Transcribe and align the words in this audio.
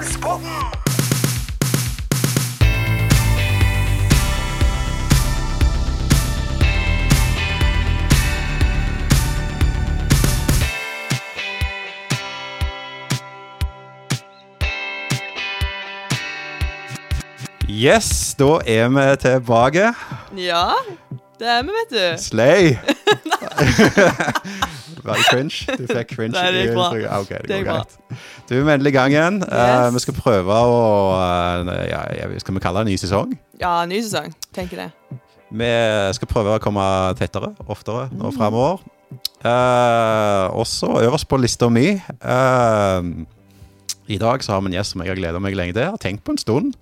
Impulspodden! 0.00 0.48
Yes, 17.68 18.34
da 18.38 18.58
er 18.66 18.88
vi 18.88 19.16
tilbake. 19.16 19.92
Ja, 20.36 20.64
det 21.38 21.48
er 21.48 21.62
vi, 21.62 21.68
vet 21.68 21.90
du. 21.90 22.22
Slay! 22.22 22.76
Var 25.04 25.14
det 25.14 25.24
cringe? 25.30 25.76
Du 25.78 25.86
fikk 25.86 26.08
cringe? 26.16 26.34
Nei, 26.34 26.50
det 26.52 26.64
gikk 26.66 26.74
bra. 26.76 26.88
Ah, 27.08 27.20
Ok, 27.20 27.28
det 27.28 27.48
Det 27.48 27.60
gikk 27.60 27.70
bra. 27.70 27.84
Du 28.50 28.56
er 28.58 28.64
vi 28.66 28.72
endelig 28.74 28.90
i 28.90 28.96
gang 28.96 29.12
igjen. 29.14 29.36
Eh, 29.46 29.58
Yes. 29.86 29.94
vi 29.94 30.00
skal 30.02 30.14
prøve 30.18 30.50
å 30.50 30.78
eh, 31.14 31.90
ja, 31.90 32.00
Skal 32.42 32.56
vi 32.56 32.60
kalle 32.60 32.80
det 32.80 32.88
en 32.88 32.90
ny 32.90 32.96
sesong? 32.98 33.34
Ja, 33.60 33.84
ny 33.86 34.00
sesong. 34.02 34.32
Tenker 34.52 34.76
det. 34.76 34.88
Vi 35.50 35.68
skal 36.16 36.30
prøve 36.30 36.56
å 36.56 36.62
komme 36.62 36.82
tettere, 37.18 37.52
oftere, 37.70 38.08
nå 38.10 38.32
framover. 38.34 38.82
Uh, 39.42 40.50
også 40.54 40.90
øverst 41.00 41.26
på 41.26 41.38
lista 41.40 41.66
mi 41.72 41.96
uh, 41.98 43.00
I 44.06 44.18
dag 44.20 44.44
så 44.44 44.52
har 44.52 44.60
vi 44.60 44.70
en 44.70 44.76
gjest 44.76 44.94
som 44.94 45.02
jeg 45.02 45.10
har 45.10 45.18
gleda 45.18 45.40
meg 45.42 45.56
lenge 45.58 45.74
til. 45.74 45.82
Jeg 45.82 45.94
har 45.94 46.02
tenkt 46.02 46.22
på 46.26 46.34
en 46.34 46.38
stund 46.38 46.76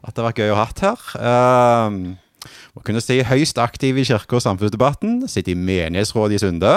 at 0.00 0.14
det 0.14 0.22
har 0.22 0.28
vært 0.30 0.40
gøy 0.40 0.52
å 0.54 0.60
ha 0.60 0.68
her. 0.68 1.04
Uh, 1.16 2.52
må 2.76 2.84
kunne 2.86 3.02
si 3.04 3.18
høyst 3.24 3.58
aktiv 3.60 3.98
i 3.98 4.06
kirke- 4.08 4.38
og 4.38 4.44
samfunnsdebatten. 4.44 5.24
Sitter 5.28 5.56
i 5.56 5.58
menighetsrådet 5.58 6.38
i 6.38 6.44
Sunde. 6.44 6.74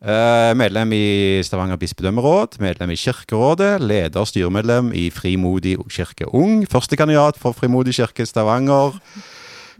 Eh, 0.00 0.54
medlem 0.56 0.94
i 0.96 1.42
Stavanger 1.44 1.76
bispedømmeråd, 1.76 2.56
medlem 2.64 2.90
i 2.90 2.96
Kirkerådet, 2.96 3.82
leder 3.84 4.24
styremedlem 4.24 4.94
i 4.96 5.10
Frimodig 5.12 5.74
kirke 5.92 6.24
Ung. 6.32 6.64
Førstekandidat 6.64 7.36
for 7.36 7.52
Frimodig 7.52 7.92
kirke 7.98 8.24
Stavanger. 8.24 8.96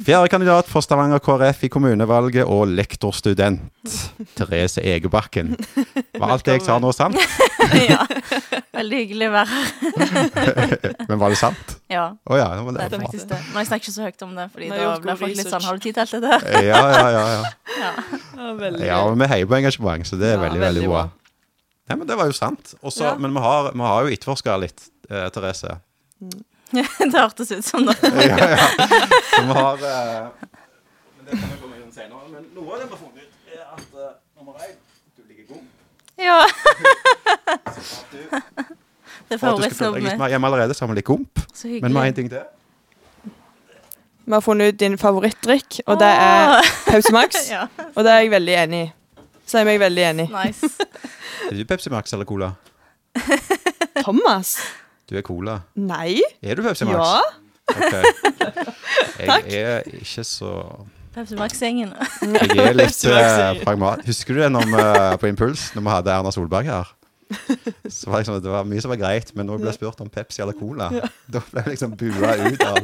Fjerde 0.01 0.29
kandidat 0.33 0.69
for 0.70 0.81
Stavanger 0.81 1.20
KrF 1.20 1.65
i 1.67 1.69
kommunevalget 1.73 2.47
og 2.48 2.70
lektorstudent. 2.73 3.61
Therese 4.39 4.81
Egebakken. 4.81 5.53
Var 6.17 6.33
alt 6.34 6.45
det 6.47 6.55
jeg 6.56 6.65
sa 6.65 6.79
nå 6.81 6.93
sant? 6.97 7.19
ja. 7.91 7.98
Veldig 8.77 9.01
hyggelig 9.03 9.28
å 9.28 9.34
være 9.34 9.51
her. 9.53 11.05
Men 11.11 11.21
var 11.21 11.34
det 11.34 11.39
sant? 11.43 11.77
Ja, 11.93 12.06
Oh, 12.31 12.37
ja. 12.39 12.48
det 12.56 12.65
var 12.65 12.77
det 12.78 12.87
det. 12.91 12.98
er 13.01 13.05
faktisk 13.05 13.28
det. 13.28 13.41
Men 13.51 13.61
jeg 13.61 13.69
snakker 13.71 13.84
ikke 13.91 13.97
så 13.98 14.06
høyt 14.09 14.25
om 14.25 14.33
det, 14.39 14.47
Fordi 14.55 14.69
Nei, 14.71 14.78
da 14.81 14.95
blir 15.05 15.19
folk 15.21 15.37
litt 15.41 15.51
sånn 15.51 15.65
Har 15.67 15.77
du 15.81 15.84
tid 15.84 15.97
til 15.97 16.03
alt 16.05 16.12
dette? 16.25 16.65
Ja, 16.65 16.81
ja, 16.81 17.06
ja. 17.11 17.23
ja. 17.34 17.41
Ja. 17.81 17.93
Ja, 18.41 18.71
Ja, 18.87 19.01
men 19.11 19.25
vi 19.25 19.28
heier 19.34 19.48
på 19.51 19.59
engasjement, 19.59 20.06
så 20.09 20.17
det 20.21 20.31
er 20.33 20.37
Ja, 20.39 20.43
veldig, 20.47 20.61
veldig 20.62 20.84
veldig 20.84 20.93
bra. 20.93 21.03
bra. 21.11 21.37
Nei, 21.91 21.97
men 22.01 22.06
Det 22.09 22.17
var 22.21 22.31
jo 22.31 22.37
sant. 22.39 22.75
Også, 22.81 23.05
Ja. 23.11 23.15
Men 23.21 23.34
vi 23.37 23.43
har, 23.45 23.71
vi 23.75 23.84
har 23.84 24.06
jo 24.06 24.15
etterforska 24.17 24.56
litt, 24.62 24.87
eh, 25.11 25.28
Therese. 25.34 25.77
det 27.12 27.18
hørtes 27.18 27.50
ut 27.52 27.64
som 27.66 27.86
det. 27.86 27.96
ja, 28.02 28.36
ja. 28.54 28.66
Som 29.36 29.48
har 29.56 29.74
eh, 29.74 30.28
Men 31.16 31.26
det 31.26 31.38
kan 31.40 31.48
vi 31.50 31.58
komme 31.62 31.80
inn 31.80 31.92
senere. 31.94 32.28
Men 32.30 32.46
noe 32.54 32.74
av 32.74 32.78
det 32.82 32.86
vi 32.86 32.94
har 32.94 33.00
funnet 33.00 33.24
ut, 33.24 33.34
er 33.50 33.64
at 33.74 33.88
uh, 33.96 34.12
nummer 34.38 34.54
én 34.66 34.76
Du 35.16 35.22
ligger 35.26 35.44
god. 35.50 35.64
Ja. 36.20 36.38
Du, 38.12 38.18
Det 39.30 39.36
er 39.42 39.60
vi 39.62 39.74
som 39.74 39.94
min. 39.94 40.18
mer 40.18 40.28
hjemme 40.32 40.46
allerede, 40.48 40.74
så 40.74 40.84
har 40.84 40.91
vi 40.91 40.98
litt 40.98 41.06
gomp. 41.06 41.38
Men 41.64 41.92
vi 41.92 41.98
har 42.00 42.06
én 42.08 42.14
en 42.14 42.14
ting 42.16 42.30
til. 42.32 42.42
Vi 44.24 44.32
har 44.34 44.41
funnet 44.42 44.74
ut 44.74 44.80
din 44.80 44.96
favorittdrikk, 44.98 45.80
og 45.86 45.98
det 46.00 46.08
er. 46.10 46.60
Pepsi 46.86 47.12
Max. 47.14 47.36
Ja, 47.50 47.66
Og 47.94 48.04
det 48.04 48.10
er 48.12 48.18
jeg 48.24 48.30
veldig 48.30 48.54
enig 48.64 48.80
i. 48.86 48.91
Så 49.46 49.58
er 49.58 49.66
jeg 49.70 49.80
veldig 49.82 50.02
enig. 50.08 50.26
nice. 50.30 50.68
Er 51.50 51.54
du 51.58 51.64
Pepsi 51.66 51.91
Max 51.91 52.12
eller 52.14 52.24
Cola? 52.28 52.52
Thomas? 54.02 54.56
Du 55.11 55.16
er 55.19 55.25
Cola. 55.27 55.58
Nei? 55.75 56.20
Er 56.39 56.55
du 56.55 56.62
Pepsi 56.62 56.87
Max? 56.87 57.03
Ja? 57.03 57.21
Takk 59.21 59.48
Jeg 59.50 59.62
er 59.62 59.88
ikke 59.98 60.22
så 60.26 60.53
Pepsi 61.10 61.34
Max-gjengen. 61.34 61.91
Jeg 62.22 62.62
er 62.62 62.76
litt 62.78 62.94
Max, 62.94 63.03
eh, 63.10 63.59
pragmat. 63.65 64.04
Husker 64.06 64.38
du 64.38 64.44
det 64.44 64.53
når 64.54 64.71
vi, 64.71 64.84
på 65.19 65.31
Impuls, 65.32 65.72
når 65.75 65.82
vi 65.82 65.94
hadde 65.97 66.15
Erna 66.15 66.31
Solberg 66.31 66.71
her? 66.71 66.93
Så 67.91 68.10
var 68.10 68.21
det, 68.21 68.22
liksom, 68.22 68.38
det 68.43 68.50
var 68.50 68.65
mye 68.66 68.82
som 68.82 68.91
var 68.91 68.98
greit, 69.03 69.34
men 69.34 69.47
når 69.47 69.59
jeg 69.59 69.65
ble 69.65 69.75
spurt 69.76 70.00
om 70.03 70.10
Pepsi 70.15 70.43
eller 70.43 70.54
Cola, 70.59 70.88
da 71.31 71.42
ble 71.50 71.62
jeg 71.65 71.75
liksom 71.75 71.94
bua 71.98 72.32
ut 72.47 72.65
av 72.66 72.81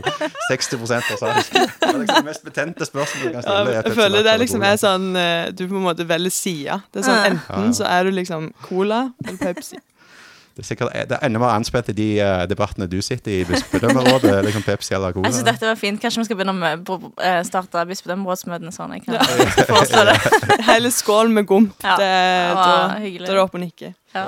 60 0.50 0.82
av 0.82 1.18
salen. 1.22 1.42
Det 1.50 1.86
var 1.86 1.98
liksom 2.02 2.20
det 2.20 2.28
mest 2.28 2.46
betente 2.46 2.86
spørsmålet 2.90 3.26
du 3.26 3.38
kan 3.38 3.46
stille. 3.46 3.74
er 3.74 3.90
jeg 3.90 3.98
føler 4.02 4.26
det 4.26 4.32
er 4.34 4.42
liksom 4.42 4.66
er 4.66 4.78
sånn 4.82 5.08
eh, 5.18 5.50
Du 5.54 5.66
på 5.66 5.78
en 5.78 5.86
måte 5.86 6.06
velger 6.06 6.34
side. 6.34 6.78
Det 6.90 7.02
er 7.02 7.06
sånn 7.06 7.18
Ja. 7.18 7.26
Ja, 7.26 7.34
Enten 7.36 7.70
ja. 7.70 7.76
så 7.78 7.90
er 7.90 8.06
du 8.10 8.14
liksom 8.18 8.50
Cola 8.66 9.04
eller 9.22 9.38
Pepsi. 9.38 9.78
Det 10.56 10.62
er 10.62 10.68
sikkert 10.70 10.94
det 11.10 11.18
ender 11.20 11.42
med 11.42 11.50
å 11.50 11.52
anspent 11.52 11.90
i 11.92 11.94
de 11.96 12.06
uh, 12.24 12.46
debattene 12.48 12.86
du 12.88 12.96
sitter 13.04 13.34
i 13.34 13.40
i 13.42 13.44
bispedømmerådet. 13.44 14.38
Liksom 14.46 14.64
Pepsi 14.64 14.94
eller 14.96 15.12
Cola. 15.12 15.28
Jeg 15.28 15.36
synes 15.36 15.48
dette 15.50 15.68
var 15.68 15.76
fint. 15.76 16.00
Kanskje 16.00 16.22
vi 16.22 16.28
skal 16.30 16.38
begynne 16.38 16.54
med 16.56 16.88
å 16.88 16.96
eh, 17.20 17.42
starte 17.44 17.82
bispedømmerådsmøtene 17.90 18.72
sånn. 18.72 18.94
Jeg 18.96 19.04
kan 19.04 19.20
foreslå 19.68 20.06
det. 20.08 20.16
Hele 20.70 20.92
skål 20.94 21.34
med 21.36 21.48
gomp. 21.50 21.76
Ja, 21.84 21.98
Det, 22.00 22.08
det 22.08 22.48
da, 22.48 22.56
var 22.56 22.72
da 22.72 23.04
hyggelig. 23.04 23.28
er 23.28 23.36
det 23.36 23.44
opp 23.44 23.58
og 23.58 23.64
nikke. 23.66 23.92
Ja. 24.16 24.26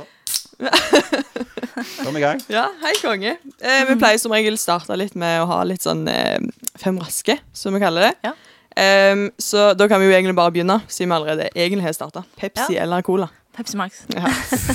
Er 0.59 2.17
i 2.19 2.21
gang. 2.21 2.45
Ja, 2.51 2.67
hei 2.83 2.93
konge. 3.01 3.37
Eh, 3.63 3.83
vi 3.89 3.97
pleier 3.97 4.21
som 4.21 4.35
regel 4.35 4.59
starte 4.61 4.97
litt 4.99 5.17
med 5.19 5.41
å 5.45 5.49
ha 5.49 5.63
litt 5.65 5.85
sånn 5.87 6.05
eh, 6.13 6.43
fem 6.77 6.99
raske, 7.01 7.39
som 7.57 7.77
vi 7.77 7.83
kaller 7.83 8.11
det. 8.11 8.15
Ja. 8.29 8.35
Um, 8.79 9.25
så 9.43 9.73
da 9.75 9.89
kan 9.91 9.99
vi 9.99 10.07
jo 10.07 10.15
egentlig 10.15 10.37
bare 10.39 10.53
begynne, 10.55 10.77
siden 10.87 11.11
vi 11.11 11.17
allerede 11.17 11.49
egentlig 11.55 11.89
har 11.89 11.97
starta. 11.97 12.23
Pepsi 12.39 12.77
eller 12.79 13.03
Cola. 13.07 13.27
Pepsi 13.59 13.77
Max. 13.77 14.05
Ja. 14.15 14.31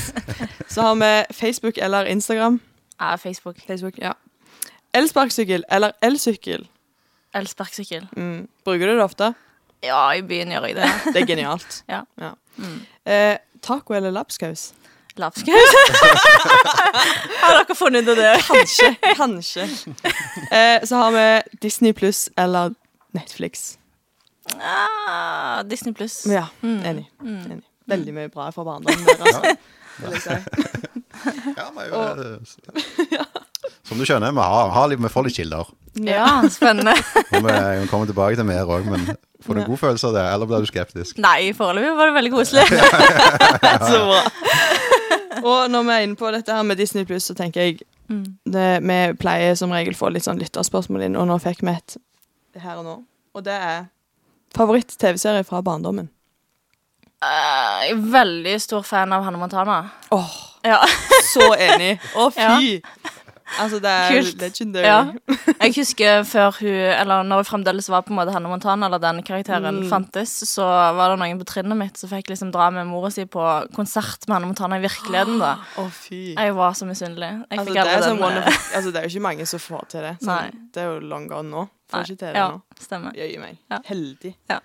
så 0.73 0.81
har 0.81 0.95
vi 0.99 1.11
Facebook 1.33 1.77
eller 1.77 2.05
Instagram. 2.05 2.59
Ja, 2.99 3.16
Facebook. 3.17 3.55
Facebook, 3.67 3.94
ja. 3.97 4.13
Elsparkesykkel 4.94 5.63
eller 5.71 5.91
elsykkel. 6.01 6.67
Elsparkesykkel. 7.35 8.07
Mm. 8.17 8.47
Bruker 8.66 8.88
du 8.88 8.97
det 8.97 9.03
ofte? 9.03 9.33
Ja, 9.83 10.01
i 10.16 10.22
byen 10.22 10.51
gjør 10.51 10.67
jeg 10.67 10.75
det. 10.75 10.89
Det 11.13 11.22
er 11.23 11.25
genialt. 11.31 11.79
Ja. 11.93 12.03
Mm. 12.57 12.81
Eh, 13.05 13.38
taco 13.61 13.93
eller 13.97 14.11
lapskaus? 14.13 14.73
Lapskaus. 15.17 15.73
Har 17.41 17.57
dere 17.63 17.75
funnet 17.75 18.03
ut 18.03 18.09
av 18.13 18.16
det? 18.19 18.33
Kanskje. 18.47 18.91
Kanskje. 19.17 19.66
Eh, 20.51 20.83
så 20.85 20.95
har 20.99 21.11
vi 21.16 21.57
Disney 21.61 21.93
pluss 21.93 22.27
eller 22.38 22.73
Netflix. 23.13 23.77
Ah, 24.61 25.63
Disney 25.63 25.93
pluss. 25.93 26.25
Ja, 26.27 26.47
Mm. 26.61 26.79
enig. 26.85 27.09
Mm. 27.22 27.38
enig. 27.51 27.63
Veldig 27.91 28.13
mye 28.16 28.29
bra 28.31 28.49
fra 28.55 28.63
barndommen 28.67 29.05
der, 29.05 29.23
altså. 29.23 29.55
Vil 29.99 30.16
jeg 30.17 30.21
si. 30.21 30.35
Ja, 31.55 31.67
men, 31.71 31.85
jo, 31.88 33.19
Som 33.88 33.99
du 33.99 34.03
skjønner, 34.07 34.33
vi, 34.33 34.41
har, 34.44 34.71
har 34.73 34.88
litt, 34.91 34.99
vi 35.03 35.11
får 35.13 35.27
litt 35.27 35.35
kilder. 35.38 35.69
Ja, 36.03 36.25
spennende. 36.57 36.95
Og 37.29 37.45
vi 37.45 37.53
vi 37.53 37.88
kommer 37.91 38.09
tilbake 38.09 38.35
til 38.39 38.47
mer 38.49 38.66
òg, 38.66 38.88
men 38.89 39.05
får 39.45 39.53
du 39.55 39.61
en 39.61 39.69
god 39.69 39.79
følelse 39.83 40.09
av 40.09 40.16
det, 40.17 40.23
eller 40.33 40.49
blir 40.49 40.66
du 40.66 40.69
skeptisk? 40.72 41.19
Nei, 41.23 41.51
foreløpig 41.55 41.93
var 41.99 42.09
det 42.09 42.16
veldig 42.17 42.33
koselig. 42.33 42.66
Så 42.67 44.01
bra. 44.09 44.22
Og 45.43 45.72
når 45.72 45.85
vi 45.88 45.93
er 45.95 46.05
inne 46.07 46.17
på 46.19 46.31
dette 46.33 46.55
her 46.55 46.66
med 46.67 46.79
Disney 46.81 47.05
pluss, 47.09 47.29
så 47.29 47.38
tenker 47.38 47.67
jeg 47.69 47.81
Mm. 48.11 48.25
det, 48.51 48.81
Vi 48.83 48.95
pleier 49.16 49.55
som 49.55 49.72
regel 49.72 49.95
få 49.95 50.09
litt 50.11 50.25
sånn 50.25 50.38
lytterspørsmål 50.38 51.05
inn, 51.05 51.16
og 51.16 51.23
nå 51.29 51.38
fikk 51.39 51.61
vi 51.63 51.72
et 51.72 51.95
her 52.59 52.81
og 52.81 52.83
nå. 52.85 52.95
Og 53.33 53.43
det 53.45 53.53
er 53.55 53.85
favoritt-TV-serie 54.57 55.45
fra 55.47 55.61
barndommen. 55.66 56.09
Eh, 57.23 57.84
jeg 57.88 57.94
er 57.97 58.01
veldig 58.19 58.56
stor 58.61 58.84
fan 58.88 59.13
av 59.16 59.23
Hannah 59.23 59.39
Montana. 59.39 59.81
Åh, 60.11 60.39
Ja. 60.63 60.79
så 61.34 61.53
enig! 61.56 61.97
Å, 62.16 62.29
fy! 62.35 62.81
Altså, 63.59 63.78
det 63.84 63.89
er 63.91 64.09
Kult. 64.16 64.38
legendary. 64.41 64.85
Ja. 64.88 65.35
Jeg 65.63 65.73
husker 65.75 66.23
før 66.25 66.56
hun 66.57 66.69
Eller 66.73 67.25
når 67.28 67.44
hun 67.44 67.45
fremdeles 67.45 67.89
var 67.91 68.01
på 68.01 68.09
en 68.09 68.17
måte 68.17 68.31
Hannah 68.34 68.50
Montana, 68.50 68.88
eller 68.88 68.97
den 69.03 69.19
karakteren 69.28 69.81
Mm. 69.84 69.89
fantes, 69.91 70.31
så 70.50 70.63
var 70.97 71.11
det 71.13 71.19
noen 71.22 71.38
på 71.38 71.45
trinnet 71.51 71.78
mitt 71.78 72.00
som 72.00 72.09
fikk 72.09 72.31
liksom 72.31 72.50
dra 72.56 72.69
med 72.73 72.87
mora 72.90 73.11
si 73.14 73.25
på 73.29 73.43
konsert 73.75 74.25
med 74.28 74.34
Hannah 74.40 74.47
Montana 74.49 74.79
i 74.79 74.85
virkeligheten. 74.87 75.37
da 75.43 75.52
oh, 75.84 75.90
fy. 75.91 76.34
Jeg 76.34 76.55
var 76.58 76.73
så 76.73 76.87
misunnelig. 76.90 77.29
Jeg 77.52 77.59
Altså, 77.59 77.67
fikk 77.67 77.78
det, 77.78 77.93
er 77.93 78.08
sånn 78.08 78.23
den 78.23 78.41
eh, 78.41 78.47
of, 78.47 78.72
altså, 78.79 78.90
det 78.96 78.97
er 79.03 79.08
jo 79.08 79.14
ikke 79.14 79.28
mange 79.28 79.46
som 79.53 79.59
får 79.67 79.85
til 79.93 80.02
det. 80.08 80.16
Sånn, 80.23 80.59
det 80.73 80.81
er 80.81 80.90
jo 80.96 80.99
long 81.14 81.28
gone 81.29 81.49
nå. 81.53 81.67
Får 81.91 81.99
nei. 81.99 82.03
ikke 82.09 82.20
til 82.23 82.28
det 82.34 82.35
Ja, 82.41 82.49
nå. 82.55 82.81
stemmer. 82.87 83.14
Jøye 83.22 83.40
meg. 83.43 83.59
Ja. 83.70 83.81
Heldig. 83.91 84.34
Ja. 84.49 84.59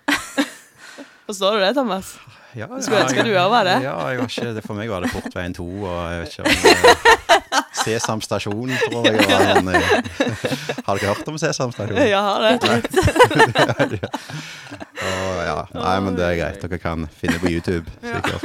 Forstår 1.29 1.59
du 1.59 1.65
det, 1.67 1.73
Thomas? 1.77 2.15
Ja, 2.57 2.65
Skulle 2.81 3.03
ønske 3.05 3.23
du 3.27 3.31
òg 3.37 3.49
var 3.51 3.67
det. 3.67 3.75
Ja, 3.83 3.95
jeg 4.09 4.19
var 4.19 4.31
ikke, 4.31 4.53
det 4.57 4.63
for 4.65 4.77
meg 4.79 4.89
var 4.89 5.03
det 5.05 5.11
Portveien 5.13 5.53
2, 5.53 5.65
og 5.85 5.97
jeg 6.09 6.21
vet 6.23 6.31
ikke 6.33 6.43
om 6.43 6.49
eh, 6.49 7.65
Sesam 7.83 8.21
stasjon, 8.25 8.71
tror 8.89 9.05
jeg. 9.05 9.19
Var 9.29 9.43
sånn, 9.53 9.69
eh, 9.75 9.91
har 10.87 10.99
dere 10.99 11.11
hørt 11.13 11.29
om 11.29 11.37
Sesam 11.41 11.73
stasjon? 11.75 11.99
Jeg 12.01 12.17
har 12.17 12.39
det. 12.45 14.01
Ja. 15.49 15.63
Nei, 15.73 15.93
men 16.03 16.17
det 16.17 16.25
er 16.25 16.35
greit. 16.37 16.59
Dere 16.61 16.77
kan 16.81 17.05
finne 17.17 17.39
på 17.41 17.49
YouTube, 17.49 17.89
sikkert. 18.03 18.43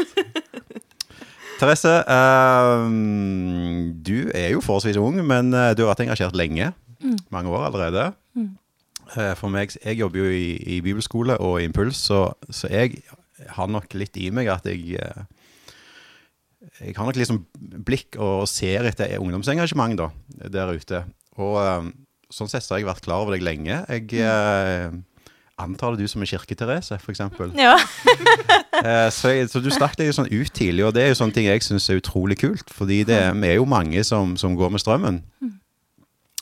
Therese, 1.58 1.90
ehm, 2.10 3.90
du 4.06 4.30
er 4.34 4.52
jo 4.54 4.62
forholdsvis 4.64 4.98
ung, 5.02 5.18
men 5.26 5.50
eh, 5.54 5.72
du 5.76 5.84
har 5.84 5.92
vært 5.92 6.04
engasjert 6.06 6.38
lenge. 6.38 6.70
Mange 7.34 7.52
år 7.52 7.66
allerede. 7.68 8.06
Eh, 9.14 9.34
for 9.38 9.52
meg, 9.52 9.74
Jeg 9.84 9.98
jobber 10.00 10.18
jo 10.24 10.30
i, 10.32 10.54
i 10.76 10.80
bibelskole 10.80 11.36
og 11.42 11.60
Impuls, 11.62 11.96
så, 12.08 12.26
så 12.50 12.70
jeg 12.72 13.02
har 13.56 13.70
nok 13.70 13.96
litt 13.98 14.16
i 14.20 14.30
meg 14.34 14.50
at 14.52 14.66
jeg 14.70 14.98
eh, 15.00 15.24
jeg 16.80 16.94
har 16.96 17.04
nok 17.06 17.18
liksom 17.18 17.42
blikk 17.84 18.16
og 18.22 18.46
ser 18.48 18.86
etter 18.88 19.18
ungdomsengasjement 19.20 19.98
da, 20.00 20.06
der 20.48 20.72
ute. 20.72 21.02
Og 21.36 21.58
eh, 21.60 21.90
sånn 22.32 22.50
sett 22.50 22.64
så 22.64 22.74
har 22.74 22.82
jeg 22.82 22.88
vært 22.88 23.04
klar 23.04 23.24
over 23.24 23.36
deg 23.36 23.44
lenge. 23.44 23.82
Jeg 23.90 24.24
eh, 24.24 24.94
antar 25.60 25.94
det 25.94 26.06
du 26.06 26.10
som 26.10 26.24
er 26.24 26.30
Kirke-Therese, 26.32 26.98
eksempel. 27.12 27.52
Ja. 27.58 27.76
Så, 29.14 29.30
jeg, 29.30 29.46
så 29.48 29.60
du 29.62 29.68
stakk 29.72 29.94
deg 29.96 30.10
sånn 30.12 30.26
ut 30.28 30.50
tidlig, 30.52 30.82
og 30.84 30.90
det 30.96 31.04
er 31.04 31.12
jo 31.12 31.16
sånne 31.16 31.32
ting 31.32 31.46
jeg 31.46 31.62
syns 31.64 31.86
er 31.88 32.00
utrolig 32.00 32.36
kult. 32.40 32.68
Fordi 32.74 32.98
det, 33.06 33.20
vi 33.38 33.52
er 33.52 33.54
jo 33.56 33.68
mange 33.70 34.02
som, 34.04 34.34
som 34.36 34.56
går 34.58 34.72
med 34.74 34.82
strømmen. 34.82 35.20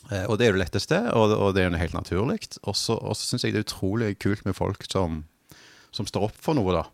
Eh, 0.09 0.25
og 0.27 0.39
det 0.39 0.47
er 0.47 0.55
det 0.57 0.63
letteste, 0.63 0.97
og, 1.13 1.31
og 1.37 1.53
det 1.55 1.63
er 1.63 1.69
jo 1.69 1.79
helt 1.79 1.95
naturlig. 1.95 2.39
Og 2.65 2.75
så 2.75 2.97
syns 3.21 3.45
jeg 3.45 3.53
det 3.55 3.61
er 3.61 3.67
utrolig 3.67 4.09
kult 4.19 4.43
med 4.47 4.57
folk 4.57 4.83
som, 4.89 5.21
som 5.93 6.07
står 6.09 6.29
opp 6.29 6.37
for 6.41 6.57
noe, 6.57 6.75
da. 6.81 6.85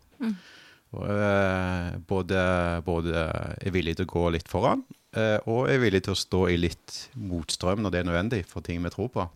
Og, 0.90 1.06
eh, 1.06 1.98
både, 2.10 2.40
både 2.86 3.26
er 3.62 3.74
villig 3.76 4.00
til 4.00 4.08
å 4.08 4.10
gå 4.10 4.24
litt 4.34 4.50
foran, 4.50 4.82
eh, 5.14 5.38
og 5.46 5.70
er 5.70 5.82
villig 5.84 6.02
til 6.08 6.16
å 6.16 6.18
stå 6.18 6.42
i 6.50 6.58
litt 6.58 6.96
motstrøm 7.14 7.84
når 7.84 7.94
det 7.94 8.00
er 8.02 8.08
nødvendig 8.10 8.40
for 8.50 8.66
ting 8.66 8.82
vi 8.82 8.90
tror 8.94 9.12
på. 9.14 9.28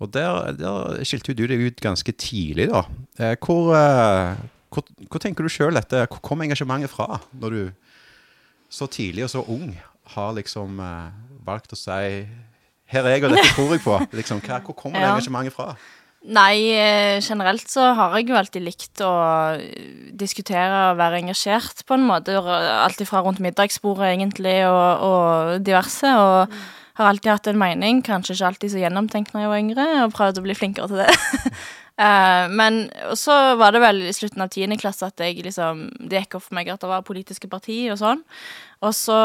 Og 0.00 0.12
der, 0.12 0.52
der 0.56 1.04
skilte 1.04 1.36
du 1.36 1.44
deg 1.48 1.60
ut 1.68 1.82
ganske 1.84 2.12
tidlig, 2.16 2.70
da. 2.72 2.86
Eh, 3.20 3.36
hvor, 3.44 3.74
eh, 3.76 4.40
hvor, 4.72 4.88
hvor 5.10 5.20
tenker 5.22 5.44
du 5.44 5.52
sjøl 5.52 5.76
dette 5.76 6.06
Hvor 6.10 6.20
kom 6.24 6.42
engasjementet 6.44 6.92
fra, 6.92 7.20
når 7.32 7.50
du 7.54 7.60
så 8.72 8.88
tidlig 8.90 9.24
og 9.24 9.30
så 9.30 9.44
ung 9.46 9.70
har 10.16 10.34
liksom 10.36 10.80
eh, 10.82 11.14
valgt 11.46 11.72
å 11.74 11.78
si 11.78 12.26
Her 12.86 13.06
er 13.06 13.16
jeg, 13.16 13.24
og 13.26 13.32
dette 13.34 13.52
tror 13.54 13.72
jeg 13.74 13.82
på. 13.82 13.94
Liksom, 14.18 14.40
hva, 14.46 14.60
hvor 14.62 14.76
kommer 14.78 15.02
det 15.02 15.08
engasjementet 15.08 15.54
fra? 15.54 15.72
Nei, 16.26 16.74
eh, 16.74 17.20
generelt 17.22 17.68
så 17.70 17.92
har 17.94 18.16
jeg 18.18 18.32
jo 18.32 18.38
alltid 18.38 18.64
likt 18.66 19.02
å 19.04 19.12
eh, 19.54 20.10
diskutere 20.18 20.88
og 20.90 20.98
være 20.98 21.20
engasjert 21.22 21.84
på 21.86 21.94
en 21.94 22.06
måte. 22.08 22.34
Alt 22.42 23.02
ifra 23.04 23.22
rundt 23.22 23.42
middagsbordet 23.44 24.10
egentlig 24.10 24.58
og, 24.66 25.06
og 25.06 25.62
diverse. 25.66 26.10
Og 26.18 26.56
har 26.96 27.10
alltid 27.12 27.30
hatt 27.30 27.50
en 27.52 27.60
mening. 27.60 28.02
Kanskje 28.02 28.34
ikke 28.34 28.50
alltid 28.50 28.72
så 28.72 28.82
gjennomtenkt 28.82 29.34
når 29.34 29.44
jeg 29.44 29.52
var 29.52 29.62
yngre, 29.62 29.88
og 30.02 30.14
prøvd 30.16 30.40
å 30.40 30.46
bli 30.46 30.58
flinkere 30.58 30.92
til 30.92 31.04
det. 31.04 31.10
Eh, 31.96 32.50
men 32.52 32.90
så 33.16 33.32
var 33.56 33.72
det 33.72 33.80
vel 33.80 34.02
i 34.04 34.10
slutten 34.12 34.42
av 34.44 34.50
tiende 34.52 34.76
klasse 34.76 35.06
at 35.08 35.22
jeg 35.24 35.38
liksom 35.40 35.86
Det 35.96 36.18
gikk 36.18 36.34
opp 36.36 36.44
for 36.44 36.56
meg 36.58 36.68
at 36.68 36.82
det 36.82 36.90
var 36.90 37.06
politiske 37.08 37.48
parti 37.48 37.86
og 37.88 37.96
sånn. 37.96 38.20
Og 38.84 38.92
så 38.92 39.16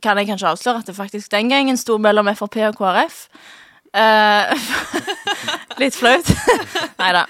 kan 0.00 0.16
jeg 0.16 0.30
kanskje 0.30 0.54
avsløre 0.54 0.80
at 0.80 0.88
det 0.88 0.96
faktisk 0.96 1.34
den 1.36 1.52
gangen 1.52 1.76
sto 1.76 1.98
mellom 2.00 2.32
Frp 2.32 2.56
og 2.70 2.80
KrF. 2.80 3.26
Eh, 3.90 4.54
litt 5.82 5.96
flaut. 5.98 6.28
Nei 7.00 7.10
da. 7.16 7.24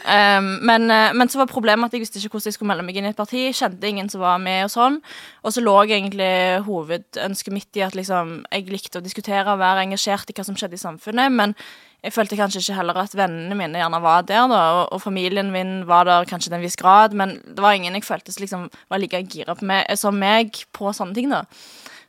men, 0.67 0.89
eh, 0.93 1.13
men 1.17 1.31
så 1.31 1.41
var 1.41 1.51
problemet 1.51 1.89
at 1.89 1.97
jeg 1.97 2.05
visste 2.05 2.21
ikke 2.21 2.35
hvordan 2.35 2.51
jeg 2.51 2.59
skulle 2.59 2.73
melde 2.73 2.87
meg 2.87 2.99
inn 3.01 3.09
i 3.09 3.13
et 3.15 3.21
parti. 3.21 3.47
Kjente 3.57 3.89
ingen 3.89 4.11
som 4.13 4.25
var 4.25 4.41
med 4.43 4.67
og 4.67 4.73
sånn. 4.75 4.99
Og 5.45 5.55
så 5.55 5.65
lå 5.65 5.77
egentlig 5.87 6.33
hovedønsket 6.67 7.55
mitt 7.55 7.81
i 7.81 7.87
at 7.87 7.97
liksom, 7.97 8.43
jeg 8.51 8.69
likte 8.73 9.01
å 9.01 9.05
diskutere 9.05 9.47
og 9.49 9.63
være 9.63 9.87
engasjert 9.87 10.33
i 10.33 10.37
hva 10.37 10.47
som 10.47 10.59
skjedde 10.59 10.77
i 10.77 10.85
samfunnet. 10.85 11.33
Men 11.33 11.57
jeg 12.01 12.15
følte 12.17 12.39
kanskje 12.39 12.63
ikke 12.63 12.79
heller 12.79 12.97
at 13.03 13.15
vennene 13.17 13.57
mine 13.57 13.81
gjerne 13.81 14.01
var 14.01 14.25
der, 14.29 14.47
da, 14.49 14.61
og, 14.79 14.85
og 14.97 15.03
familien 15.05 15.51
min 15.53 15.83
var 15.89 16.07
der 16.09 16.29
kanskje 16.29 16.49
til 16.49 16.57
en 16.57 16.65
viss 16.65 16.79
grad, 16.81 17.13
men 17.17 17.37
det 17.45 17.61
var 17.61 17.77
ingen 17.77 17.97
jeg 17.99 18.07
følte 18.07 18.33
som 18.33 18.45
liksom 18.45 18.63
var 18.89 19.03
like 19.03 19.21
gira 19.29 19.57
som 20.01 20.17
meg 20.17 20.63
på 20.73 20.95
sånne 20.97 21.17
ting, 21.17 21.29
da. 21.33 21.43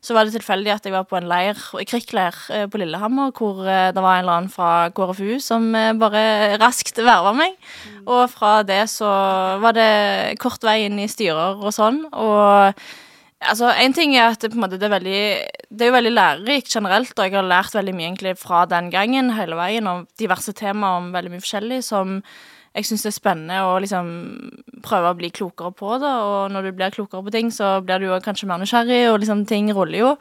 Så 0.01 0.15
var 0.17 0.25
det 0.25 0.33
tilfeldig 0.33 0.71
at 0.73 0.87
jeg 0.87 0.95
var 0.95 1.05
på 1.05 1.19
en 1.19 1.27
leir, 1.29 1.59
krikkleir 1.85 2.37
eh, 2.49 2.65
på 2.65 2.79
Lillehammer, 2.81 3.29
hvor 3.37 3.61
eh, 3.69 3.91
det 3.93 4.01
var 4.01 4.17
en 4.17 4.23
eller 4.23 4.39
annen 4.39 4.49
fra 4.49 4.89
KrFU 4.97 5.37
som 5.43 5.67
eh, 5.77 5.91
bare 5.93 6.57
raskt 6.61 6.97
verva 7.05 7.35
meg. 7.37 7.53
Og 8.07 8.23
fra 8.31 8.63
det 8.65 8.81
så 8.89 9.11
var 9.61 9.77
det 9.77 10.39
kort 10.41 10.65
vei 10.65 10.79
inn 10.87 10.97
i 11.03 11.05
styrer 11.11 11.61
og 11.61 11.69
sånn. 11.75 12.01
Og 12.17 12.73
altså, 13.45 13.69
en 13.69 13.93
ting 13.93 14.15
er 14.17 14.31
at 14.31 14.41
det, 14.41 14.57
måte, 14.57 14.81
det 14.81 14.89
er 14.89 14.95
veldig 14.95 15.21
Det 15.69 15.85
er 15.85 15.91
jo 15.91 15.97
veldig 15.99 16.15
lærerikt 16.15 16.73
generelt, 16.73 17.13
og 17.13 17.21
jeg 17.27 17.37
har 17.37 17.51
lært 17.53 17.77
veldig 17.77 17.93
mye 17.99 18.07
egentlig 18.09 18.33
fra 18.41 18.65
den 18.73 18.89
gangen 18.89 19.29
hele 19.37 19.59
veien, 19.59 19.85
om 19.85 20.07
diverse 20.17 20.57
temaer 20.57 20.97
om 20.97 21.13
veldig 21.13 21.35
mye 21.35 21.45
forskjellig 21.45 21.83
som 21.85 22.17
jeg 22.71 22.87
syns 22.87 23.03
det 23.03 23.09
er 23.11 23.17
spennende 23.17 23.57
å 23.67 23.73
liksom 23.83 24.11
prøve 24.85 25.11
å 25.11 25.17
bli 25.19 25.31
klokere 25.35 25.73
på 25.75 25.97
det. 25.99 26.11
Og 26.27 26.53
når 26.53 26.69
du 26.69 26.71
blir 26.77 26.93
klokere 26.95 27.25
på 27.25 27.33
ting, 27.35 27.51
så 27.51 27.79
blir 27.83 27.99
du 27.99 28.07
jo 28.07 28.21
kanskje 28.23 28.47
mer 28.47 28.61
nysgjerrig, 28.61 29.03
og 29.11 29.19
liksom 29.23 29.43
ting 29.49 29.71
ruller 29.75 29.99
jo. 29.99 30.13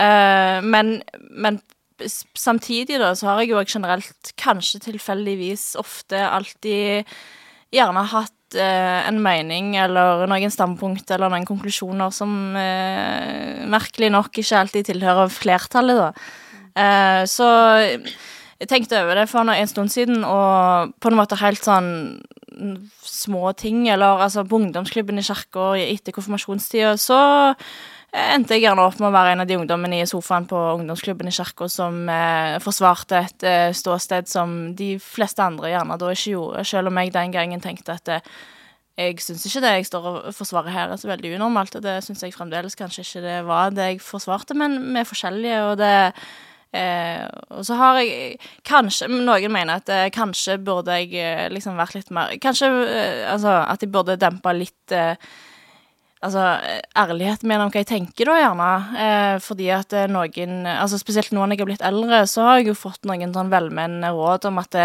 Uh, 0.00 0.64
men, 0.64 0.98
men 1.28 1.60
samtidig 2.38 2.96
da, 3.02 3.12
så 3.18 3.28
har 3.28 3.42
jeg 3.42 3.52
jo 3.52 3.64
generelt, 3.68 4.32
kanskje 4.40 4.80
tilfeldigvis, 4.86 5.74
ofte 5.80 6.22
alltid 6.24 7.10
gjerne 7.70 8.02
hatt 8.10 8.56
eh, 8.58 9.06
en 9.06 9.20
mening 9.22 9.76
eller 9.78 10.24
noen 10.26 10.50
standpunkt 10.50 11.12
eller 11.14 11.30
noen 11.30 11.44
konklusjoner 11.46 12.10
som 12.10 12.32
eh, 12.58 13.60
merkelig 13.70 14.08
nok 14.10 14.40
ikke 14.42 14.64
alltid 14.64 14.88
tilhører 14.88 15.30
flertallet, 15.30 16.00
da. 16.00 16.10
Så 17.28 17.46
jeg 18.60 18.68
tenkte 18.68 18.98
over 19.00 19.16
det 19.16 19.28
for 19.30 19.48
en 19.48 19.70
stund 19.70 19.92
siden, 19.92 20.24
og 20.24 20.92
på 21.00 21.08
en 21.08 21.16
måte 21.16 21.38
helt 21.40 21.64
sånn 21.64 22.20
små 23.06 23.54
ting, 23.56 23.86
eller 23.88 24.20
altså 24.26 24.44
på 24.44 24.58
ungdomsklubben 24.60 25.20
i 25.20 25.24
kirka 25.24 25.72
etter 25.80 26.12
konfirmasjonstida, 26.12 26.92
så 27.00 27.20
endte 28.10 28.56
jeg 28.56 28.66
gjerne 28.66 28.84
opp 28.84 28.98
med 28.98 29.08
å 29.08 29.14
være 29.14 29.34
en 29.34 29.44
av 29.44 29.48
de 29.48 29.56
ungdommene 29.56 30.00
i 30.02 30.08
sofaen 30.08 30.48
på 30.50 30.58
ungdomsklubben 30.80 31.30
i 31.30 31.34
kirka 31.34 31.68
som 31.70 32.02
eh, 32.10 32.58
forsvarte 32.62 33.20
et 33.20 33.46
eh, 33.46 33.68
ståsted 33.76 34.28
som 34.28 34.74
de 34.76 34.96
fleste 35.00 35.44
andre 35.44 35.70
gjerne 35.70 35.98
da 36.00 36.10
ikke 36.10 36.34
gjorde, 36.34 36.64
selv 36.66 36.90
om 36.90 36.98
jeg 37.00 37.14
den 37.14 37.36
gangen 37.36 37.62
tenkte 37.62 37.96
at 37.96 38.12
eh, 38.16 38.34
jeg 38.98 39.22
syns 39.22 39.46
ikke 39.46 39.62
det 39.64 39.72
jeg 39.78 39.88
står 39.88 40.08
og 40.10 40.16
forsvarer 40.36 40.74
her 40.74 40.92
er 40.92 41.00
så 41.00 41.08
veldig 41.08 41.36
unormalt, 41.38 41.78
og 41.78 41.86
det 41.86 42.00
syns 42.04 42.26
jeg 42.26 42.34
fremdeles 42.34 42.76
kanskje 42.76 43.06
ikke 43.06 43.24
det 43.24 43.38
var 43.48 43.72
det 43.72 43.92
jeg 43.94 44.04
forsvarte, 44.04 44.58
men 44.58 44.76
vi 44.90 45.00
er 45.00 45.08
forskjellige, 45.08 45.62
og 45.70 45.78
det 45.80 45.94
Eh, 46.70 47.24
og 47.50 47.64
så 47.66 47.74
har 47.74 47.96
jeg 47.98 48.36
kanskje 48.62 49.08
Noen 49.10 49.50
mener 49.50 49.80
at 49.80 49.88
eh, 49.90 50.04
kanskje 50.14 50.54
burde 50.62 51.00
jeg 51.00 51.16
eh, 51.18 51.48
liksom 51.50 51.74
vært 51.74 51.96
litt 51.96 52.12
mer 52.14 52.36
Kanskje 52.38 52.68
eh, 52.84 53.22
altså 53.26 53.56
at 53.64 53.82
jeg 53.82 53.90
burde 53.90 54.14
dempa 54.20 54.52
litt 54.54 54.94
eh, 54.94 55.16
Altså 56.22 56.44
ærlighet 56.44 57.00
ærligheten 57.00 57.54
om 57.56 57.72
hva 57.72 57.80
jeg 57.80 57.88
tenker, 57.88 58.28
da, 58.28 58.34
gjerne. 58.36 59.38
Fordi 59.40 59.70
at 59.72 59.94
noen 60.12 60.66
Altså 60.68 60.98
spesielt 61.00 61.32
nå 61.32 61.40
når 61.40 61.54
jeg 61.56 61.62
har 61.62 61.68
blitt 61.70 61.84
eldre, 61.88 62.18
så 62.28 62.44
har 62.44 62.58
jeg 62.58 62.68
jo 62.68 62.74
fått 62.76 63.08
noen 63.08 63.32
sånn 63.32 63.48
velmenende 63.48 64.10
råd 64.12 64.50
om 64.50 64.60
at 64.60 64.76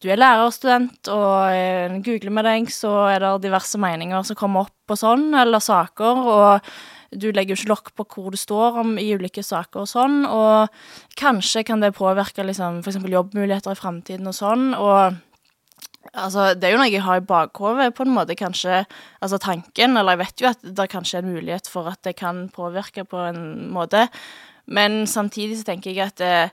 du 0.00 0.08
er 0.08 0.16
lærerstudent, 0.16 1.10
og 1.12 2.00
googler 2.08 2.32
med 2.32 2.48
deg, 2.48 2.72
så 2.72 2.94
er 3.12 3.20
det 3.20 3.34
diverse 3.44 3.82
meninger 3.84 4.24
som 4.24 4.40
kommer 4.40 4.64
opp 4.64 4.96
og 4.96 5.02
sånn, 5.02 5.28
eller 5.44 5.60
saker, 5.60 6.24
og 6.38 6.72
du 7.12 7.28
legger 7.30 7.54
jo 7.54 7.60
ikke 7.60 7.72
lokk 7.72 7.90
på 7.98 8.06
hvor 8.14 8.32
du 8.32 8.38
står 8.40 8.80
om 8.82 8.94
i 9.00 9.10
ulike 9.16 9.44
saker 9.44 9.84
og 9.84 9.90
sånn, 9.90 10.22
og 10.26 10.72
kanskje 11.20 11.64
kan 11.68 11.84
det 11.84 11.94
påvirke 11.96 12.46
liksom 12.46 12.80
eksempel 12.82 13.14
jobbmuligheter 13.18 13.74
i 13.74 13.82
fremtiden 13.82 14.32
og 14.32 14.38
sånn, 14.38 14.72
og 14.78 15.20
Altså, 16.18 16.48
det 16.58 16.66
er 16.66 16.72
jo 16.74 16.78
noe 16.80 16.90
jeg 16.90 17.04
har 17.06 17.20
i 17.20 17.24
bakhodet, 17.24 17.92
på 17.94 18.02
en 18.02 18.10
måte, 18.10 18.34
kanskje 18.34 18.80
Altså 19.22 19.38
tanken, 19.38 19.94
eller 19.96 20.16
jeg 20.16 20.20
vet 20.24 20.42
jo 20.42 20.48
at 20.50 20.64
det 20.66 20.88
kanskje 20.90 21.20
er 21.20 21.22
en 21.22 21.30
mulighet 21.36 21.70
for 21.70 21.86
at 21.88 22.00
det 22.02 22.16
kan 22.18 22.48
påvirke 22.52 23.04
på 23.06 23.20
en 23.28 23.70
måte, 23.72 24.08
men 24.66 25.06
samtidig 25.06 25.60
så 25.60 25.68
tenker 25.70 25.94
jeg 25.94 26.10
at 26.10 26.18
det, 26.18 26.50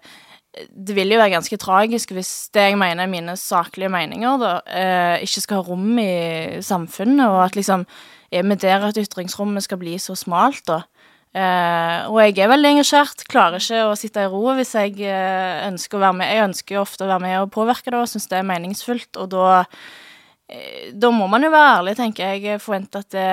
det 0.70 0.96
vil 0.98 1.14
jo 1.14 1.20
være 1.20 1.34
ganske 1.34 1.60
tragisk 1.62 2.14
hvis 2.16 2.50
det 2.54 2.70
jeg 2.70 2.78
mener 2.80 3.06
er 3.06 3.12
mine 3.12 3.36
saklige 3.38 3.92
meninger, 3.94 4.38
da, 4.42 4.54
eh, 4.70 5.26
ikke 5.26 5.44
skal 5.44 5.62
ha 5.62 5.68
rom 5.68 6.00
i 6.02 6.62
samfunnet, 6.66 7.26
og 7.28 7.44
at 7.48 7.60
liksom 7.60 7.86
er 8.32 8.46
vi 8.46 8.58
der 8.62 8.86
at 8.90 8.98
ytringsrommet 9.00 9.66
skal 9.66 9.80
bli 9.82 9.98
så 10.02 10.16
smalt, 10.18 10.66
da? 10.70 10.84
Uh, 11.30 12.10
og 12.10 12.16
jeg 12.24 12.40
er 12.42 12.50
veldig 12.50 12.70
engasjert, 12.74 13.22
klarer 13.30 13.62
ikke 13.62 13.84
å 13.86 13.98
sitte 14.00 14.24
i 14.26 14.30
ro 14.32 14.56
hvis 14.58 14.72
jeg 14.74 14.96
uh, 15.04 15.68
ønsker 15.68 16.00
å 16.00 16.02
være 16.02 16.18
med. 16.18 16.32
Jeg 16.34 16.46
ønsker 16.48 16.76
jo 16.76 16.82
ofte 16.82 17.06
å 17.06 17.12
være 17.12 17.26
med 17.28 17.36
og 17.44 17.52
påvirke 17.54 17.94
det, 17.94 18.00
og 18.02 18.10
syns 18.10 18.26
det 18.32 18.40
er 18.40 18.48
meningsfullt, 18.50 19.20
og 19.22 19.30
da 19.36 19.44
uh, 19.62 20.88
Da 20.98 21.12
må 21.14 21.28
man 21.30 21.46
jo 21.46 21.52
være 21.54 21.76
ærlig, 21.76 21.96
tenker 22.00 22.34
jeg. 22.34 22.48
Jeg 22.50 22.64
forventer 22.64 23.06
at 23.06 23.14
det 23.14 23.30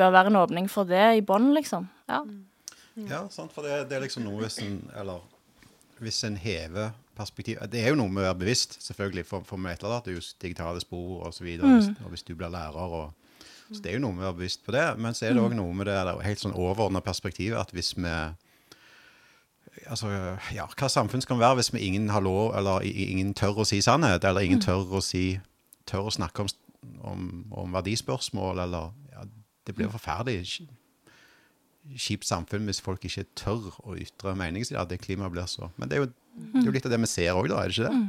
bør 0.00 0.14
være 0.16 0.32
en 0.32 0.40
åpning 0.40 0.70
for 0.72 0.88
det 0.88 1.10
i 1.18 1.24
bånn, 1.28 1.50
liksom. 1.58 1.90
Ja. 2.08 2.22
Ja, 3.04 3.26
sant, 3.28 3.52
for 3.52 3.66
det, 3.68 3.82
det 3.90 3.98
er 3.98 4.06
liksom 4.06 4.24
noe 4.24 4.40
hvis 4.40 4.56
en 4.64 4.78
Eller 4.96 5.20
hvis 6.00 6.22
en 6.24 6.38
hever 6.40 6.94
perspektiv 7.16 7.60
Det 7.68 7.82
er 7.82 7.92
jo 7.92 7.98
noe 8.00 8.08
med 8.12 8.22
å 8.22 8.30
være 8.30 8.40
bevisst, 8.40 8.78
selvfølgelig, 8.84 9.26
for, 9.28 9.44
for 9.44 9.60
det 9.60 9.76
etterlater 9.76 10.16
jo 10.16 10.24
digitale 10.40 10.80
spor 10.80 11.26
og 11.28 11.36
så 11.36 11.44
videre, 11.44 11.76
hvis, 11.76 11.92
og 12.04 12.12
hvis 12.12 12.24
du 12.24 12.32
blir 12.34 12.52
lærer 12.52 12.96
og 13.00 13.12
Så 13.66 13.82
det 13.82 13.90
er 13.90 13.96
jo 13.98 14.04
noe 14.04 14.14
med 14.14 14.22
å 14.22 14.28
være 14.28 14.38
bevisst 14.40 14.62
på 14.66 14.74
det, 14.74 14.84
men 15.02 15.16
så 15.16 15.26
er 15.26 15.34
det 15.34 15.42
òg 15.42 15.54
noe 15.58 15.74
med 15.74 15.88
det 15.88 15.96
der 16.06 16.20
helt 16.22 16.42
sånn 16.42 16.54
overordna 16.54 17.02
perspektivet 17.04 17.58
at 17.60 17.74
hvis 17.74 17.94
vi 17.98 18.10
Altså, 19.86 20.08
ja, 20.56 20.64
hva 20.72 20.88
samfunn 20.90 21.20
skal 21.22 21.36
vi 21.36 21.44
være 21.44 21.58
hvis 21.60 21.68
vi 21.74 21.82
ingen 21.84 22.08
har 22.10 22.22
lov, 22.24 22.54
eller 22.58 22.82
ingen 22.82 23.34
tør 23.36 23.60
å 23.62 23.66
si 23.68 23.82
sannhet, 23.84 24.24
eller 24.24 24.46
ingen 24.46 24.62
tør 24.62 24.88
å 24.98 25.02
si 25.04 25.36
Tør 25.86 26.08
å 26.08 26.10
snakke 26.10 26.42
om, 26.42 26.48
om, 27.06 27.20
om 27.54 27.76
verdispørsmål, 27.76 28.58
eller 28.64 28.88
ja, 29.12 29.22
Det 29.62 29.74
blir 29.76 29.92
forferdelig 29.92 30.40
kjipt 31.94 32.26
samfunn 32.26 32.66
hvis 32.66 32.82
folk 32.82 33.04
ikke 33.06 33.22
tør 33.38 33.68
å 33.86 33.94
ytre 33.94 34.32
meningen 34.34 34.66
sin. 34.66 34.80
At 34.80 34.90
det 34.90 34.98
klimaet 35.04 35.30
blir 35.30 35.46
så 35.46 35.68
Men 35.76 35.86
det 35.86 35.98
er 35.98 36.02
jo, 36.02 36.08
det 36.10 36.62
er 36.64 36.66
jo 36.66 36.74
litt 36.74 36.88
av 36.88 36.96
det 36.96 37.02
vi 37.04 37.10
ser 37.12 37.38
òg, 37.38 37.50
da, 37.52 37.60
er 37.62 37.70
det 37.70 37.76
ikke 37.76 37.92
det? 37.92 38.00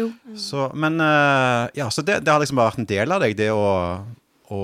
Jo. 0.00 0.06
Så, 0.40 0.70
men 0.72 0.96
eh, 1.04 1.66
ja, 1.76 1.90
så 1.92 2.00
det, 2.00 2.22
det 2.24 2.32
har 2.32 2.40
liksom 2.40 2.56
bare 2.56 2.70
vært 2.70 2.80
en 2.80 2.88
del 2.88 3.12
av 3.12 3.20
deg, 3.20 3.36
det 3.36 3.50
å, 3.52 3.66
å 4.52 4.62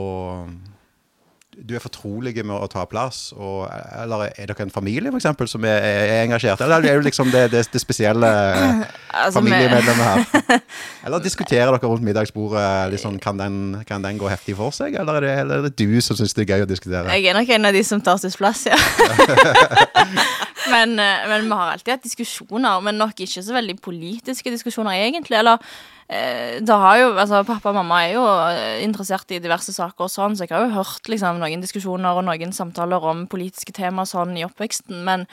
du 1.59 1.75
er 1.75 1.83
fortrolige 1.83 2.45
med 2.47 2.55
å 2.55 2.69
ta 2.71 2.85
plass? 2.89 3.33
Og, 3.35 3.67
eller 3.99 4.29
er 4.29 4.51
dere 4.51 4.65
en 4.67 4.73
familie, 4.73 5.11
for 5.11 5.19
eksempel, 5.19 5.49
som 5.51 5.65
er, 5.67 5.83
er 5.83 6.23
engasjert? 6.23 6.63
Eller 6.65 6.87
er 6.87 7.01
du 7.01 7.07
liksom 7.09 7.33
det, 7.35 7.49
det, 7.55 7.65
det 7.73 7.83
spesielle 7.83 8.29
Altså, 9.19 9.41
familiemedlemmet 9.41 10.05
her? 10.07 10.61
Eller 11.07 11.25
diskuterer 11.25 11.73
dere 11.73 11.91
rundt 11.91 12.05
middagsbordet 12.07 12.93
liksom, 12.93 13.19
kan, 13.23 13.41
den, 13.41 13.81
kan 13.89 14.05
den 14.05 14.21
gå 14.21 14.31
heftig 14.31 14.55
for 14.59 14.75
seg, 14.75 14.95
eller 15.01 15.19
er 15.19 15.25
det, 15.25 15.33
eller 15.43 15.63
er 15.63 15.67
det 15.69 15.79
du 15.79 16.01
som 16.05 16.19
syns 16.19 16.37
det 16.37 16.45
er 16.45 16.59
gøy 16.59 16.67
å 16.67 16.69
diskutere? 16.69 17.17
Jeg 17.17 17.31
er 17.31 17.39
nok 17.39 17.51
en 17.57 17.71
av 17.71 17.75
de 17.75 17.83
som 17.87 18.03
tar 18.05 18.21
sin 18.21 18.35
plass, 18.37 18.67
ja. 18.69 18.77
men, 20.67 20.99
eh, 20.99 21.29
men 21.29 21.47
vi 21.47 21.55
har 21.55 21.73
alltid 21.73 21.93
hatt 21.95 22.07
diskusjoner, 22.07 22.83
men 22.83 22.99
nok 22.99 23.21
ikke 23.23 23.45
så 23.45 23.55
veldig 23.55 23.79
politiske 23.83 24.51
diskusjoner, 24.51 24.97
egentlig. 24.99 25.39
Eller 25.39 25.63
eh, 26.09 26.59
det 26.65 26.79
har 26.83 26.99
jo, 26.99 27.13
altså 27.15 27.45
Pappa 27.47 27.71
og 27.71 27.79
mamma 27.79 28.01
er 28.05 28.17
jo 28.17 28.25
eh, 28.27 28.81
interessert 28.85 29.31
i 29.35 29.41
diverse 29.43 29.75
saker, 29.75 30.09
og 30.09 30.13
sånn, 30.13 30.35
så 30.37 30.47
jeg 30.47 30.57
har 30.57 30.67
jo 30.67 30.75
hørt 30.81 31.11
liksom, 31.11 31.39
noen 31.43 31.63
diskusjoner 31.63 32.19
og 32.19 32.27
noen 32.27 32.55
samtaler 32.57 33.07
om 33.13 33.27
politiske 33.31 33.75
temaer 33.77 34.09
sånn 34.11 34.35
i 34.41 34.47
oppveksten. 34.47 35.05
Men 35.07 35.29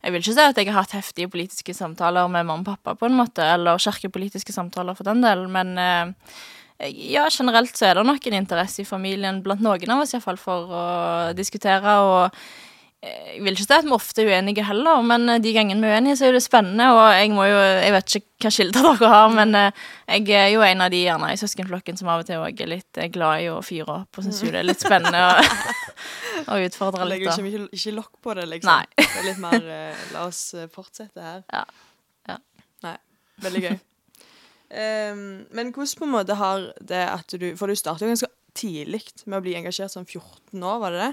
jeg 0.00 0.14
vil 0.14 0.24
ikke 0.24 0.38
si 0.38 0.46
at 0.46 0.62
jeg 0.62 0.70
har 0.70 0.80
hatt 0.80 0.96
heftige 0.96 1.32
politiske 1.32 1.76
samtaler 1.76 2.30
med 2.32 2.48
mamma 2.48 2.64
og 2.64 2.72
pappa, 2.72 2.96
på 2.96 3.10
en 3.10 3.18
måte, 3.20 3.44
eller 3.44 3.82
kirkepolitiske 3.82 4.56
samtaler 4.56 4.96
for 4.96 5.08
den 5.08 5.20
del. 5.26 5.44
Men 5.52 5.76
ja, 6.80 7.26
generelt 7.28 7.76
så 7.76 7.90
er 7.90 7.98
det 7.98 8.06
nok 8.08 8.24
en 8.24 8.38
interesse 8.38 8.80
i 8.80 8.88
familien 8.88 9.42
blant 9.44 9.60
noen 9.60 9.92
av 9.92 10.06
oss 10.06 10.14
iallfall 10.16 10.40
for 10.40 10.72
å 10.72 10.84
diskutere. 11.36 11.98
og 12.00 12.40
jeg 13.00 13.40
vil 13.40 13.54
ikke 13.54 13.64
si 13.64 13.72
at 13.72 13.86
vi 13.86 13.92
ofte 13.96 14.20
er 14.20 14.28
uenige 14.28 14.64
heller, 14.68 15.00
men 15.00 15.22
eh, 15.32 15.38
de 15.40 15.54
gangene 15.56 15.80
vi 15.80 15.88
er 15.88 15.96
uenige, 15.96 16.18
så 16.20 16.26
er 16.28 16.34
det 16.36 16.42
spennende. 16.44 16.90
Og 16.92 17.00
jeg 17.16 17.30
må 17.32 17.46
jo, 17.48 17.56
jeg 17.56 17.94
vet 17.94 18.16
ikke 18.18 18.26
hva 18.44 18.50
kilder 18.52 18.84
dere 18.90 19.12
har, 19.14 19.30
men 19.32 19.56
eh, 19.56 19.84
jeg 20.18 20.34
er 20.36 20.48
jo 20.52 20.64
en 20.66 20.84
av 20.84 20.92
de 20.92 21.00
gjerne 21.06 21.30
i 21.32 21.38
søskenflokken 21.40 21.96
som 21.96 22.10
av 22.12 22.20
og 22.20 22.28
til 22.28 22.42
òg 22.44 22.60
er 22.60 22.70
litt 22.74 23.00
eh, 23.00 23.08
glad 23.12 23.46
i 23.46 23.48
å 23.48 23.62
fyre 23.64 24.02
opp 24.02 24.20
og 24.20 24.26
syns 24.26 24.42
jo 24.44 24.52
det 24.52 24.60
er 24.60 24.68
litt 24.68 24.84
spennende 24.84 25.22
å, 25.30 25.30
å 26.52 26.58
utfordre 26.66 27.06
litt. 27.08 27.24
Legger 27.24 27.48
ikke, 27.48 27.62
ikke, 27.78 27.94
lokk 27.96 28.12
på 28.20 28.36
det, 28.36 28.44
liksom. 28.52 28.74
Nei. 28.74 28.84
Det 29.00 29.22
er 29.22 29.28
litt 29.30 29.40
mer 29.46 29.70
eh, 29.78 30.04
La 30.12 30.26
oss 30.28 30.42
eh, 30.52 30.68
fortsette 30.72 31.24
her. 31.24 31.40
Ja. 31.48 31.64
Ja. 32.28 32.36
Nei. 32.84 32.94
Veldig 33.46 33.64
gøy. 33.64 33.80
um, 34.76 35.24
men 35.56 35.72
hvordan 35.72 35.96
på 36.02 36.10
en 36.10 36.14
måte 36.18 36.36
har 36.36 36.68
det 36.84 37.00
at 37.08 37.32
du 37.32 37.48
For 37.56 37.72
du 37.72 37.80
startet 37.80 38.04
jo 38.04 38.12
ganske 38.12 38.28
tidlig 38.60 39.06
med 39.24 39.40
å 39.40 39.44
bli 39.46 39.56
engasjert 39.56 39.92
som 39.94 40.04
14 40.04 40.60
år, 40.60 40.80
var 40.84 40.92
det 40.92 41.08
det? 41.08 41.12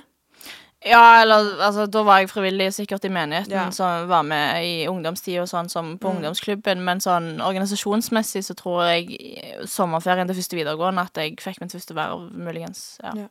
Ja, 0.85 1.21
eller 1.23 1.57
altså, 1.65 1.85
da 1.89 2.03
var 2.05 2.19
jeg 2.19 2.29
frivillig 2.29 2.67
sikkert 2.73 3.05
i 3.05 3.09
menigheten, 3.09 3.51
Ja. 3.51 3.69
som 3.71 4.07
var 4.07 4.21
med 4.23 4.63
i 4.63 4.85
ungdomstid 4.87 5.39
og 5.41 5.47
sånn 5.49 5.69
som 5.69 5.97
på 5.97 6.09
Mm. 6.11 6.17
ungdomsklubben, 6.17 6.83
men 6.83 6.99
sånn 6.99 7.41
organisasjonsmessig 7.41 8.43
så 8.45 8.53
tror 8.55 8.83
jeg 8.85 9.65
sommerferien 9.65 10.27
til 10.27 10.35
første 10.35 10.55
videregående 10.55 11.01
at 11.01 11.13
jeg 11.15 11.35
fikk 11.41 11.61
mitt 11.61 11.71
første 11.71 11.95
verv, 11.95 12.31
muligens. 12.31 12.99
Ja. 13.03 13.11
Ja. 13.15 13.27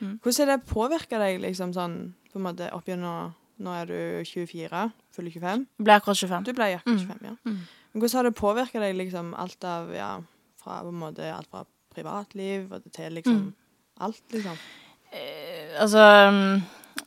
Hvordan 0.00 0.48
har 0.48 0.56
det 0.58 0.66
påvirka 0.66 1.18
deg 1.18 1.40
liksom 1.40 1.72
sånn 1.72 2.12
på 2.32 2.36
en 2.36 2.42
måte 2.42 2.72
opp 2.72 2.84
gjennom 2.86 3.34
Nå 3.60 3.70
er 3.82 3.86
du 3.86 4.24
24, 4.24 4.90
fyller 5.14 5.30
25. 5.30 5.66
Jeg 5.78 5.84
ble 5.84 5.92
akkurat 5.94 6.16
25. 6.16 6.44
Du 6.44 6.52
ble 6.52 6.64
akkurat 6.64 6.84
Mm. 6.86 6.98
25, 6.98 7.18
ja. 7.22 7.36
Mm. 7.46 7.58
Men 7.94 8.00
hvordan 8.02 8.12
har 8.16 8.22
det 8.24 8.34
påvirka 8.34 8.80
deg 8.80 8.96
liksom 8.96 9.34
alt 9.38 9.64
av 9.64 9.92
Ja, 9.94 10.20
fra 10.64 10.82
på 10.82 10.88
en 10.88 10.98
måte 10.98 11.20
alt 11.32 11.46
fra 11.48 11.64
privatliv 11.94 12.68
til 12.92 13.12
liksom 13.12 13.36
Mm. 13.38 13.54
alt, 14.00 14.20
liksom? 14.32 14.56
Eh, 15.12 15.80
altså 15.80 15.98
mm, 16.32 16.62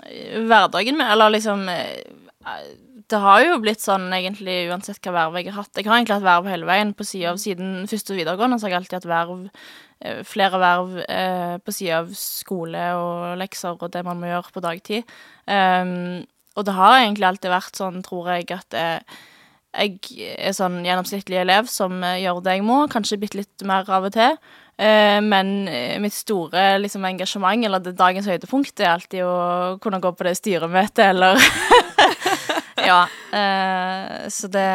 Hverdagen 0.05 0.97
med 0.99 1.11
Eller 1.11 1.33
liksom 1.33 1.69
eh, 1.69 2.03
Det 3.09 3.21
har 3.21 3.41
jo 3.43 3.57
blitt 3.63 3.83
sånn 3.83 4.07
egentlig 4.13 4.65
uansett 4.69 5.01
hva 5.05 5.13
verv 5.15 5.39
jeg 5.39 5.51
har 5.51 5.63
hatt. 5.63 5.73
Jeg 5.77 5.87
har 5.87 5.97
egentlig 5.99 6.17
hatt 6.17 6.27
verv 6.27 6.49
hele 6.49 6.69
veien 6.69 6.93
på 6.97 7.05
siden 7.05 7.33
av 7.33 7.41
Siden 7.41 7.73
første 7.89 8.17
videregående 8.17 8.59
så 8.59 8.67
har 8.67 8.75
jeg 8.75 8.81
alltid 8.83 8.97
hatt 8.99 9.09
verv 9.11 9.43
eh, 9.45 10.21
flere 10.25 10.61
verv 10.61 10.97
eh, 11.03 11.57
på 11.61 11.75
sida 11.75 12.01
av 12.03 12.09
skole 12.17 12.87
og 12.97 13.35
lekser 13.41 13.77
og 13.77 13.93
det 13.93 14.01
man 14.07 14.21
må 14.21 14.31
gjøre 14.31 14.55
på 14.55 14.65
dagtid. 14.65 15.15
Um, 15.45 16.25
og 16.55 16.65
det 16.65 16.75
har 16.77 16.97
egentlig 17.01 17.27
alltid 17.29 17.51
vært 17.51 17.77
sånn, 17.77 18.01
tror 18.05 18.29
jeg, 18.33 18.49
at 18.55 18.77
eh, 18.79 19.17
jeg 19.75 20.35
er 20.39 20.55
sånn 20.55 20.79
gjennomsnittlig 20.85 21.41
elev 21.41 21.67
som 21.69 21.99
gjør 21.99 22.39
det 22.45 22.57
jeg 22.57 22.65
må, 22.65 22.85
kanskje 22.91 23.19
bitte 23.21 23.41
litt 23.41 23.65
mer 23.67 23.89
av 23.91 24.07
og 24.07 24.15
til. 24.15 24.37
Eh, 24.77 25.21
men 25.23 25.67
eh, 25.71 25.95
mitt 26.03 26.13
store 26.13 26.75
liksom, 26.83 27.05
engasjement, 27.07 27.63
eller 27.63 27.93
dagens 27.95 28.27
høydepunkt, 28.27 28.75
er 28.83 28.91
alltid 28.91 29.23
å 29.23 29.77
kunne 29.83 30.01
gå 30.03 30.11
på 30.11 30.27
det 30.27 30.35
styremøtet, 30.41 31.05
eller 31.13 31.39
Ja. 32.89 33.05
Eh, 33.33 34.27
så 34.29 34.49
det 34.51 34.67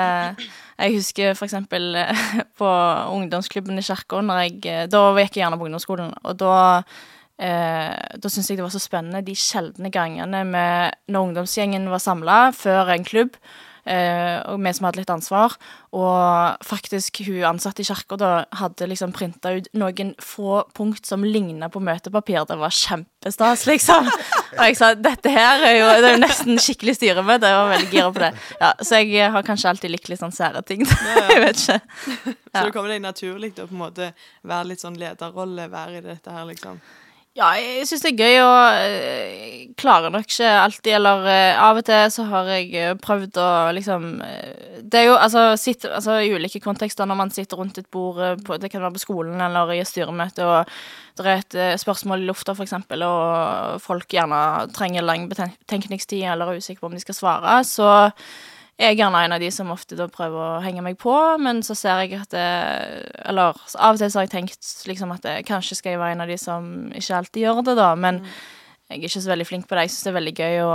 Jeg 0.81 0.97
husker 0.97 1.37
for 1.37 1.45
eksempel 1.45 1.93
på 2.59 2.69
ungdomsklubben 3.13 3.79
i 3.79 3.85
kirka, 3.85 4.23
Da 4.25 5.03
gikk 5.21 5.37
jeg 5.37 5.45
gjerne 5.45 5.61
på 5.61 5.69
ungdomsskolen, 5.69 6.15
og 6.25 6.37
da 6.41 6.59
da 7.41 8.29
syntes 8.29 8.51
jeg 8.51 8.59
det 8.59 8.65
var 8.67 8.73
så 8.75 8.83
spennende 8.83 9.23
de 9.25 9.33
sjeldne 9.33 9.89
gangene 9.89 10.43
med 10.45 10.99
når 11.09 11.23
ungdomsgjengen 11.31 11.87
var 11.89 12.03
samla 12.05 12.35
før 12.53 12.91
en 12.93 13.07
klubb, 13.09 13.39
og 14.51 14.61
vi 14.63 14.73
som 14.77 14.87
hadde 14.87 15.01
litt 15.01 15.11
ansvar, 15.13 15.57
og 15.97 16.61
faktisk 16.67 17.21
hun 17.27 17.41
ansatte 17.49 17.83
i 17.83 17.89
kirka 17.89 18.17
da 18.21 18.31
hadde 18.61 18.87
liksom 18.91 19.11
printa 19.17 19.51
ut 19.57 19.67
noen 19.75 20.13
få 20.23 20.61
punkt 20.77 21.09
som 21.09 21.25
ligna 21.27 21.69
på 21.73 21.83
møtepapir. 21.83 22.45
Det 22.47 22.59
var 22.61 22.71
kjempestas, 22.75 23.67
liksom. 23.67 24.07
Og 24.59 24.63
jeg 24.67 24.77
sa 24.79 24.93
dette 24.99 25.31
her 25.31 25.63
er 25.67 25.75
jo, 25.79 25.89
det 26.03 26.09
er 26.09 26.15
jo 26.17 26.23
nesten 26.25 26.59
skikkelig 26.63 26.97
styremøte. 26.99 27.47
Jeg 27.51 27.59
var 27.61 27.69
veldig 27.75 27.91
gira 27.93 28.09
på 28.15 28.23
det. 28.25 28.31
Ja, 28.61 28.71
så 28.83 28.99
jeg 29.03 29.31
har 29.35 29.45
kanskje 29.47 29.71
alltid 29.71 29.93
likt 29.95 30.09
litt 30.11 30.23
sånn 30.23 30.35
sære 30.35 30.63
ting. 30.67 30.83
jeg 31.31 31.43
vet 31.45 31.61
ikke. 31.61 31.81
Så 32.51 32.59
Ja. 32.59 32.65
det 32.67 32.73
kommer 32.75 32.91
deg 32.91 33.03
naturlig 33.05 33.53
å 33.63 33.69
på 33.71 33.77
en 33.77 33.79
måte 33.85 34.09
være 34.43 34.73
litt 34.73 34.83
sånn 34.83 34.97
lederrolle, 34.99 35.69
være 35.71 36.01
i 36.01 36.03
dette 36.03 36.33
her, 36.35 36.49
liksom? 36.49 36.81
Ja, 37.39 37.53
jeg 37.55 37.85
syns 37.87 38.03
det 38.03 38.11
er 38.11 38.19
gøy, 38.19 38.37
og 38.43 38.79
øh, 38.83 39.75
klarer 39.79 40.11
nok 40.11 40.27
ikke 40.27 40.49
alltid, 40.51 40.97
eller 40.97 41.29
øh, 41.31 41.61
av 41.63 41.79
og 41.79 41.85
til 41.87 42.11
så 42.11 42.25
har 42.27 42.49
jeg 42.51 42.73
øh, 42.75 42.97
prøvd 42.99 43.39
å 43.39 43.51
liksom 43.77 44.09
Det 44.83 44.99
er 44.99 45.07
jo 45.07 45.15
altså, 45.15 45.45
sitt, 45.57 45.87
altså 45.87 46.17
i 46.19 46.33
ulike 46.35 46.59
kontekster 46.61 47.07
når 47.07 47.21
man 47.21 47.31
sitter 47.31 47.57
rundt 47.57 47.79
et 47.79 47.87
bord, 47.87 48.19
på, 48.43 48.59
det 48.59 48.73
kan 48.73 48.83
være 48.83 48.97
på 48.97 49.05
skolen 49.05 49.41
eller 49.41 49.71
i 49.71 49.79
et 49.79 49.87
styremøte, 49.87 50.43
og 50.43 50.67
det 51.21 51.27
er 51.31 51.45
et 51.45 51.81
spørsmål 51.81 52.25
i 52.25 52.27
lufta, 52.27 52.57
eksempel, 52.65 53.05
og 53.07 53.79
folk 53.85 54.11
gjerne 54.11 54.67
trenger 54.75 55.07
lang 55.07 55.29
betenkningstid 55.31 56.25
eller 56.33 56.51
er 56.51 56.59
usikre 56.59 56.81
på 56.81 56.91
om 56.91 56.99
de 56.99 57.05
skal 57.05 57.15
svare, 57.15 57.61
så 57.63 58.11
jeg 58.81 58.95
er 58.95 58.97
gjerne 58.97 59.21
en 59.27 59.35
av 59.37 59.43
de 59.43 59.51
som 59.53 59.73
ofte 59.75 59.97
da 59.99 60.07
prøver 60.09 60.41
å 60.41 60.63
henge 60.65 60.83
meg 60.85 60.97
på, 61.01 61.13
men 61.43 61.61
så 61.67 61.77
ser 61.77 62.01
jeg 62.05 62.23
at 62.23 62.33
det, 62.33 62.47
Eller 63.29 63.53
av 63.53 63.93
og 63.93 64.01
til 64.01 64.09
så 64.09 64.21
har 64.21 64.25
jeg 64.25 64.33
tenkt 64.33 64.71
liksom 64.89 65.13
at 65.13 65.27
det, 65.27 65.35
kanskje 65.49 65.77
skal 65.77 65.95
jeg 65.95 66.01
være 66.01 66.17
en 66.17 66.25
av 66.25 66.33
de 66.33 66.39
som 66.41 66.71
ikke 66.97 67.19
alltid 67.19 67.45
gjør 67.45 67.63
det, 67.69 67.77
da, 67.77 67.91
men 67.99 68.23
jeg 68.91 68.97
er 68.97 69.07
ikke 69.07 69.23
så 69.23 69.31
veldig 69.31 69.47
flink 69.47 69.69
på 69.69 69.77
det. 69.77 69.85
Jeg 69.85 69.93
syns 69.93 70.07
det 70.07 70.11
er 70.11 70.17
veldig 70.17 70.33
gøy 70.35 70.57
å 70.65 70.71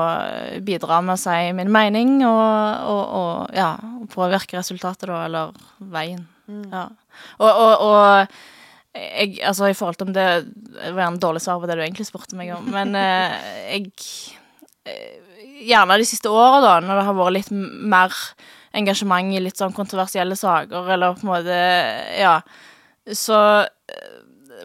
bidra 0.63 1.01
med 1.03 1.17
å 1.17 1.19
si 1.19 1.39
min 1.57 1.71
mening 1.73 2.13
og, 2.23 2.85
og, 2.93 3.01
og 3.19 3.57
ja, 3.57 3.73
påvirke 4.13 4.55
resultatet, 4.61 5.09
da, 5.09 5.25
eller 5.25 5.57
veien. 5.91 6.21
Ja. 6.71 6.85
Og, 7.41 7.49
og, 7.49 7.73
og 7.89 8.95
jeg, 8.95 9.41
altså 9.43 9.67
i 9.67 9.75
forhold 9.75 9.97
til 9.97 10.07
om 10.07 10.13
det 10.13 10.25
Det 10.45 10.91
var 10.93 11.07
gjerne 11.07 11.19
dårlig 11.23 11.41
svar 11.43 11.57
på 11.59 11.67
det 11.67 11.75
du 11.75 11.81
egentlig 11.83 12.05
spurte 12.07 12.37
meg 12.39 12.53
om, 12.55 12.69
men 12.71 12.95
eh, 12.95 13.35
jeg 13.73 13.89
eh, 14.85 15.24
Gjerne 15.55 15.97
de 16.01 16.07
siste 16.07 16.31
åra, 16.31 16.59
da, 16.63 16.75
når 16.83 16.99
det 16.99 17.07
har 17.07 17.17
vært 17.17 17.35
litt 17.37 17.51
mer 17.51 18.15
engasjement 18.75 19.31
i 19.31 19.41
litt 19.43 19.59
sånn 19.59 19.75
kontroversielle 19.75 20.35
saker, 20.35 20.89
eller 20.95 21.15
på 21.15 21.27
en 21.27 21.31
måte 21.31 21.59
Ja. 22.19 22.39
Så 23.05 23.37
eh, 23.37 24.15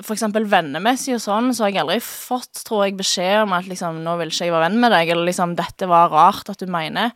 for 0.00 0.14
eksempel 0.14 0.47
vennemessig 0.49 1.12
og 1.16 1.23
sånn, 1.23 1.50
så 1.52 1.66
har 1.66 1.75
jeg 1.75 1.82
aldri 1.82 1.99
fått, 2.04 2.62
tror 2.64 2.87
jeg, 2.87 2.97
beskjed 2.99 3.44
om 3.44 3.54
at 3.56 3.68
liksom, 3.68 4.00
nå 4.04 4.16
vil 4.20 4.32
ikke 4.32 4.49
jeg 4.49 4.54
være 4.54 4.68
venn 4.68 4.80
med 4.80 4.94
deg, 4.94 5.12
eller 5.12 5.28
liksom, 5.28 5.56
dette 5.59 5.88
var 5.90 6.12
rart 6.14 6.49
at 6.52 6.62
du 6.62 6.70
mener. 6.70 7.12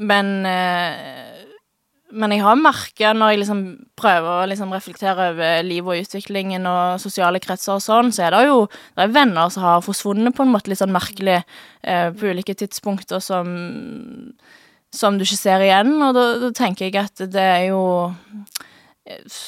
Men 0.00 0.46
eh, 0.48 1.19
men 2.12 2.34
jeg 2.34 2.42
har 2.44 2.58
merka 2.58 3.12
når 3.16 3.32
jeg 3.32 3.40
liksom 3.42 3.60
prøver 3.98 4.30
å 4.30 4.48
liksom 4.50 4.72
reflektere 4.74 5.30
over 5.32 5.64
livet 5.66 5.92
og 5.92 6.06
utviklingen 6.06 6.66
og 6.68 7.00
sosiale 7.02 7.40
kretser 7.42 7.76
og 7.76 7.84
sånn, 7.84 8.12
så 8.14 8.26
er 8.26 8.36
det 8.36 8.44
jo 8.48 8.64
det 8.68 9.06
er 9.06 9.14
venner 9.14 9.52
som 9.52 9.66
har 9.66 9.84
forsvunnet 9.84 10.36
på 10.36 10.46
en 10.46 10.54
måte 10.54 10.72
litt 10.72 10.80
sånn 10.80 10.94
merkelig 10.94 11.40
eh, 11.40 12.08
på 12.10 12.32
ulike 12.32 12.56
tidspunkter 12.58 13.22
som 13.24 13.52
som 14.90 15.14
du 15.14 15.22
ikke 15.22 15.38
ser 15.38 15.62
igjen, 15.62 15.92
og 16.02 16.16
da, 16.16 16.24
da 16.42 16.48
tenker 16.50 16.88
jeg 16.88 16.96
at 16.98 17.20
det 17.30 17.44
er 17.44 17.68
jo 17.68 17.82
eh, 19.06 19.38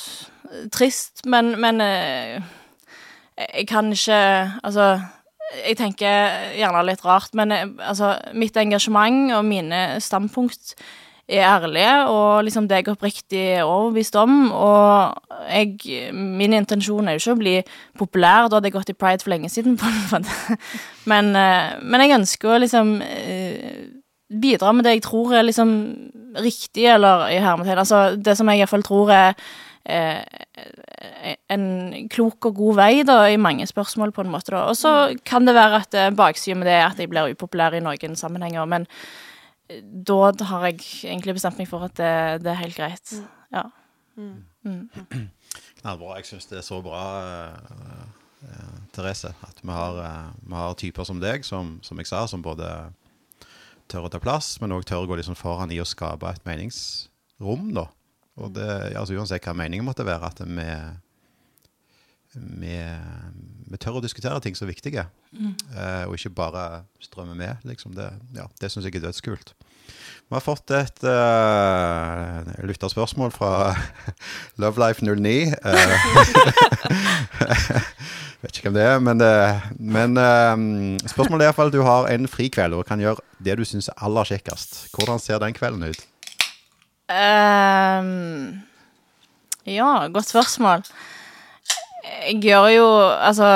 trist, 0.70 1.24
men, 1.26 1.56
men 1.60 1.82
eh, 1.82 2.38
jeg 3.42 3.66
kan 3.66 3.90
ikke 3.90 4.22
Altså 4.62 5.00
jeg 5.66 5.76
tenker 5.76 6.54
gjerne 6.56 6.84
litt 6.86 7.02
rart, 7.04 7.34
men 7.36 7.52
eh, 7.52 7.66
altså, 7.84 8.14
mitt 8.38 8.56
engasjement 8.56 9.34
og 9.36 9.44
mine 9.44 9.82
standpunkt 10.00 10.76
er 11.28 11.46
ærlige, 11.46 12.06
og 12.10 12.44
liksom 12.44 12.66
det 12.68 12.76
er 12.76 12.82
jeg 12.82 12.92
oppriktig 12.92 13.44
overbevist 13.62 14.16
om. 14.16 14.50
Og 14.52 15.14
jeg, 15.48 16.12
min 16.12 16.52
intensjon 16.56 17.08
er 17.08 17.16
jo 17.16 17.22
ikke 17.22 17.36
å 17.36 17.40
bli 17.40 17.54
populær, 17.98 18.48
da 18.48 18.58
hadde 18.58 18.70
jeg 18.70 18.76
gått 18.76 18.92
i 18.92 18.98
pride 18.98 19.24
for 19.24 19.32
lenge 19.34 19.50
siden. 19.52 19.78
Men, 21.10 21.32
eh, 21.34 21.74
men 21.82 22.04
jeg 22.04 22.14
ønsker 22.14 22.52
å 22.52 22.60
liksom 22.62 22.92
eh, 23.02 23.88
bidra 24.30 24.70
med 24.70 24.86
det 24.86 24.92
jeg 24.94 25.02
tror 25.08 25.32
er 25.34 25.48
liksom 25.48 25.72
riktig, 26.38 26.84
eller 26.86 27.26
i 27.34 27.40
hermetegn 27.42 27.80
Altså 27.82 28.14
det 28.14 28.36
som 28.38 28.46
jeg 28.48 28.62
iallfall 28.62 28.84
tror 28.86 29.10
er 29.10 29.34
eh, 29.82 30.22
en 31.50 31.66
klok 32.12 32.46
og 32.52 32.54
god 32.60 32.78
vei 32.78 32.92
da, 33.02 33.18
i 33.26 33.40
mange 33.40 33.66
spørsmål, 33.66 34.14
på 34.14 34.22
en 34.22 34.30
måte. 34.30 34.54
Og 34.54 34.78
så 34.78 35.12
kan 35.26 35.48
det 35.48 35.58
være 35.58 35.82
at 35.82 35.98
baksiden 36.14 36.62
med 36.62 36.70
det 36.70 36.78
er 36.78 36.86
at 36.86 37.02
jeg 37.02 37.10
blir 37.10 37.34
upopulær 37.34 37.74
i 37.74 37.82
noen 37.82 38.14
sammenhenger, 38.16 38.70
men 38.70 38.86
eh, 38.86 39.31
da 39.80 40.32
har 40.50 40.66
jeg 40.68 40.80
egentlig 41.08 41.36
bestemt 41.38 41.60
meg 41.60 41.68
for 41.70 41.86
at 41.86 41.94
det, 41.98 42.14
det 42.44 42.52
er 42.52 42.60
helt 42.62 42.76
greit. 42.76 43.14
Ja. 43.52 43.68
Mm. 44.16 44.88
Knallbra. 45.80 46.16
Jeg 46.20 46.28
syns 46.30 46.48
det 46.50 46.60
er 46.60 46.66
så 46.66 46.80
bra, 46.84 47.04
uh, 47.22 48.10
uh, 48.44 48.80
Therese, 48.94 49.32
at 49.32 49.62
vi 49.62 49.72
har, 49.72 49.98
uh, 49.98 50.34
vi 50.42 50.58
har, 50.58 50.74
typer 50.78 51.08
som 51.08 51.22
deg, 51.22 51.46
som, 51.46 51.78
som, 51.82 51.98
jeg 51.98 52.10
sa, 52.10 52.24
som 52.30 52.44
både 52.44 52.68
tør 53.90 54.08
å 54.08 54.12
ta 54.12 54.20
plass, 54.22 54.54
men 54.62 54.74
òg 54.76 54.86
tør 54.88 55.04
å 55.04 55.10
gå 55.10 55.18
liksom 55.20 55.38
foran 55.38 55.72
i 55.74 55.80
å 55.82 55.88
skape 55.88 56.30
et 56.30 56.44
meningsrom, 56.48 57.72
da. 57.76 57.88
Og 58.40 58.54
det, 58.56 58.68
altså 58.96 59.16
Uansett 59.18 59.44
hva 59.44 59.56
meningen 59.56 59.84
måtte 59.84 60.06
være, 60.08 60.30
at 60.30 60.40
vi, 60.46 60.68
vi, 62.62 62.76
vi 63.68 63.80
tør 63.80 64.00
å 64.00 64.04
diskutere 64.04 64.40
ting 64.40 64.56
som 64.56 64.68
er 64.68 64.72
viktige. 64.72 65.08
Mm. 65.32 65.54
og 66.06 66.14
ikke 66.18 66.30
bare 66.36 66.82
strømme 67.00 67.34
med. 67.34 67.62
liksom 67.64 67.94
Det, 67.96 68.10
ja, 68.36 68.44
det 68.60 68.68
syns 68.70 68.84
jeg 68.84 68.98
er 68.98 69.06
dødskult. 69.06 69.54
Vi 70.32 70.36
har 70.38 70.40
fått 70.40 70.70
et 70.72 71.02
uh, 71.04 72.38
lytterspørsmål 72.64 73.34
fra 73.34 73.74
Lovelife09. 74.62 75.52
Uh, 75.60 75.92
vet 78.40 78.56
ikke 78.56 78.70
hvem 78.70 78.78
det 78.78 78.86
er, 78.86 79.02
men, 79.04 79.20
uh, 79.20 79.66
men 79.76 80.16
uh, 80.16 80.56
spørsmålet 81.04 81.44
er 81.44 81.50
iallfall 81.50 81.74
du 81.74 81.82
har 81.84 82.08
en 82.08 82.24
frikveld 82.32 82.78
og 82.78 82.86
kan 82.88 83.02
gjøre 83.04 83.20
det 83.44 83.58
du 83.60 83.64
syns 83.68 83.90
er 83.92 84.00
aller 84.08 84.32
kjekkest. 84.32 84.86
Hvordan 84.96 85.20
ser 85.20 85.42
den 85.42 85.52
kvelden 85.58 85.84
ut? 85.92 86.00
Um, 87.12 88.62
ja, 89.68 90.08
godt 90.08 90.32
spørsmål. 90.32 90.88
Jeg 92.02 92.40
gjør 92.42 92.68
jo 92.74 92.86
Altså, 93.14 93.48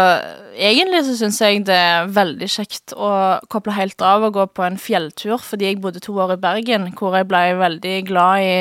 egentlig 0.54 1.04
så 1.06 1.16
syns 1.18 1.40
jeg 1.42 1.64
det 1.66 1.76
er 1.76 2.10
veldig 2.14 2.48
kjekt 2.50 2.94
å 2.94 3.10
koble 3.52 3.74
helt 3.76 4.02
av 4.04 4.26
og 4.26 4.36
gå 4.36 4.46
på 4.54 4.66
en 4.66 4.78
fjelltur, 4.80 5.40
fordi 5.42 5.70
jeg 5.70 5.80
bodde 5.82 6.02
to 6.04 6.14
år 6.14 6.36
i 6.36 6.40
Bergen, 6.40 6.92
hvor 6.98 7.16
jeg 7.18 7.28
ble 7.30 7.42
veldig 7.58 7.96
glad 8.06 8.46
i 8.46 8.54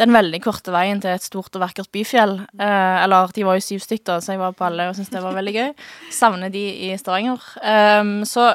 den 0.00 0.14
veldig 0.14 0.40
korte 0.42 0.72
veien 0.72 1.02
til 1.02 1.12
et 1.12 1.24
stort 1.24 1.52
og 1.56 1.62
vakkert 1.66 1.90
byfjell. 1.92 2.38
Eh, 2.56 2.96
eller 3.04 3.32
de 3.36 3.44
var 3.46 3.58
jo 3.58 3.64
syv 3.64 3.82
stykker, 3.84 4.22
så 4.22 4.34
jeg 4.34 4.40
var 4.40 4.56
på 4.56 4.66
alle 4.68 4.88
og 4.88 4.96
syntes 4.96 5.12
det 5.12 5.24
var 5.24 5.36
veldig 5.36 5.54
gøy. 5.58 5.68
Savner 6.14 6.52
de 6.52 6.64
i 6.88 6.94
Stavanger. 6.98 7.44
Um, 7.60 8.14
så 8.28 8.48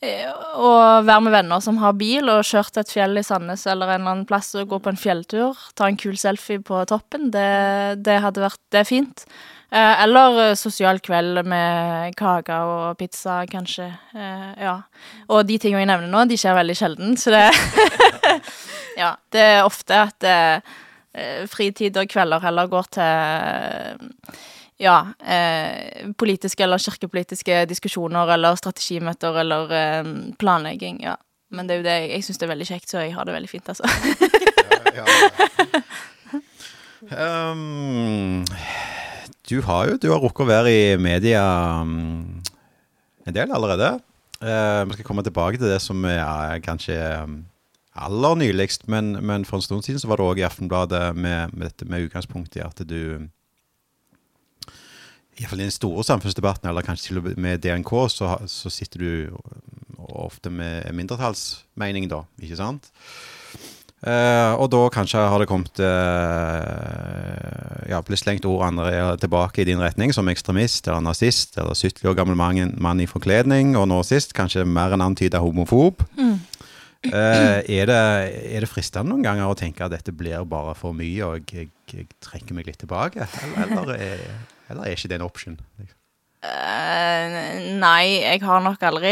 eh, 0.00 0.30
å 0.54 0.70
være 1.02 1.24
med 1.26 1.34
venner 1.34 1.64
som 1.64 1.80
har 1.82 1.98
bil, 1.98 2.30
og 2.30 2.46
kjørt 2.46 2.76
til 2.76 2.86
et 2.86 2.94
fjell 2.94 3.18
i 3.18 3.26
Sandnes 3.26 3.66
eller 3.66 3.90
en 3.90 4.00
eller 4.00 4.14
annen 4.14 4.28
plass 4.30 4.54
og 4.54 4.70
gå 4.70 4.80
på 4.84 4.94
en 4.94 5.02
fjelltur, 5.02 5.58
ta 5.74 5.90
en 5.90 5.98
kul 5.98 6.16
selfie 6.20 6.62
på 6.62 6.80
toppen, 6.88 7.32
det, 7.34 7.48
det 8.06 8.20
hadde 8.24 8.46
vært 8.46 8.62
Det 8.70 8.84
er 8.84 8.88
fint. 8.88 9.26
Eh, 9.70 10.02
eller 10.02 10.40
eh, 10.46 10.54
sosial 10.56 11.00
kveld 11.04 11.42
med 11.44 12.14
kake 12.16 12.58
og 12.64 12.98
pizza, 13.00 13.42
kanskje. 13.50 13.90
Eh, 14.16 14.52
ja. 14.64 14.78
Og 15.28 15.44
de 15.48 15.58
tingene 15.60 15.82
jeg 15.84 15.90
nevner 15.90 16.08
nå, 16.08 16.24
de 16.30 16.38
skjer 16.40 16.56
veldig 16.56 16.76
sjelden, 16.78 17.16
så 17.20 17.34
det 17.36 17.46
Ja. 18.98 19.12
Det 19.30 19.42
er 19.44 19.62
ofte 19.62 19.94
at 19.94 20.24
fritid 21.50 21.96
og 21.98 22.08
kvelder 22.10 22.42
heller 22.42 22.66
går 22.70 22.88
til 22.94 24.34
ja, 24.78 24.96
eh, 25.22 26.10
politiske 26.18 26.62
eller 26.64 26.78
kirkepolitiske 26.82 27.64
diskusjoner 27.70 28.34
eller 28.34 28.58
strategimøter 28.58 29.40
eller 29.42 29.74
eh, 29.74 30.12
planlegging. 30.38 31.02
Ja. 31.02 31.16
Men 31.50 31.68
det 31.68 31.74
er 31.74 31.78
jo 31.78 31.86
det 31.86 31.96
jeg, 31.96 32.10
jeg 32.10 32.26
syns 32.26 32.38
det 32.38 32.46
er 32.46 32.54
veldig 32.54 32.68
kjekt, 32.68 32.90
så 32.90 33.02
jeg 33.02 33.14
har 33.14 33.26
det 33.26 33.34
veldig 33.38 33.50
fint, 33.50 33.68
altså. 33.68 33.84
ja, 34.98 35.04
ja, 37.10 37.52
um, 37.52 38.44
du 39.48 39.60
har 39.64 39.88
jo 39.88 39.96
du 40.00 40.10
har 40.12 40.20
rukket 40.20 40.44
å 40.44 40.50
være 40.50 40.72
i 40.72 40.82
media 41.00 41.42
um, 41.82 42.40
en 43.26 43.36
del 43.36 43.52
allerede. 43.52 43.96
Uh, 44.38 44.84
vi 44.88 44.98
skal 44.98 45.06
komme 45.08 45.24
tilbake 45.26 45.58
til 45.58 45.70
det 45.70 45.80
som 45.82 46.04
er 46.08 46.60
kanskje 46.64 46.96
um, 47.24 47.40
aller 47.98 48.38
nyligst, 48.38 48.86
men, 48.92 49.16
men, 49.24 49.46
for 49.48 49.58
en 49.58 49.64
stund 49.64 49.86
siden 49.86 50.00
så 50.02 50.10
var 50.10 50.20
det 50.20 50.28
òg 50.28 50.42
i 50.42 50.46
Aftenbladet 50.46 51.16
med, 51.16 51.54
med, 51.54 51.70
dette 51.70 51.88
med 51.88 52.06
utgangspunkt 52.06 52.56
i 52.58 52.64
at 52.64 52.84
du 52.86 53.26
Iallfall 55.38 55.62
i 55.62 55.68
den 55.68 55.74
store 55.74 56.02
samfunnsdebatten, 56.02 56.68
eller 56.68 56.82
kanskje 56.82 57.08
til 57.08 57.20
og 57.20 57.28
med 57.38 57.60
DNK, 57.62 57.92
så, 58.10 58.32
så 58.50 58.70
sitter 58.74 59.04
du 59.04 59.36
ofte 59.98 60.50
med 60.50 60.88
mindretallsmening, 60.94 62.08
da, 62.10 62.24
ikke 62.42 62.58
sant? 62.58 62.90
Uh, 63.98 64.54
og 64.62 64.68
da 64.70 64.84
kanskje 64.94 65.18
har 65.26 65.42
det 65.42 65.48
kommet 65.50 65.80
uh, 65.82 65.88
Ja, 67.90 67.98
blitt 68.06 68.20
slengt 68.20 68.44
ord 68.46 68.62
andre 68.68 69.16
tilbake 69.18 69.64
i 69.64 69.66
din 69.66 69.82
retning, 69.82 70.12
som 70.14 70.30
ekstremist 70.30 70.86
eller 70.86 71.02
nazist 71.02 71.58
eller 71.58 71.74
70 71.74 72.06
år 72.06 72.14
gammel 72.14 72.38
mann, 72.38 72.76
mann 72.78 73.02
i 73.02 73.08
forkledning, 73.10 73.74
og 73.74 73.88
nå 73.90 73.98
sist 74.06 74.36
kanskje 74.38 74.62
mer 74.62 74.94
enn 74.94 75.02
antyda 75.02 75.42
homofob. 75.42 76.04
Mm. 76.14 76.38
Uh, 77.08 77.58
er, 77.66 77.90
det, 77.90 77.98
er, 77.98 78.62
det, 78.62 78.70
fristende 78.70 79.10
noen 79.10 79.26
ganger 79.26 79.50
å 79.50 79.58
tenke 79.58 79.82
at 79.86 79.94
dette 79.96 80.14
blir 80.14 80.46
bare 80.46 80.78
for 80.78 80.94
mye, 80.94 81.26
og 81.26 81.50
jeg, 81.50 81.66
jeg, 81.66 81.74
jeg 81.90 82.06
trekker 82.22 82.54
meg 82.54 82.70
litt 82.70 82.78
tilbake? 82.82 83.26
Eller, 83.42 83.74
eller, 83.80 83.94
er, 83.98 84.26
eller 84.70 84.86
er 84.86 84.94
ikke 84.94 85.10
det 85.10 85.18
en 85.18 85.26
option? 85.26 85.58
Liksom? 85.78 85.98
Uh, 86.38 87.78
nei, 87.82 88.22
jeg 88.22 88.44
har 88.46 88.60
nok 88.62 88.82
aldri 88.86 89.10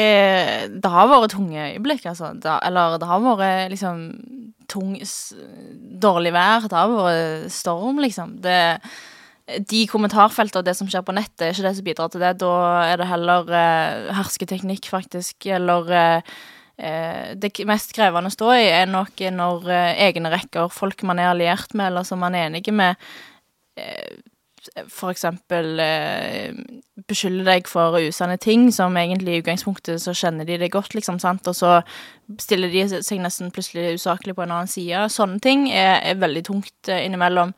Det 0.79 0.90
har 0.94 1.09
vært 1.11 1.33
tunge 1.35 1.72
øyeblikk, 1.72 2.05
altså. 2.07 2.31
Da, 2.38 2.61
eller 2.62 3.01
det 3.03 3.09
har 3.11 3.25
vært 3.25 3.72
liksom 3.75 4.05
tung 4.70 4.96
Dårlig 6.07 6.33
vær. 6.35 6.66
Det 6.68 6.76
har 6.76 6.90
vært 6.92 7.55
storm, 7.55 8.00
liksom. 8.05 8.37
Det, 8.44 8.59
de 9.70 9.85
kommentarfeltene 9.90 10.62
og 10.62 10.68
det 10.68 10.76
som 10.79 10.90
skjer 10.90 11.05
på 11.07 11.14
nettet, 11.16 11.46
er 11.46 11.55
ikke 11.55 11.66
det 11.68 11.74
som 11.79 11.88
bidrar 11.88 12.12
til 12.12 12.24
det. 12.24 12.35
Da 12.42 12.52
er 12.85 13.00
det 13.00 13.09
heller 13.11 13.57
eh, 13.62 14.12
hersketeknikk, 14.18 14.90
faktisk, 14.92 15.48
eller 15.59 15.92
eh, 15.96 16.37
det 17.40 17.55
mest 17.68 17.94
krevende 17.96 18.29
å 18.29 18.37
stå 18.37 18.52
i 18.52 18.64
er 18.68 18.88
nok 18.90 19.22
når 19.33 19.70
egne 19.72 20.35
rekker, 20.35 20.68
folk 20.68 21.07
man 21.09 21.22
er 21.22 21.33
alliert 21.33 21.72
med, 21.72 21.88
eller 21.88 22.05
som 22.05 22.20
man 22.20 22.37
er 22.37 22.50
enige 22.50 22.74
med, 22.76 23.00
eksempel 25.11 25.81
eh, 25.83 26.57
beskylder 27.09 27.48
deg 27.50 27.70
for 27.70 27.98
usanne 28.00 28.38
ting, 28.42 28.68
som 28.74 28.96
egentlig 28.96 29.37
i 29.37 29.42
utgangspunktet 29.42 30.02
så 30.02 30.14
kjenner 30.16 30.48
de 30.48 30.59
det 30.61 30.72
godt, 30.74 30.94
liksom, 30.96 31.20
sant, 31.22 31.46
og 31.46 31.57
så 31.57 31.81
stiller 32.42 32.72
de 32.72 33.02
seg 33.05 33.20
nesten 33.22 33.52
plutselig 33.55 34.00
usaklig 34.00 34.37
på 34.37 34.46
en 34.46 34.55
annen 34.57 34.70
side. 34.70 35.07
Sånne 35.12 35.42
ting 35.44 35.68
er, 35.70 36.00
er 36.02 36.22
veldig 36.22 36.44
tungt 36.48 36.90
eh, 36.92 37.05
innimellom. 37.07 37.55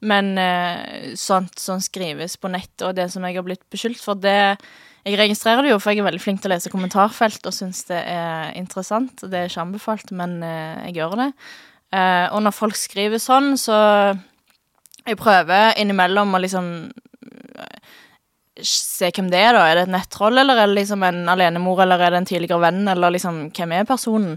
Men 0.00 0.32
eh, 0.40 1.12
sånt 1.20 1.58
som 1.60 1.80
skrives 1.84 2.38
på 2.40 2.48
nett, 2.52 2.72
og 2.86 2.96
det 2.96 3.10
som 3.12 3.24
jeg 3.26 3.36
har 3.36 3.44
blitt 3.44 3.66
beskyldt 3.72 4.00
for, 4.00 4.16
det 4.16 4.56
Jeg 5.00 5.16
registrerer 5.16 5.64
det 5.64 5.70
jo, 5.70 5.78
for 5.80 5.94
jeg 5.94 6.02
er 6.02 6.10
veldig 6.10 6.20
flink 6.20 6.42
til 6.42 6.50
å 6.50 6.52
lese 6.52 6.68
kommentarfelt 6.68 7.46
og 7.48 7.54
syns 7.56 7.86
det 7.88 8.02
er 8.04 8.50
interessant. 8.60 9.22
Det 9.24 9.38
er 9.38 9.48
ikke 9.48 9.62
anbefalt, 9.62 10.10
men 10.12 10.42
eh, 10.44 10.90
jeg 10.90 10.98
gjør 10.98 11.14
det. 11.22 11.28
Eh, 11.90 12.26
og 12.34 12.42
når 12.44 12.52
folk 12.52 12.76
skriver 12.76 13.18
sånn, 13.22 13.56
så 13.56 13.78
jeg 15.10 15.20
prøver 15.20 15.76
innimellom 15.80 16.34
å 16.36 16.40
liksom 16.42 16.68
eh, 17.60 17.94
se 18.66 19.10
hvem 19.14 19.30
det 19.32 19.40
er, 19.40 19.54
da. 19.56 19.66
Er 19.66 19.78
det 19.78 19.86
et 19.88 19.94
nettroll, 19.94 20.40
eller 20.40 20.58
er 20.58 20.70
det 20.70 20.80
liksom 20.80 21.04
en 21.06 21.22
alenemor, 21.32 21.82
eller 21.84 22.02
er 22.02 22.14
det 22.14 22.22
en 22.22 22.28
tidligere 22.30 22.62
venn, 22.62 22.82
eller 22.90 23.14
liksom 23.16 23.48
hvem 23.56 23.76
er 23.78 23.88
personen? 23.88 24.36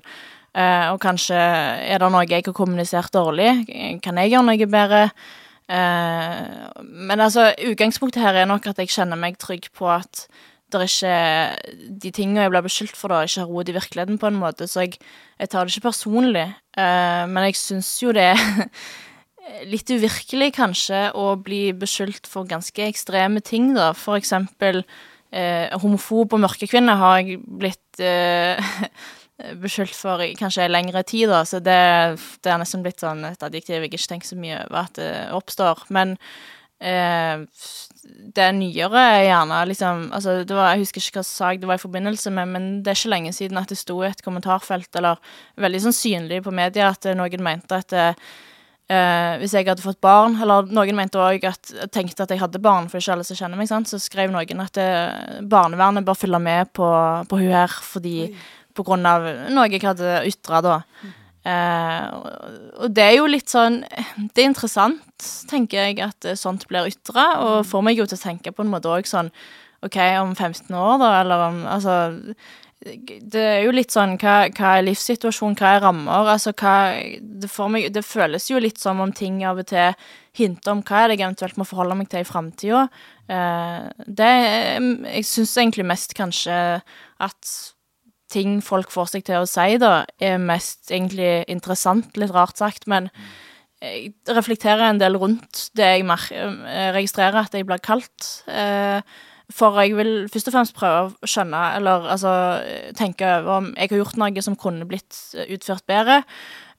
Uh, 0.53 0.93
og 0.93 0.99
kanskje 1.01 1.33
er 1.33 1.97
det 1.97 2.07
noe 2.13 2.27
jeg 2.27 2.45
har 2.45 2.53
kommunisert 2.53 3.09
dårlig? 3.15 3.63
Kan 4.05 4.19
jeg 4.21 4.35
gjøre 4.35 4.45
noe 4.45 4.67
bedre? 4.69 5.07
Uh, 5.65 6.69
men 6.83 7.23
altså, 7.23 7.47
utgangspunktet 7.71 8.21
her 8.21 8.37
er 8.37 8.49
nok 8.49 8.67
at 8.69 8.81
jeg 8.83 8.91
kjenner 8.93 9.17
meg 9.17 9.39
trygg 9.41 9.71
på 9.73 9.89
at 9.89 10.27
det 10.73 10.79
er 10.81 10.89
ikke 10.89 11.89
De 12.01 12.11
tingene 12.13 12.45
jeg 12.45 12.51
blir 12.53 12.63
beskyldt 12.65 12.97
for, 12.97 13.13
da, 13.13 13.23
ikke 13.25 13.43
har 13.43 13.49
rot 13.49 13.69
i 13.69 13.75
virkeligheten, 13.75 14.19
på 14.21 14.29
en 14.29 14.39
måte, 14.41 14.67
så 14.69 14.85
jeg, 14.85 14.99
jeg 15.41 15.49
tar 15.49 15.65
det 15.65 15.73
ikke 15.73 15.89
personlig. 15.89 16.47
Uh, 16.77 17.25
men 17.29 17.49
jeg 17.49 17.57
syns 17.57 17.89
jo 18.01 18.13
det 18.13 18.31
litt 19.67 19.89
uvirkelig, 19.91 20.53
kanskje, 20.57 21.07
å 21.17 21.33
bli 21.39 21.65
beskyldt 21.75 22.29
for 22.29 22.47
ganske 22.49 22.85
ekstreme 22.85 23.43
ting, 23.43 23.73
da. 23.75 23.91
For 23.97 24.19
eksempel 24.19 24.83
eh, 25.33 25.73
homofob 25.81 26.35
og 26.35 26.43
mørkekvinne 26.45 26.95
har 26.99 27.19
jeg 27.21 27.41
blitt 27.43 28.03
eh, 28.03 28.73
beskyldt 29.63 29.95
for 29.97 30.23
i 30.23 30.33
kanskje 30.39 30.69
lengre 30.71 31.03
tid, 31.07 31.29
da, 31.33 31.43
så 31.47 31.59
det, 31.63 31.77
det 32.43 32.53
er 32.53 32.61
nesten 32.61 32.85
blitt 32.85 33.03
sånn 33.03 33.25
et 33.27 33.43
adjektiv 33.43 33.81
jeg 33.81 33.91
ikke 33.91 34.09
tenker 34.15 34.31
så 34.31 34.39
mye 34.39 34.61
over 34.65 34.83
at 34.85 34.99
det 34.99 35.11
oppstår. 35.35 35.83
Men 35.93 36.15
eh, 36.79 37.43
det 38.37 38.47
nyere 38.55 39.03
er 39.17 39.25
gjerne 39.29 39.59
liksom 39.69 40.07
altså 40.11 40.41
det 40.43 40.55
var, 40.57 40.73
Jeg 40.73 40.83
husker 40.83 41.03
ikke 41.03 41.21
hva 41.21 41.27
sak 41.27 41.59
det 41.61 41.69
var 41.69 41.79
i 41.79 41.83
forbindelse 41.83 42.33
med, 42.35 42.55
men 42.55 42.71
det 42.83 42.93
er 42.93 42.99
ikke 42.99 43.13
lenge 43.15 43.35
siden 43.35 43.59
at 43.59 43.71
det 43.71 43.79
sto 43.79 43.99
i 44.03 44.09
et 44.09 44.23
kommentarfelt, 44.23 44.91
eller 44.99 45.35
veldig 45.59 45.85
sånn 45.87 45.99
synlig 45.99 46.43
på 46.47 46.55
media, 46.55 46.93
at 46.95 47.11
noen 47.17 47.43
mente 47.43 47.83
at 47.83 47.91
det, 47.91 48.09
Uh, 48.91 49.39
hvis 49.39 49.53
jeg 49.55 49.63
hadde 49.63 49.81
fått 49.81 50.01
barn, 50.03 50.35
eller 50.43 50.67
noen 50.67 50.97
mente 50.97 51.21
òg 51.21 51.45
at 51.47 51.69
tenkte 51.95 52.25
at 52.25 52.33
jeg 52.33 52.41
hadde 52.41 52.59
barn, 52.61 52.89
for 52.91 52.99
ikke 52.99 53.13
alle 53.15 53.23
som 53.23 53.37
kjenner 53.39 53.57
meg, 53.57 53.69
sant? 53.69 53.87
så 53.87 53.99
skrev 54.01 54.33
noen 54.33 54.59
at 54.59 54.75
det, 54.75 54.87
eh, 54.87 55.37
barnevernet 55.49 56.03
bør 56.03 56.17
følge 56.19 56.41
med 56.43 56.73
på, 56.75 56.89
på 57.29 57.39
hun 57.39 57.53
her 57.55 57.71
fordi 57.71 58.17
Oi. 58.25 58.33
på 58.75 58.83
grunn 58.83 59.07
av 59.07 59.23
noe 59.55 59.69
jeg 59.71 59.85
hadde 59.87 60.17
ytra 60.27 60.59
da. 60.65 60.75
Mm. 60.99 61.13
Eh, 61.53 62.03
og 62.83 62.91
det 62.91 63.05
er 63.07 63.17
jo 63.17 63.25
litt 63.27 63.51
sånn 63.51 63.81
Det 64.31 64.39
er 64.39 64.45
interessant, 64.47 65.25
tenker 65.51 65.87
jeg, 65.87 65.97
at 66.03 66.27
sånt 66.39 66.67
blir 66.67 66.91
ytra, 66.91 67.25
og 67.39 67.67
får 67.67 67.87
meg 67.87 67.99
jo 67.99 68.05
til 68.07 68.19
å 68.19 68.25
tenke 68.27 68.51
på 68.51 68.67
en 68.67 68.71
måte 68.71 68.91
òg 68.91 69.07
sånn 69.07 69.31
OK, 69.83 69.97
om 70.21 70.35
15 70.35 70.75
år, 70.75 70.99
da, 70.99 71.15
eller 71.23 71.47
om 71.47 71.63
Altså 71.71 71.95
det 72.83 73.41
er 73.41 73.61
jo 73.65 73.73
litt 73.73 73.93
sånn 73.93 74.15
hva, 74.21 74.47
hva 74.53 74.71
er 74.77 74.85
livssituasjon, 74.87 75.55
hva 75.59 75.75
er 75.75 75.83
rammer? 75.85 76.31
Altså 76.33 76.53
hva 76.57 76.75
det, 77.19 77.49
meg, 77.71 77.87
det, 77.95 78.03
føles 78.05 78.49
jo 78.49 78.61
litt 78.61 78.81
som 78.81 79.01
om 79.03 79.13
ting 79.15 79.41
av 79.47 79.61
og 79.61 79.69
til 79.71 79.93
hinter 80.37 80.73
om 80.73 80.81
hva 80.85 81.03
er 81.03 81.11
det 81.11 81.17
jeg 81.17 81.25
eventuelt 81.27 81.59
må 81.61 81.67
forholde 81.69 81.97
meg 81.99 82.09
til 82.11 82.23
i 82.23 82.27
framtida. 82.27 82.87
Eh, 83.31 83.87
det 84.07 84.31
Jeg 84.31 85.29
syns 85.29 85.55
egentlig 85.57 85.87
mest 85.87 86.17
kanskje 86.17 86.57
at 87.23 87.53
ting 88.33 88.59
folk 88.65 88.91
får 88.91 89.13
seg 89.13 89.27
til 89.27 89.43
å 89.43 89.49
si, 89.49 89.77
da, 89.77 90.03
er 90.17 90.41
mest 90.41 90.91
egentlig 90.91 91.43
interessant, 91.51 92.17
litt 92.17 92.33
rart 92.33 92.57
sagt, 92.57 92.87
men 92.89 93.11
jeg 93.83 94.13
reflekterer 94.31 94.87
en 94.87 95.01
del 95.01 95.19
rundt 95.19 95.67
det 95.77 95.89
jeg, 95.99 96.07
jeg 96.31 96.93
registrerer 96.95 97.43
at 97.43 97.53
jeg 97.53 97.67
blir 97.67 97.83
kalt. 97.83 98.29
Eh, 98.47 99.03
for 99.53 99.77
jeg 99.83 99.93
vil 99.97 100.11
først 100.33 100.49
og 100.49 100.55
fremst 100.55 100.75
prøve 100.77 101.11
å 101.13 101.29
skjønne, 101.29 101.61
eller 101.77 102.07
altså 102.15 102.33
tenke 102.97 103.27
over 103.39 103.59
om 103.59 103.71
jeg 103.75 103.91
har 103.91 104.01
gjort 104.01 104.19
noe 104.21 104.43
som 104.45 104.57
kunne 104.59 104.87
blitt 104.89 105.19
utført 105.45 105.85
bedre. 105.89 106.23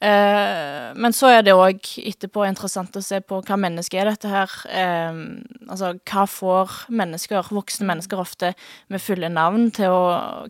Eh, 0.04 0.90
men 0.98 1.14
så 1.16 1.30
er 1.32 1.44
det 1.46 1.54
òg 1.54 1.86
etterpå 2.02 2.44
interessant 2.48 2.96
å 2.98 3.04
se 3.04 3.20
på 3.24 3.38
hva 3.46 3.58
menneske 3.60 4.00
er 4.00 4.10
dette 4.10 4.30
her. 4.30 4.52
Eh, 4.68 5.22
altså 5.68 5.94
hva 6.02 6.26
får 6.28 6.74
mennesker, 6.90 7.54
voksne 7.54 7.88
mennesker 7.88 8.20
ofte 8.20 8.52
med 8.92 9.02
fulle 9.02 9.30
navn, 9.32 9.70
til 9.74 9.94
å 9.94 10.04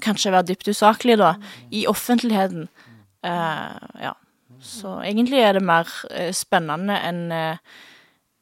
kanskje 0.04 0.32
være 0.34 0.48
dypt 0.52 0.72
usaklige, 0.72 1.20
da, 1.20 1.34
i 1.70 1.84
offentligheten. 1.90 2.68
Eh, 3.24 3.88
ja. 4.08 4.16
Så 4.64 4.96
egentlig 5.04 5.42
er 5.44 5.58
det 5.58 5.64
mer 5.66 5.90
eh, 6.08 6.32
spennende 6.32 6.96
enn 7.04 7.26
eh, 7.34 7.80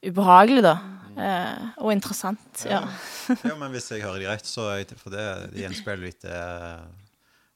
ubehagelig, 0.07 0.63
da. 0.71 0.77
Eh, 1.19 1.65
og 1.85 1.93
interessant. 1.95 2.65
Ja. 2.69 2.83
ja. 3.49 3.55
men 3.59 3.73
hvis 3.75 3.91
jeg 3.93 4.05
hører 4.05 4.23
de 4.23 4.29
rett, 4.31 4.49
så 4.49 4.71
jeg, 4.77 4.93
For 5.01 5.15
det, 5.15 5.25
det 5.53 5.65
gjenspeiler 5.65 6.07
litt 6.07 6.25
det, 6.25 6.39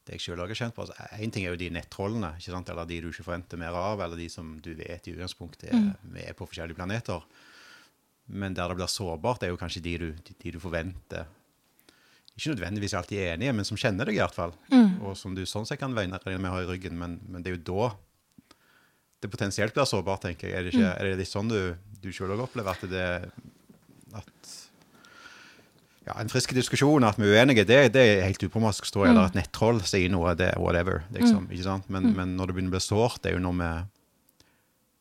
det 0.06 0.18
jeg 0.18 0.26
sjøl 0.26 0.44
har 0.44 0.54
kjent 0.54 0.76
på. 0.76 0.86
Én 0.86 0.92
altså, 0.92 1.30
ting 1.34 1.46
er 1.46 1.54
jo 1.54 1.62
de 1.64 1.72
nettrollene, 1.74 2.34
ikke 2.38 2.54
sant? 2.54 2.70
eller 2.72 2.88
de 2.88 3.00
du 3.04 3.10
ikke 3.10 3.26
forventer 3.26 3.60
mer 3.60 3.76
av, 3.78 4.04
eller 4.04 4.20
de 4.20 4.28
som 4.32 4.56
du 4.62 4.72
vet 4.78 5.08
i 5.08 5.16
utgangspunktet 5.16 5.70
er, 5.70 5.80
mm. 5.80 6.20
er 6.26 6.36
på 6.38 6.48
forskjellige 6.48 6.78
planeter. 6.78 7.24
Men 8.26 8.54
der 8.58 8.70
det 8.70 8.78
blir 8.78 8.90
sårbart, 8.90 9.44
er 9.46 9.54
jo 9.54 9.58
kanskje 9.60 9.84
de 9.84 9.98
du, 10.02 10.08
de, 10.26 10.38
de 10.42 10.54
du 10.56 10.62
forventer 10.62 11.26
ikke 12.36 12.52
nødvendigvis 12.52 12.94
alltid 12.94 13.18
er 13.18 13.30
enige, 13.34 13.52
men 13.56 13.64
som 13.64 13.78
kjenner 13.80 14.08
deg, 14.08 14.18
i 14.18 14.20
hvert 14.20 14.36
fall. 14.36 14.52
Mm. 14.68 14.98
Og 15.08 15.14
som 15.16 15.32
du 15.32 15.46
sånn 15.48 15.64
sett 15.68 15.80
kan 15.80 15.94
vegne 15.96 16.20
med 16.36 16.50
å 16.50 16.52
ha 16.52 16.64
i 16.64 16.68
ryggen. 16.68 16.98
Men, 17.00 17.16
men, 17.30 17.40
det 17.40 17.52
er 17.52 17.56
jo 17.56 17.62
da 17.70 17.86
det 19.24 19.30
potensielt 19.32 19.72
blir 19.72 19.88
sårbart, 19.88 20.26
tenker 20.26 20.50
jeg. 20.50 20.56
Er 20.58 20.66
det, 20.66 20.74
ikke, 20.74 20.84
mm. 20.84 20.98
er 21.00 21.08
det 21.08 21.20
litt 21.22 21.30
sånn 21.32 21.48
du 21.48 21.60
du 22.06 22.14
sjøl 22.14 22.32
òg 22.36 22.46
opplever 22.46 22.72
at 22.72 22.86
det 22.90 23.08
at 24.16 24.54
ja, 26.06 26.14
En 26.22 26.30
frisk 26.30 26.52
diskusjon, 26.54 27.02
at 27.02 27.18
vi 27.18 27.26
er 27.26 27.40
uenige, 27.40 27.64
det, 27.66 27.80
det 27.96 28.02
er 28.06 28.28
helt 28.28 28.42
uproblematisk. 28.46 28.86
Står 28.86 29.08
eller 29.08 29.24
mm. 29.24 29.30
at 29.32 29.38
nettroll 29.40 29.80
sier 29.82 30.12
noe, 30.12 30.36
det 30.38 30.52
er 30.52 30.60
whatever. 30.62 31.02
Liksom, 31.10 31.48
mm. 31.48 31.50
ikke 31.50 31.66
sant? 31.66 31.88
Men, 31.90 32.06
mm. 32.06 32.12
men, 32.14 32.34
når 32.38 32.46
det 32.46 32.54
begynner 32.54 32.70
å 32.70 32.76
bli 32.76 32.82
sårt, 32.84 33.18
det 33.24 33.32
er 33.32 33.34
jo 33.34 33.42
når 33.42 33.56
vi 33.58 33.70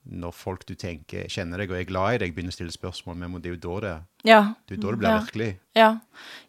når 0.06 0.34
folk 0.38 0.66
du 0.70 0.76
tenker 0.78 1.30
kjenner 1.32 1.62
deg 1.62 1.72
og 1.72 1.80
er 1.80 1.88
glad 1.90 2.16
i 2.16 2.20
deg, 2.22 2.34
begynner 2.36 2.54
å 2.54 2.56
stille 2.56 2.74
spørsmål 2.74 3.18
men 3.18 3.38
det 3.42 3.50
er 3.50 3.56
jo 3.56 3.62
da 3.64 3.78
det, 3.86 3.94
ja. 4.30 4.42
det, 4.70 4.78
da 4.78 4.92
det 4.94 5.00
blir 5.02 5.10
ja. 5.10 5.22
virkelig. 5.24 5.48
Ja, 5.76 5.88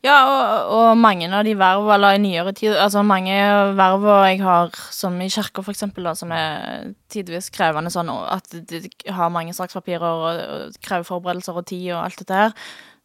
ja 0.04 0.16
og, 0.28 0.72
og, 0.76 0.88
mange 1.00 1.30
av 1.32 1.46
de 1.46 1.54
verv, 1.58 1.88
eller 1.96 2.18
i 2.18 2.20
nyere 2.22 2.52
tid 2.56 2.76
Altså 2.78 3.02
mange 3.06 3.36
verv 3.78 4.04
jeg 4.28 4.42
har, 4.44 4.76
som 4.94 5.16
i 5.24 5.30
kirka 5.32 5.64
f.eks., 5.64 5.86
som 6.20 6.34
er 6.36 6.92
tidvis 7.12 7.48
krevende 7.54 7.92
sånn 7.94 8.12
at 8.12 8.52
de 8.68 8.84
har 9.08 9.32
mange 9.32 9.56
sakspapirer 9.56 10.04
og, 10.04 10.42
og 10.58 10.84
krever 10.84 11.08
forberedelser 11.08 11.56
og 11.56 11.66
tid 11.72 11.88
og 11.94 12.04
alt 12.04 12.20
dette 12.22 12.44
her, 12.44 12.54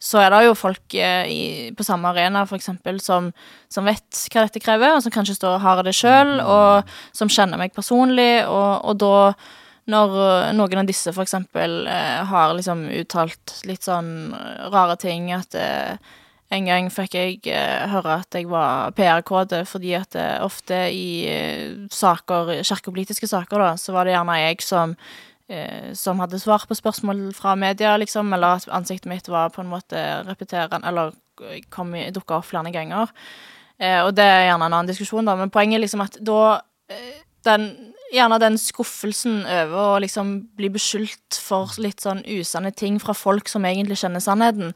så 0.02 0.18
er 0.18 0.32
det 0.34 0.46
jo 0.48 0.58
folk 0.58 0.96
eh, 0.98 1.30
i, 1.30 1.42
på 1.78 1.86
samme 1.86 2.10
arena 2.10 2.42
for 2.50 2.58
eksempel, 2.58 2.98
som, 3.04 3.30
som, 3.70 3.86
vet 3.86 4.24
hva 4.34 4.48
dette 4.48 4.62
krever, 4.64 4.96
og 4.96 5.04
som 5.06 5.14
kanskje 5.14 5.38
står 5.38 5.60
og 5.60 5.66
har 5.66 5.82
det 5.86 5.94
sjøl, 5.94 6.40
mm. 6.40 6.48
og 6.50 6.96
som 7.18 7.30
kjenner 7.30 7.62
meg 7.62 7.76
personlig, 7.76 8.42
og, 8.50 8.82
og 8.82 8.98
da 9.02 9.16
når 9.90 10.14
uh, 10.14 10.50
noen 10.54 10.84
av 10.84 10.90
disse 10.90 11.14
eksempel 11.24 11.86
uh, 11.88 12.22
har 12.30 12.54
liksom 12.58 12.86
uttalt 13.02 13.62
litt 13.66 13.86
sånn 13.88 14.32
rare 14.74 14.98
ting, 15.02 15.32
at 15.34 15.56
uh, 15.58 15.96
en 16.52 16.68
gang 16.68 16.90
fikk 16.92 17.16
jeg 17.16 17.58
høre 17.90 18.18
at 18.22 18.36
jeg 18.36 18.50
var 18.52 18.92
PR-kode, 18.98 19.64
fordi 19.70 19.94
at 19.96 20.18
ofte 20.44 20.82
i 20.92 21.24
saker, 21.96 22.58
kirkepolitiske 22.68 23.30
saker, 23.32 23.64
da, 23.64 23.70
så 23.80 23.96
var 23.96 24.04
det 24.04 24.18
gjerne 24.18 24.40
jeg 24.44 24.66
som 24.68 24.98
som 26.00 26.20
hadde 26.24 26.38
svar 26.40 26.64
på 26.64 26.76
spørsmål 26.78 27.34
fra 27.36 27.58
media, 27.60 27.98
liksom, 28.00 28.30
eller 28.32 28.60
at 28.60 28.70
ansiktet 28.72 29.10
mitt 29.12 29.26
var 29.28 29.50
på 29.52 29.64
en 29.64 29.72
måte 29.72 30.00
repeterende, 30.24 30.88
eller 30.88 31.12
dukka 32.16 32.38
opp 32.38 32.48
flere 32.48 32.72
ganger. 32.72 33.12
og 34.06 34.12
det 34.16 34.28
er 34.28 34.46
gjerne 34.46 34.70
en 34.70 34.78
annen 34.78 34.92
diskusjon, 34.92 35.28
da, 35.28 35.36
men 35.36 35.52
poenget 35.52 35.80
er 35.80 35.84
liksom 35.84 36.06
at 36.06 36.16
da 36.24 36.62
den 37.48 37.68
gjerne 38.12 38.40
den 38.42 38.58
skuffelsen 38.60 39.42
over 39.46 39.96
å 39.96 40.02
liksom 40.04 40.34
bli 40.58 40.70
beskyldt 40.74 41.40
for 41.40 41.72
litt 41.82 42.04
sånn 42.04 42.24
usanne 42.28 42.74
ting 42.76 43.00
fra 43.02 43.16
folk 43.18 43.50
som 43.52 43.66
egentlig 43.68 44.02
kjenner 44.02 44.24
sannheten. 44.24 44.74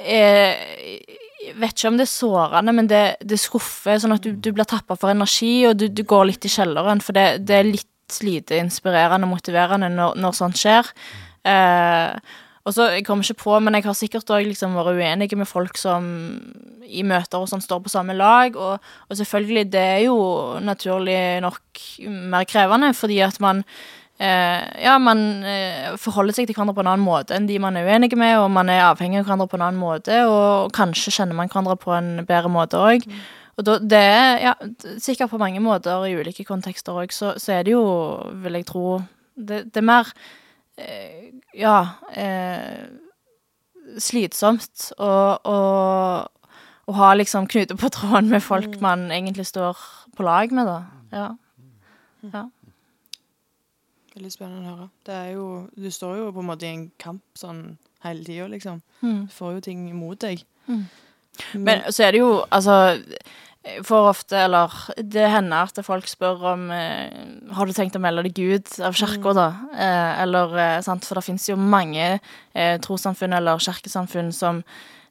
Jeg 0.00 1.56
vet 1.60 1.74
ikke 1.74 1.92
om 1.92 1.98
det 2.00 2.06
er 2.06 2.12
sårende, 2.12 2.74
men 2.76 2.90
det, 2.90 3.04
det 3.22 3.38
skuffer, 3.40 4.00
sånn 4.00 4.16
at 4.16 4.24
du, 4.24 4.32
du 4.34 4.50
blir 4.56 4.68
tappa 4.68 4.96
for 4.98 5.12
energi, 5.12 5.54
og 5.68 5.78
du, 5.80 5.88
du, 5.88 6.04
går 6.08 6.30
litt 6.32 6.46
i 6.46 6.52
kjelleren, 6.52 7.02
for 7.04 7.16
det, 7.16 7.42
det, 7.48 7.56
er 7.60 7.70
litt 7.70 8.20
lite 8.26 8.58
inspirerende 8.58 9.28
og 9.28 9.36
motiverende 9.36 9.90
når, 9.94 10.16
når 10.20 10.36
sånt 10.36 10.58
skjer. 10.58 10.88
Eh, 11.46 12.38
og 12.70 12.76
så, 12.76 12.88
Jeg 12.94 13.04
kommer 13.06 13.26
ikke 13.26 13.42
på, 13.42 13.58
men 13.58 13.74
jeg 13.74 13.84
har 13.88 13.96
sikkert 13.98 14.30
òg 14.30 14.46
liksom 14.46 14.76
vært 14.78 14.94
uenig 14.94 15.30
med 15.36 15.48
folk 15.48 15.78
som 15.78 16.04
i 16.86 17.02
møter 17.06 17.42
og 17.42 17.48
sånn 17.50 17.62
står 17.62 17.82
på 17.82 17.92
samme 17.92 18.14
lag. 18.14 18.54
Og, 18.54 18.78
og, 19.08 19.16
selvfølgelig, 19.18 19.64
det 19.72 19.86
er 19.96 20.04
jo 20.06 20.18
naturlig 20.62 21.40
nok 21.42 21.82
mer 22.06 22.46
krevende, 22.46 22.92
fordi 22.94 23.20
at 23.26 23.40
man 23.42 23.64
eh, 24.20 24.62
Ja, 24.84 24.98
man 25.02 25.42
eh, 25.42 25.90
forholder 25.98 26.36
seg 26.36 26.46
til 26.46 26.54
hverandre 26.54 26.76
på 26.78 26.84
en 26.84 26.92
annen 26.92 27.06
måte 27.06 27.34
enn 27.34 27.50
de 27.50 27.58
man 27.62 27.78
er 27.78 27.90
uenige 27.90 28.18
med, 28.20 28.36
og 28.38 28.50
man 28.54 28.70
er 28.70 28.86
avhengig 28.86 29.22
av 29.22 29.28
hverandre 29.28 29.50
på 29.50 29.58
en 29.58 29.66
annen 29.68 29.82
måte, 29.82 30.22
og 30.30 30.72
kanskje 30.76 31.14
kjenner 31.18 31.38
man 31.38 31.50
hverandre 31.50 31.78
på 31.80 31.94
en 31.96 32.12
bedre 32.28 32.52
måte 32.52 32.78
òg. 32.78 33.06
Mm. 33.06 33.22
Og 33.58 33.66
da, 33.66 33.80
det 33.82 34.00
er 34.00 34.44
ja, 34.44 34.58
sikkert 35.02 35.32
på 35.32 35.40
mange 35.42 35.60
måter 35.60 36.06
i 36.06 36.14
ulike 36.16 36.46
kontekster 36.48 37.02
òg, 37.02 37.10
så, 37.12 37.34
så, 37.36 37.58
er 37.58 37.66
det 37.66 37.74
jo, 37.74 37.82
vil 38.44 38.60
jeg 38.60 38.70
tro 38.70 39.00
Det, 39.34 39.64
det 39.72 39.80
er 39.80 39.86
mer 39.88 40.08
ja 41.56 41.76
eh, 42.14 42.86
slitsomt 43.98 44.90
å, 44.98 45.10
å, 45.44 45.58
ha 46.90 47.10
liksom 47.14 47.46
knute 47.50 47.76
på 47.78 47.90
tråden 47.94 48.30
med 48.32 48.42
folk 48.42 48.76
mm. 48.76 48.80
man 48.82 49.10
egentlig 49.14 49.46
står 49.50 49.78
på 50.16 50.26
lag 50.26 50.52
med, 50.54 50.66
da. 50.66 50.78
Ja. 51.14 51.28
Mm. 52.22 52.32
ja. 52.34 52.44
Veldig 54.14 54.32
spennende 54.34 54.72
å 54.72 54.74
høre. 54.74 54.88
Det 55.06 55.14
er 55.14 55.28
jo 55.36 55.44
Du 55.76 55.86
står 55.94 56.16
jo 56.18 56.32
på 56.34 56.42
en 56.42 56.48
måte 56.50 56.66
i 56.66 56.72
en 56.74 56.88
kamp 56.98 57.22
sånn 57.38 57.62
hele 58.04 58.24
tida, 58.26 58.48
liksom. 58.50 58.80
Mm. 59.04 59.22
Du 59.28 59.34
får 59.34 59.54
jo 59.54 59.62
ting 59.68 59.86
imot 59.90 60.20
deg. 60.26 60.42
Mm. 60.66 60.82
Men, 61.54 61.62
Men 61.64 61.86
så 61.94 62.04
er 62.04 62.12
det 62.12 62.20
jo 62.20 62.32
Altså 62.50 62.74
for 63.84 64.08
ofte, 64.08 64.38
eller 64.46 64.72
det 64.96 65.26
hender 65.28 65.68
at 65.68 65.80
folk 65.84 66.06
spør 66.08 66.46
om 66.54 66.70
eh, 66.72 67.10
Har 67.52 67.68
du 67.68 67.74
tenkt 67.76 67.98
å 67.98 68.00
melde 68.00 68.24
deg 68.24 68.38
ut 68.40 68.78
av 68.80 68.96
kirka, 68.96 69.34
mm. 69.34 69.36
da? 69.36 69.48
Eh, 69.74 70.22
eller 70.22 70.54
eh, 70.56 70.78
sant, 70.84 71.04
For 71.04 71.20
det 71.20 71.26
fins 71.26 71.50
jo 71.50 71.58
mange 71.60 72.06
eh, 72.16 72.78
trossamfunn 72.80 73.36
eller 73.36 73.60
kirkesamfunn 73.60 74.32
som 74.32 74.64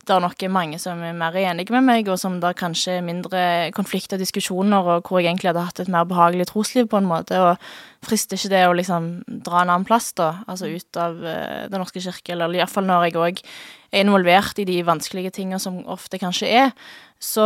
det 0.09 0.15
er 0.15 0.23
nok 0.23 0.43
mange 0.49 0.79
som 0.81 1.01
er 1.05 1.13
mer 1.13 1.35
enige 1.37 1.73
med 1.75 1.85
meg, 1.85 2.07
og 2.09 2.17
som 2.17 2.39
det 2.41 2.55
kanskje 2.57 2.95
er 2.97 3.03
mindre 3.05 3.41
konflikt 3.77 4.15
og 4.15 4.21
diskusjoner, 4.21 4.87
og 4.95 5.05
hvor 5.05 5.19
jeg 5.19 5.27
egentlig 5.29 5.51
hadde 5.51 5.65
hatt 5.67 5.81
et 5.83 5.91
mer 5.91 6.07
behagelig 6.09 6.47
trosliv, 6.49 6.87
på 6.89 6.97
en 6.97 7.05
måte. 7.05 7.37
Og 7.37 8.07
frister 8.07 8.39
ikke 8.39 8.49
det 8.55 8.63
å 8.65 8.73
liksom 8.79 9.09
dra 9.45 9.59
en 9.59 9.73
annen 9.75 9.85
plass, 9.85 10.07
da? 10.17 10.31
Altså 10.49 10.71
ut 10.71 10.97
av 10.97 11.19
uh, 11.19 11.67
Den 11.69 11.83
norske 11.83 12.01
kirke, 12.01 12.33
eller 12.33 12.57
iallfall 12.57 12.89
når 12.89 13.05
jeg 13.05 13.19
òg 13.21 13.43
er 13.91 14.01
involvert 14.01 14.63
i 14.63 14.65
de 14.65 14.79
vanskelige 14.87 15.35
tingene 15.35 15.61
som 15.61 15.83
ofte 15.85 16.17
kanskje 16.21 16.49
er. 16.63 16.73
Så 17.21 17.45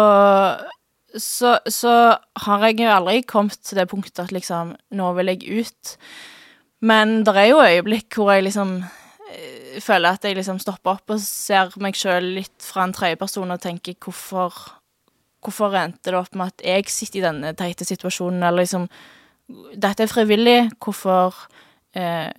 så, 1.19 1.57
så, 1.69 2.17
har 2.45 2.65
jeg 2.67 2.79
jo 2.81 2.91
aldri 2.91 3.21
kommet 3.27 3.59
til 3.61 3.77
det 3.79 3.87
punktet 3.91 4.25
at 4.25 4.33
liksom 4.33 4.73
Nå 4.97 5.13
vil 5.17 5.31
jeg 5.33 5.63
ut. 5.63 5.95
Men 6.83 7.21
det 7.27 7.35
er 7.37 7.49
jo 7.51 7.63
øyeblikk 7.63 8.17
hvor 8.17 8.33
jeg 8.33 8.47
liksom 8.47 8.77
øh, 8.83 9.81
føler 9.81 10.17
at 10.17 10.25
jeg 10.25 10.37
liksom 10.37 10.59
stopper 10.59 10.97
opp 10.97 11.15
og 11.15 11.21
ser 11.21 11.73
meg 11.83 11.97
sjøl 11.97 12.33
litt 12.39 12.65
fra 12.65 12.87
en 12.87 12.95
tredjeperson 12.95 13.55
og 13.55 13.61
tenker 13.63 13.99
hvorfor 13.99 14.79
Hvorfor 15.43 15.73
endte 15.75 16.07
det 16.07 16.15
opp 16.15 16.37
med 16.39 16.53
at 16.53 16.61
jeg 16.63 16.85
sitter 16.87 17.19
i 17.19 17.23
denne 17.25 17.49
teite 17.59 17.83
situasjonen, 17.83 18.45
eller 18.47 18.63
liksom 18.63 18.85
Dette 19.75 20.05
er 20.05 20.07
frivillig. 20.07 20.69
Hvorfor 20.79 21.35
eh, 21.99 22.31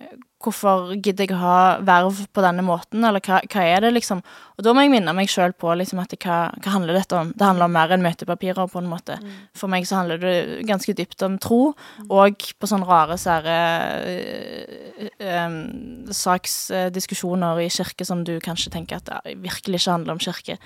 hvorfor 0.45 0.93
gidder 0.95 1.25
jeg 1.25 1.35
å 1.35 1.41
ha 1.41 1.59
verv 1.85 2.21
på 2.33 2.43
denne 2.45 2.63
måten, 2.65 3.03
eller 3.07 3.23
hva, 3.25 3.41
hva 3.51 3.65
er 3.65 3.83
det, 3.85 3.91
liksom? 3.95 4.21
Og 4.55 4.65
da 4.65 4.73
må 4.75 4.85
jeg 4.85 4.93
minne 4.93 5.13
meg 5.17 5.31
sjøl 5.31 5.55
på 5.57 5.73
liksom, 5.75 5.99
at 6.03 6.13
det, 6.13 6.19
hva, 6.23 6.39
hva, 6.55 6.73
handler 6.75 6.99
dette 6.99 7.17
om? 7.19 7.31
Det 7.35 7.47
handler 7.47 7.67
om 7.67 7.75
mer 7.75 7.93
enn 7.95 8.05
møtepapirer, 8.05 8.69
på 8.71 8.81
en 8.81 8.89
måte. 8.91 9.17
Mm. 9.21 9.37
For 9.57 9.71
meg 9.71 9.87
så 9.89 9.99
handler 10.01 10.21
det 10.21 10.35
ganske 10.69 10.95
dypt 10.97 11.25
om 11.27 11.39
tro, 11.41 11.61
mm. 11.73 12.11
og 12.13 12.49
på 12.59 12.69
sånne 12.71 12.89
rare, 12.89 13.17
sære 13.21 13.55
øh, 14.11 15.07
øh, 15.19 15.57
saksdiskusjoner 16.23 17.65
i 17.65 17.71
kirke 17.73 18.07
som 18.07 18.23
du 18.27 18.37
kanskje 18.43 18.73
tenker 18.77 19.01
at 19.01 19.09
det 19.09 19.39
virkelig 19.43 19.81
ikke 19.81 19.97
handler 19.97 20.15
om 20.15 20.23
kirke. 20.23 20.59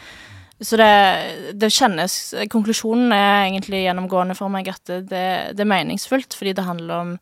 Så 0.60 0.76
det, 0.76 1.56
det, 1.56 1.70
kjennes 1.72 2.16
Konklusjonen 2.52 3.14
er 3.16 3.46
egentlig 3.46 3.86
gjennomgående 3.86 4.36
for 4.36 4.52
meg 4.52 4.68
at 4.68 4.84
det, 4.90 5.28
det 5.56 5.64
er 5.64 5.70
meningsfullt, 5.72 6.36
fordi 6.36 6.52
det 6.58 6.68
handler 6.68 7.06
om 7.06 7.14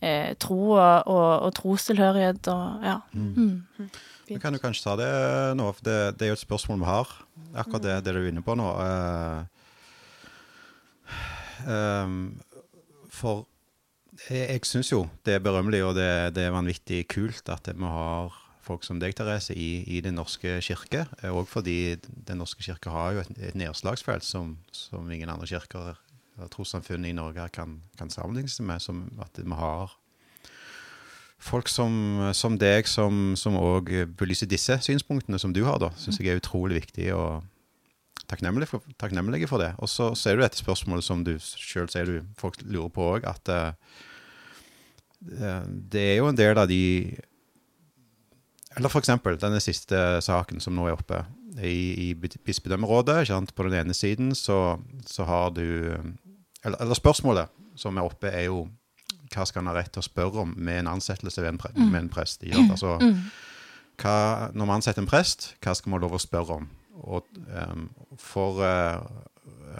eh, 0.00 0.34
tro 0.40 0.60
og, 0.76 1.06
og, 1.06 1.30
og 1.46 1.54
trostilhørighet 1.56 2.48
og 2.52 2.86
ja. 2.86 2.98
Mm. 3.12 3.64
Mm. 3.78 3.90
Vi 4.26 4.38
kan 4.42 4.56
jo 4.56 4.60
kanskje 4.62 4.82
ta 4.88 4.96
det 4.98 5.10
nå, 5.58 5.68
for 5.76 5.86
det, 5.86 5.98
det, 6.18 6.26
er 6.26 6.32
jo 6.32 6.38
et 6.38 6.42
spørsmål 6.42 6.80
vi 6.82 6.88
har. 6.88 7.12
Akkurat 7.54 7.84
det, 7.84 7.98
det 8.06 8.14
du 8.16 8.24
er 8.24 8.30
inne 8.32 8.42
på 8.42 8.56
nå. 8.58 8.66
Uh, 8.74 9.46
um, 11.70 12.16
for 13.12 13.46
jeg, 14.26 14.48
jeg 14.50 14.66
syns 14.66 14.90
jo 14.90 15.04
det 15.26 15.36
er 15.36 15.44
berømmelig 15.44 15.84
og 15.86 15.94
det, 15.98 16.10
det, 16.34 16.46
er 16.46 16.56
vanvittig 16.56 17.04
kult 17.12 17.48
at 17.52 17.70
vi 17.70 17.86
har 17.86 18.34
folk 18.66 18.82
som 18.82 18.98
deg, 18.98 19.14
Therese, 19.14 19.54
i, 19.54 19.84
i 19.86 20.00
Den 20.02 20.16
norske 20.18 20.56
kirke. 20.64 21.04
Og 21.30 21.44
eh, 21.44 21.46
fordi 21.46 21.78
Den 22.02 22.42
norske 22.42 22.64
kirke 22.66 22.90
har 22.90 23.14
jo 23.14 23.22
et, 23.22 23.30
et 23.52 23.58
nedslagsfelt 23.58 24.26
som, 24.26 24.56
som 24.74 25.06
ingen 25.06 25.30
andre 25.30 25.46
kirker 25.46 25.94
trossamfunn 26.52 27.06
i 27.08 27.14
Norge 27.16 27.46
kan, 27.54 27.78
kan 27.98 28.12
sammenlignes 28.12 28.60
med. 28.60 28.82
Som 28.82 29.06
at 29.22 29.40
vi 29.40 29.56
har 29.56 29.94
folk 31.38 31.68
som, 31.68 32.30
som 32.34 32.56
deg 32.58 32.88
som 32.88 33.58
òg 33.60 33.92
belyser 34.18 34.48
disse 34.50 34.78
synspunktene 34.84 35.38
som 35.40 35.52
du 35.54 35.62
har, 35.66 35.78
da, 35.82 35.92
syns 36.00 36.20
jeg 36.20 36.32
er 36.32 36.42
utrolig 36.42 36.80
viktig 36.80 37.12
og 37.16 37.44
takknemlige 38.26 38.70
for, 38.70 38.86
takknemlig 38.98 39.46
for 39.50 39.62
det. 39.62 39.72
Og 39.78 39.90
så, 39.90 40.12
så 40.14 40.30
er 40.30 40.38
det 40.38 40.48
dette 40.48 40.62
spørsmålet 40.62 41.06
som 41.06 41.22
du 41.26 41.36
sjøl 41.38 41.90
sier 41.92 42.08
du 42.08 42.18
folk 42.40 42.60
lurer 42.64 42.92
på 42.92 43.08
òg, 43.14 43.28
at 43.28 43.52
uh, 43.52 43.70
det 45.66 46.02
er 46.02 46.20
jo 46.20 46.30
en 46.30 46.38
del 46.38 46.58
av 46.60 46.68
de 46.68 47.16
Eller 48.76 48.92
f.eks. 48.92 49.08
denne 49.40 49.60
siste 49.64 49.98
saken 50.20 50.60
som 50.60 50.76
nå 50.76 50.84
er 50.86 50.98
oppe 50.98 51.22
i, 51.64 52.10
i 52.10 52.14
bispedømmerådet. 52.14 53.30
På 53.56 53.64
den 53.64 53.78
ene 53.80 53.94
siden 53.96 54.34
så, 54.34 54.76
så 55.06 55.24
har 55.24 55.54
du 55.56 55.96
eller, 56.64 56.80
eller, 56.80 56.94
spørsmålet 56.94 57.52
som 57.76 57.96
er 57.96 58.08
oppe, 58.08 58.30
er 58.30 58.48
jo 58.48 58.66
hva 59.34 59.44
skal 59.46 59.62
en 59.62 59.70
ha 59.70 59.76
rett 59.76 59.92
til 59.94 60.02
å 60.02 60.06
spørre 60.06 60.44
om 60.44 60.54
med 60.56 60.84
en 60.84 60.94
ansettelse 60.96 61.42
ved 61.42 61.54
en, 61.54 61.60
pre 61.60 61.72
mm. 61.74 61.86
med 61.90 62.00
en 62.04 62.10
prest? 62.12 62.44
Altså, 62.46 62.96
mm. 63.02 63.22
hva, 64.02 64.16
når 64.54 64.68
man 64.68 64.80
ansetter 64.80 65.02
en 65.02 65.10
prest, 65.10 65.52
hva 65.64 65.74
skal 65.76 65.90
man 65.90 66.00
ha 66.00 66.06
lov 66.06 66.18
å 66.18 66.22
spørre 66.22 66.60
om? 66.60 66.68
Og, 66.96 67.26
um, 67.52 67.88
for 68.16 68.62
uh, 68.64 69.02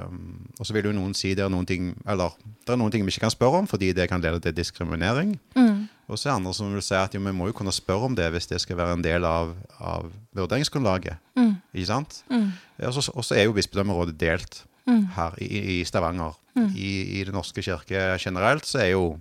um, 0.02 0.50
og 0.58 0.68
så 0.68 0.74
vil 0.76 0.90
jo 0.90 0.96
noen 0.96 1.14
si 1.16 1.30
det 1.32 1.46
er 1.46 1.48
noen 1.48 1.64
ting 1.64 1.94
Eller 2.04 2.34
det 2.66 2.74
er 2.74 2.76
noen 2.76 2.92
ting 2.92 3.06
vi 3.06 3.14
ikke 3.14 3.24
kan 3.24 3.32
spørre 3.32 3.62
om 3.62 3.68
fordi 3.70 3.94
det 3.96 4.04
kan 4.10 4.20
lede 4.20 4.42
til 4.44 4.54
diskriminering. 4.56 5.36
Mm. 5.56 5.86
Og 6.06 6.18
så 6.18 6.28
er 6.28 6.34
det 6.34 6.36
andre 6.42 6.54
som 6.54 6.70
vil 6.74 6.84
si 6.84 6.94
at 6.98 7.14
jo, 7.16 7.22
vi 7.22 7.34
må 7.34 7.48
jo 7.48 7.56
kunne 7.56 7.74
spørre 7.74 8.10
om 8.10 8.14
det 8.18 8.28
hvis 8.34 8.50
det 8.52 8.60
skal 8.62 8.78
være 8.78 8.98
en 8.98 9.04
del 9.06 9.24
av, 9.26 9.56
av 9.80 10.10
vurderingsgrunnlaget. 10.36 11.18
Mm. 11.38 11.54
Ikke 11.72 11.88
sant? 11.88 12.20
Mm. 12.30 12.50
Og 12.86 13.24
så 13.24 13.34
er 13.34 13.48
jo 13.48 13.56
bispedømmerådet 13.56 14.18
delt 14.20 14.62
mm. 14.87 15.03
her 15.16 15.37
i, 15.42 15.61
i 15.79 15.85
Stavanger. 15.85 16.37
Mm. 16.57 16.70
I, 16.72 16.90
I 17.20 17.25
Den 17.29 17.37
norske 17.37 17.62
kirke 17.62 18.16
generelt 18.20 18.66
så 18.66 18.81
er 18.81 18.90
jo 18.94 19.18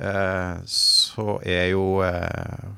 eh, 0.00 0.62
Så 0.64 1.36
er 1.44 1.66
jo 1.74 2.00
eh, 2.06 2.70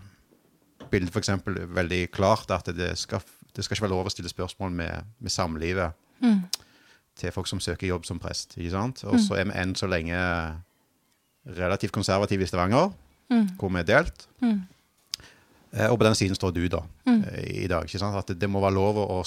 bildet 0.91 1.15
f.eks. 1.15 1.31
veldig 1.75 2.03
klart 2.11 2.51
at 2.51 2.67
det 2.75 2.95
skal, 2.99 3.23
det 3.55 3.65
skal 3.65 3.77
ikke 3.77 3.87
være 3.87 3.95
lov 3.95 4.11
å 4.11 4.13
stille 4.13 4.31
spørsmål 4.31 4.75
med, 4.75 5.15
med 5.19 5.31
samlivet 5.33 5.95
mm. 6.21 6.43
til 7.21 7.35
folk 7.35 7.51
som 7.51 7.63
søker 7.63 7.89
jobb 7.89 8.07
som 8.07 8.21
prest. 8.23 8.59
ikke 8.59 8.75
sant? 8.75 9.05
Og 9.05 9.19
så 9.21 9.35
mm. 9.35 9.41
er 9.41 9.49
vi 9.49 9.59
enn 9.63 9.75
så 9.79 9.91
lenge 9.91 10.21
relativt 11.45 11.93
konservative 11.93 12.43
i 12.43 12.49
Stavanger, 12.49 12.93
mm. 13.31 13.49
hvor 13.59 13.73
vi 13.73 13.83
er 13.83 13.91
delt. 13.91 14.29
Mm. 14.43 14.63
Eh, 15.75 15.89
og 15.91 15.99
på 15.99 16.07
den 16.07 16.15
siden 16.19 16.39
står 16.39 16.55
du, 16.55 16.67
da, 16.71 16.85
i 17.43 17.67
dag. 17.71 17.85
ikke 17.85 18.01
sant? 18.01 18.17
At 18.17 18.31
det, 18.31 18.39
det 18.41 18.51
må 18.51 18.63
være 18.63 18.79
lov 18.79 19.03
å 19.03 19.23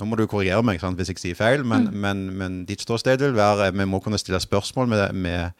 nå 0.00 0.08
må 0.08 0.16
du 0.16 0.24
korrigere 0.26 0.64
meg 0.64 0.80
sant, 0.80 0.96
hvis 0.96 1.12
jeg 1.12 1.20
sier 1.20 1.38
feil, 1.38 1.64
men, 1.68 1.86
mm. 1.90 2.00
men, 2.04 2.24
men 2.38 2.58
ditt 2.68 2.82
ståsted 2.84 3.20
vil 3.22 3.36
være 3.36 3.70
vi 3.76 3.86
må 3.88 4.00
kunne 4.00 4.20
stille 4.20 4.40
spørsmål 4.40 4.88
med, 4.88 5.04
med 5.12 5.50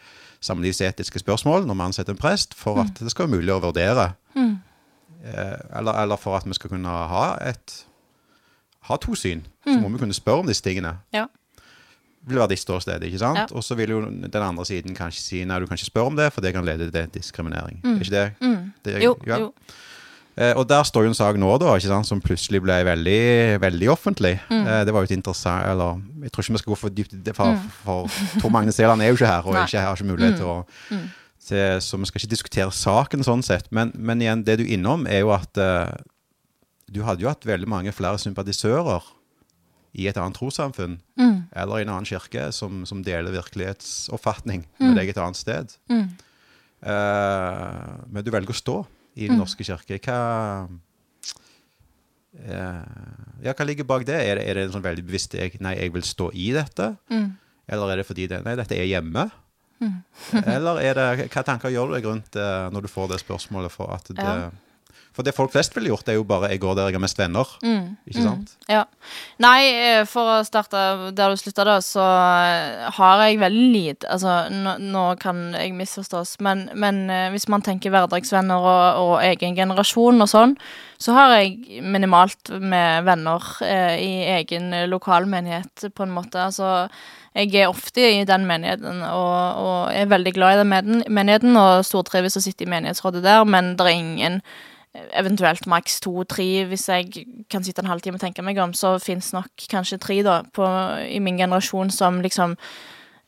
samlivsetiske 0.42 1.22
spørsmål 1.22 1.66
når 1.68 1.78
vi 1.78 1.86
ansetter 1.86 2.16
en 2.16 2.20
prest, 2.20 2.56
for 2.58 2.80
at 2.82 2.90
mm. 2.90 3.00
det 3.02 3.12
skal 3.12 3.28
være 3.28 3.38
mulig 3.38 3.54
å 3.54 3.60
vurdere. 3.62 4.08
Mm. 4.34 4.56
Eh, 5.22 5.58
eller, 5.78 5.92
eller, 6.02 6.18
for 6.18 6.38
at 6.38 6.48
vi 6.48 6.56
skal 6.58 6.72
kunne 6.72 6.96
ha 7.12 7.26
et 7.44 7.82
ha 8.88 8.98
to 8.98 9.14
syn. 9.14 9.44
Så 9.62 9.76
mm. 9.76 9.84
må 9.84 9.92
vi 9.94 10.02
kunne 10.02 10.16
spørre 10.16 10.42
om 10.42 10.50
disse 10.50 10.64
tingene. 10.64 10.96
Ja. 11.14 11.28
Vil 12.26 12.38
være 12.38 12.54
ditt 12.54 12.62
ståsted. 12.62 13.02
ikke 13.06 13.20
sant? 13.20 13.38
Ja. 13.38 13.46
Og 13.54 13.64
så 13.64 13.76
vil 13.78 13.94
jo 13.94 14.00
den 14.06 14.42
andre 14.42 14.66
siden 14.66 14.94
kanskje 14.98 15.22
si 15.22 15.44
nei, 15.46 15.60
du 15.60 15.66
kan 15.66 15.78
ikke 15.78 15.90
spørre 15.90 16.12
om 16.12 16.18
det, 16.18 16.32
for 16.34 16.42
det 16.42 16.54
kan 16.54 16.66
lede 16.66 16.90
til 16.90 17.08
diskriminering. 17.14 17.80
Mm. 17.84 17.94
Er 17.94 18.04
ikke 18.06 18.16
det? 18.16 18.26
Mm. 18.40 18.72
det 18.84 19.02
jo, 19.04 19.16
ja. 19.26 19.38
jo. 19.38 19.52
Eh, 20.32 20.54
og 20.56 20.64
der 20.64 20.84
står 20.88 21.04
jo 21.04 21.12
en 21.12 21.16
sak 21.16 21.36
nå 21.36 21.48
da, 21.60 21.74
ikke 21.76 21.90
sant, 21.90 22.08
som 22.08 22.20
plutselig 22.24 22.62
ble 22.64 22.78
veldig, 22.88 23.24
veldig 23.60 23.88
offentlig. 23.92 24.38
Mm. 24.48 24.62
Eh, 24.64 24.84
det 24.88 24.94
var 24.94 25.04
jo 25.04 25.10
et 25.10 25.18
interessant 25.18 25.66
Eller 25.68 25.98
jeg 26.24 26.32
tror 26.32 26.44
ikke 26.44 26.54
vi 26.54 26.60
skal 26.62 26.72
gå 26.72 26.78
for 26.80 26.94
dypt 27.00 27.16
i 27.16 27.20
det, 27.26 27.34
for, 27.36 27.52
mm. 27.52 27.66
for 27.82 28.38
Tor 28.40 28.54
Magne 28.54 28.72
Seland 28.72 29.04
er 29.04 29.12
jo 29.12 29.18
ikke 29.18 29.28
her, 29.28 29.44
og 29.44 29.58
ikke, 29.60 29.82
har 29.84 29.98
ikke 29.98 30.08
mulighet 30.08 30.38
til 30.40 30.48
å 30.48 30.54
mm. 30.64 30.96
mm. 30.96 31.10
til, 31.48 31.82
Så 31.84 32.00
vi 32.00 32.08
skal 32.08 32.22
ikke 32.22 32.32
diskutere 32.32 32.76
saken 32.76 33.26
sånn 33.28 33.44
sett. 33.44 33.68
Men, 33.70 33.92
men 33.94 34.24
igjen, 34.24 34.46
det 34.46 34.56
du 34.62 34.64
er 34.64 34.72
innom, 34.78 35.04
er 35.04 35.20
jo 35.20 35.34
at 35.36 35.60
uh, 35.60 35.92
du 36.88 37.02
hadde 37.04 37.26
jo 37.26 37.28
hatt 37.28 37.44
veldig 37.48 37.68
mange 37.68 37.92
flere 37.92 38.20
sympatisører 38.22 39.04
i 39.92 40.08
et 40.08 40.16
annet 40.16 40.38
trossamfunn 40.38 40.96
mm. 41.20 41.36
eller 41.60 41.82
i 41.82 41.84
en 41.84 41.92
annen 41.92 42.08
kirke 42.08 42.46
som, 42.56 42.86
som 42.88 43.02
deler 43.04 43.34
virkelighetsoppfatning 43.34 44.64
med 44.80 44.94
mm. 44.94 44.96
deg 44.96 45.12
et 45.12 45.20
annet 45.20 45.36
sted. 45.36 45.76
Uh, 45.92 46.08
men 48.08 48.24
du 48.24 48.32
velger 48.32 48.56
å 48.56 48.60
stå 48.62 48.80
i 49.14 49.28
Den 49.28 49.36
mm. 49.36 49.42
norske 49.42 49.66
kirke. 49.66 49.98
Hva, 50.02 50.18
ja, 52.32 53.52
hva 53.52 53.66
ligger 53.68 53.88
bak 53.88 54.06
det? 54.08 54.16
Er 54.16 54.40
det, 54.40 54.48
er 54.48 54.58
det 54.58 54.66
en 54.66 54.74
sånn 54.78 54.84
veldig 54.84 55.04
bevisst 55.04 55.36
jeg, 55.36 55.58
Nei, 55.60 55.76
jeg 55.80 55.92
vil 55.94 56.06
stå 56.06 56.30
i 56.32 56.50
dette? 56.56 56.94
Mm. 57.12 57.30
Eller 57.72 57.92
er 57.92 58.00
det 58.00 58.08
fordi 58.08 58.28
det, 58.30 58.40
nei, 58.46 58.56
dette 58.58 58.78
er 58.78 58.88
hjemme? 58.88 59.28
Mm. 59.82 59.96
Eller 60.56 60.80
er 60.82 60.98
det, 60.98 61.28
hva 61.34 61.44
tanker 61.46 61.72
gjør 61.74 61.90
du 61.90 61.96
deg 61.98 62.08
rundt 62.08 62.32
det 62.36 62.50
når 62.72 62.86
du 62.86 62.92
får 62.92 63.12
det 63.12 63.22
spørsmålet 63.22 63.74
for 63.74 63.92
at 63.94 64.08
det 64.12 64.28
ja. 64.28 64.50
For 65.12 65.26
det 65.26 65.34
folk 65.36 65.52
flest 65.52 65.74
ville 65.76 65.90
gjort, 65.90 66.08
er 66.08 66.16
jo 66.16 66.24
bare 66.24 66.48
'jeg 66.48 66.60
går 66.60 66.74
der 66.74 66.86
jeg 66.88 66.94
har 66.94 67.04
mest 67.04 67.18
venner'. 67.18 67.56
Mm. 67.62 67.96
Ikke 68.06 68.22
sant? 68.22 68.48
Mm. 68.48 68.68
Ja. 68.68 68.84
Nei, 69.38 69.60
eh, 69.68 70.04
for 70.04 70.40
å 70.40 70.44
starte 70.44 71.12
der 71.14 71.28
du 71.30 71.36
slutta, 71.36 71.64
da, 71.64 71.78
så 71.80 72.00
eh, 72.00 72.90
har 72.90 73.22
jeg 73.26 73.40
veldig 73.40 73.72
lite 73.72 74.08
Altså, 74.08 74.48
nå, 74.50 74.78
nå, 74.78 75.18
kan 75.20 75.52
jeg 75.54 75.74
misforstås, 75.74 76.40
men, 76.40 76.70
men 76.74 77.10
uh, 77.10 77.30
hvis 77.30 77.48
man 77.48 77.62
tenker 77.62 77.90
hverdagsvenner 77.90 78.56
og, 78.56 79.00
og, 79.02 79.22
egen 79.22 79.54
generasjon 79.54 80.20
og 80.22 80.28
sånn, 80.28 80.56
så 80.98 81.12
har 81.12 81.36
jeg 81.36 81.82
minimalt 81.82 82.48
med 82.60 83.04
venner 83.04 83.42
eh, 83.62 83.96
i 84.00 84.12
egen 84.38 84.70
lokalmenighet, 84.88 85.92
på 85.94 86.02
en 86.02 86.14
måte. 86.14 86.38
Altså 86.40 86.88
jeg 87.34 87.54
er 87.54 87.70
ofte 87.70 88.00
i 88.00 88.24
den 88.28 88.44
menigheten 88.46 89.00
og, 89.08 89.62
og 89.62 89.94
er 89.94 90.10
veldig 90.10 90.34
glad 90.36 90.58
i 90.58 90.60
den 90.60 91.02
menigheten 91.08 91.56
og 91.56 91.84
stortrives 91.88 92.36
å 92.36 92.44
sitte 92.44 92.66
i 92.66 92.70
menighetsrådet 92.72 93.22
der, 93.24 93.44
men 93.48 93.72
det 93.78 93.86
er 93.88 93.96
ingen 93.96 94.42
eventuelt 94.92 95.66
maks 95.70 96.00
to-tre, 96.04 96.64
hvis 96.68 96.88
jeg 96.90 97.26
kan 97.50 97.64
sitte 97.64 97.80
en 97.84 97.88
halvtime 97.88 98.18
og 98.18 98.24
tenke 98.24 98.44
meg 98.44 98.58
om, 98.60 98.74
så 98.76 98.98
fins 99.00 99.32
nok 99.32 99.66
kanskje 99.72 100.00
tre 100.02 100.18
da, 100.26 100.42
på, 100.52 100.66
i 101.08 101.20
min 101.24 101.40
generasjon 101.40 101.92
som 101.94 102.20
liksom 102.24 102.58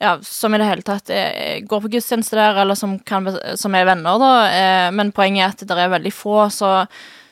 ja, 0.03 0.18
som 0.27 0.53
i 0.53 0.59
det 0.61 0.66
hele 0.68 0.85
tatt 0.85 1.11
er, 1.14 1.62
går 1.64 1.85
på 1.85 1.90
gudstjeneste 1.94 2.37
der, 2.37 2.59
eller 2.61 2.77
som, 2.77 2.98
kan, 3.07 3.31
som 3.57 3.77
er 3.79 3.87
venner, 3.88 4.18
da. 4.20 4.33
Eh, 4.50 4.88
men 4.92 5.12
poenget 5.14 5.44
er 5.44 5.55
at 5.55 5.68
det 5.70 5.85
er 5.85 5.92
veldig 5.94 6.12
få, 6.12 6.38
så 6.53 6.72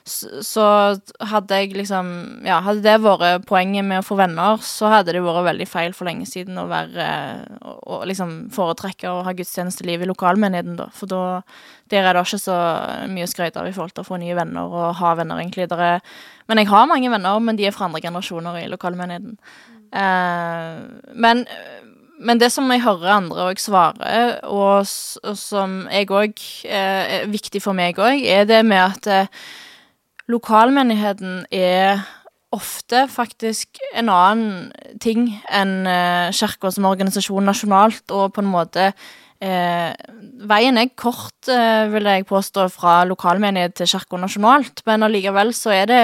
så 0.04 0.64
hadde 1.30 1.58
jeg 1.60 1.76
liksom 1.78 2.08
Ja, 2.46 2.58
hadde 2.64 2.82
det 2.82 2.96
vært 3.04 3.44
poenget 3.46 3.86
med 3.86 4.00
å 4.00 4.06
få 4.06 4.16
venner, 4.18 4.58
så 4.66 4.90
hadde 4.90 5.14
det 5.14 5.22
vært 5.22 5.46
veldig 5.46 5.68
feil 5.70 5.94
for 5.94 6.08
lenge 6.08 6.26
siden 6.26 6.58
å 6.58 6.66
være 6.70 7.06
Å 7.62 8.00
liksom 8.08 8.32
foretrekke 8.54 9.10
å 9.10 9.22
ha 9.26 9.34
gudstjenesteliv 9.36 10.02
i 10.02 10.10
lokalmenigheten, 10.10 10.74
da. 10.80 10.88
For 10.96 11.10
da 11.10 11.22
Der 11.92 12.08
er 12.08 12.16
det 12.16 12.24
ikke 12.26 12.40
så 12.42 12.58
mye 13.12 13.28
skryt 13.30 13.58
av 13.60 13.68
i 13.68 13.74
forhold 13.74 13.94
til 13.94 14.02
å 14.02 14.08
få 14.08 14.18
nye 14.18 14.34
venner 14.34 14.72
og 14.72 14.96
ha 14.98 15.14
venner, 15.18 15.38
egentlig. 15.38 15.68
Er, 15.70 16.00
men 16.48 16.58
jeg 16.58 16.70
har 16.72 16.88
mange 16.88 17.10
venner, 17.12 17.38
men 17.38 17.58
de 17.58 17.66
er 17.68 17.74
fra 17.76 17.86
andre 17.86 18.00
generasjoner 18.00 18.62
i 18.62 18.68
lokalmenigheten. 18.72 19.36
Eh, 19.92 21.12
men 21.12 21.44
men 22.22 22.38
det 22.38 22.52
som 22.54 22.70
jeg 22.70 22.84
hører 22.84 23.16
andre 23.16 23.48
òg 23.50 23.60
svare, 23.60 24.18
og, 24.46 24.86
som 24.86 25.82
jeg 25.90 26.10
òg 26.14 26.44
eh, 26.68 27.18
er 27.18 27.30
viktig 27.30 27.62
for 27.64 27.74
meg 27.76 27.98
òg, 27.98 28.22
er 28.22 28.46
det 28.48 28.60
med 28.66 28.78
at 28.78 29.08
eh, 29.10 29.42
lokalmenigheten 30.32 31.44
er 31.52 32.02
ofte 32.52 33.06
faktisk 33.08 33.80
en 33.96 34.10
annen 34.12 34.72
ting 35.00 35.28
enn 35.48 35.86
uh, 35.88 36.28
Kirka 36.36 36.72
som 36.72 36.88
organisasjon 36.90 37.48
nasjonalt, 37.48 38.04
og 38.12 38.34
på 38.36 38.44
en 38.44 38.50
måte 38.52 38.90
eh, 39.42 39.90
Veien 40.48 40.78
er 40.78 40.92
kort, 40.98 41.48
eh, 41.50 41.88
vil 41.92 42.06
jeg 42.08 42.28
påstå, 42.28 42.68
fra 42.72 43.02
lokalmenighet 43.08 43.74
til 43.80 43.90
kirka 43.94 44.20
nasjonalt, 44.20 44.84
men 44.86 45.06
allikevel 45.06 45.52
så 45.56 45.74
er 45.74 45.90
det 45.90 46.02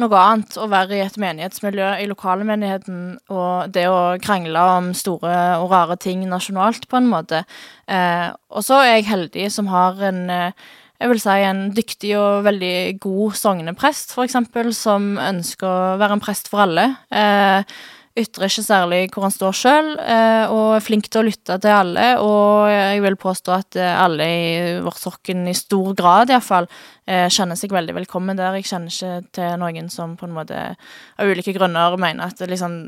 noe 0.00 0.16
annet 0.16 0.56
å 0.56 0.68
være 0.72 0.96
i 0.96 1.02
et 1.04 1.18
menighetsmiljø 1.20 1.88
i 2.00 2.06
lokalmenigheten 2.08 3.00
og 3.34 3.72
det 3.74 3.84
å 3.92 4.16
krangle 4.24 4.62
om 4.78 4.92
store 4.96 5.34
og 5.60 5.68
rare 5.74 5.98
ting 6.00 6.24
nasjonalt, 6.30 6.88
på 6.88 7.00
en 7.00 7.10
måte. 7.12 7.42
Eh, 7.86 8.30
og 8.52 8.64
så 8.64 8.80
er 8.80 8.96
jeg 8.96 9.10
heldig 9.10 9.50
som 9.52 9.68
har 9.72 10.00
en 10.08 10.24
eh, 10.32 10.70
jeg 11.02 11.10
vil 11.10 11.20
si 11.22 11.38
en 11.48 11.62
dyktig 11.74 12.12
og 12.14 12.44
veldig 12.46 12.76
god 13.02 13.34
sogneprest, 13.34 14.14
eksempel, 14.22 14.70
som 14.76 15.16
ønsker 15.18 15.66
å 15.66 15.96
være 15.98 16.18
en 16.18 16.22
prest 16.22 16.50
for 16.52 16.62
alle. 16.62 16.84
Eh, 17.10 17.74
ytrer 18.18 18.50
ikke 18.50 18.64
særlig 18.64 18.98
hvor 19.12 19.24
han 19.24 19.32
står 19.32 19.54
sjøl, 19.56 19.86
eh, 20.00 20.50
og 20.52 20.74
er 20.76 20.84
flink 20.84 21.06
til 21.08 21.22
å 21.22 21.24
lytte 21.24 21.56
til 21.62 21.72
alle. 21.72 22.06
Og 22.20 22.68
jeg 22.68 23.00
vil 23.06 23.16
påstå 23.20 23.54
at 23.56 23.78
eh, 23.80 23.92
alle 23.96 24.26
i 24.28 24.50
vårt 24.84 25.00
sokken, 25.00 25.46
i 25.48 25.54
stor 25.56 25.94
grad 25.96 26.32
iallfall, 26.32 26.68
eh, 27.08 27.24
kjenner 27.32 27.56
seg 27.56 27.72
veldig 27.72 27.96
velkommen 28.02 28.36
der. 28.36 28.58
Jeg 28.60 28.68
kjenner 28.68 28.92
ikke 28.92 29.32
til 29.38 29.56
noen 29.62 29.88
som 29.92 30.14
på 30.20 30.28
en 30.28 30.36
måte 30.36 30.60
av 30.60 31.32
ulike 31.32 31.56
grunner 31.56 31.96
mener 32.00 32.28
at 32.28 32.44
liksom, 32.52 32.78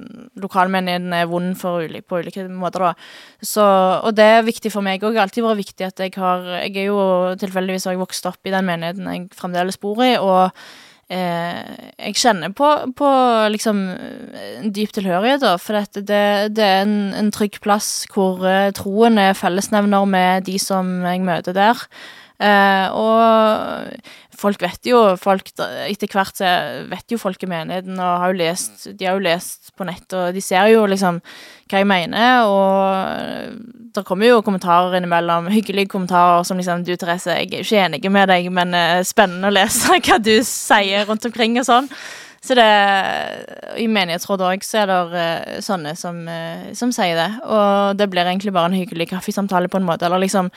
lokalmenigheten 0.45 1.17
er 1.17 1.31
vond 1.33 1.57
ulike, 1.57 2.05
på 2.05 2.21
ulike 2.21 2.49
måter, 2.53 2.91
da. 2.91 2.95
Så, 3.41 3.65
og 4.05 4.13
det 4.19 4.31
er 4.37 4.49
viktig 4.49 4.73
for 4.75 4.85
meg 4.85 5.05
òg. 5.09 5.17
Alltid 5.25 5.47
vært 5.47 5.63
viktig 5.65 5.89
at 5.89 6.05
jeg 6.05 6.19
har 6.21 6.45
Jeg 6.65 6.77
er 6.77 6.91
jo 6.91 7.01
tilfeldigvis 7.41 7.89
har 7.89 7.97
vokst 8.01 8.27
opp 8.29 8.45
i 8.45 8.53
den 8.53 8.67
menigheten 8.69 9.09
jeg 9.09 9.31
fremdeles 9.37 9.81
bor 9.81 10.05
i, 10.05 10.17
og 10.21 10.53
jeg 11.13 12.17
kjenner 12.17 12.53
på, 12.57 12.69
på 12.97 13.09
liksom 13.53 13.81
en 13.93 14.73
dyp 14.75 14.95
tilhørighet, 14.97 15.43
da. 15.45 15.55
For 15.61 15.77
det, 16.01 16.25
det, 16.57 16.65
er 16.65 16.85
en, 16.85 17.13
en, 17.17 17.31
trygg 17.35 17.61
plass 17.65 18.07
hvor 18.15 18.45
eh, 18.49 18.73
troen 18.77 19.21
er 19.21 19.37
fellesnevner 19.37 20.09
med 20.09 20.47
de 20.49 20.59
som 20.63 20.97
jeg 21.05 21.25
møter 21.27 21.57
der. 21.57 21.85
Eh, 22.43 22.87
og 22.91 24.35
folk 24.35 24.63
vet 24.65 24.89
jo 24.89 24.99
folk, 25.21 25.53
Etter 25.87 26.11
hvert 26.11 26.41
så 26.41 26.49
vet 26.91 27.13
jo 27.15 27.19
folk 27.21 27.45
i 27.47 27.49
menigheten 27.49 27.95
og 27.95 28.25
har 28.25 28.33
jo 28.33 28.41
lest 28.41 28.89
De 28.91 29.07
har 29.07 29.15
jo 29.15 29.23
lest 29.23 29.71
på 29.79 29.87
nett, 29.87 30.07
og 30.11 30.35
de 30.35 30.43
ser 30.43 30.73
jo 30.73 30.83
liksom 30.91 31.21
hva 31.71 31.81
jeg 31.81 31.89
mener, 31.89 32.45
og 32.45 33.55
det 33.97 34.03
kommer 34.05 34.29
jo 34.29 34.43
kommentarer 34.45 34.99
innimellom, 34.99 35.47
hyggelige 35.51 35.89
kommentarer 35.95 36.45
som 36.45 36.59
liksom 36.61 36.85
Du, 36.85 36.93
Therese, 36.99 37.39
jeg 37.39 37.49
er 37.49 37.63
ikke 37.65 37.81
enig 37.87 38.13
med 38.13 38.29
deg, 38.31 38.51
men 38.53 38.77
uh, 38.77 39.01
spennende 39.07 39.49
å 39.49 39.55
lese 39.55 39.97
hva 40.05 40.19
du 40.21 40.35
sier 40.45 41.09
rundt 41.09 41.25
omkring 41.31 41.57
og 41.63 41.67
sånn. 41.71 41.89
Så 42.45 42.53
det 42.59 42.69
I 43.81 43.87
menighetsrådet 43.89 44.51
òg 44.51 44.67
så 44.67 44.83
er 44.83 44.93
det 44.93 45.01
uh, 45.17 45.61
sånne 45.65 45.95
som, 45.97 46.21
som 46.77 46.93
sier 46.93 47.17
det, 47.17 47.31
og 47.49 47.97
det 47.97 48.11
blir 48.13 48.29
egentlig 48.29 48.53
bare 48.55 48.69
en 48.71 48.77
hyggelig 48.83 49.09
kaffesamtale 49.15 49.73
på 49.73 49.81
en 49.81 49.89
måte, 49.89 50.05
eller 50.05 50.27
liksom 50.27 50.53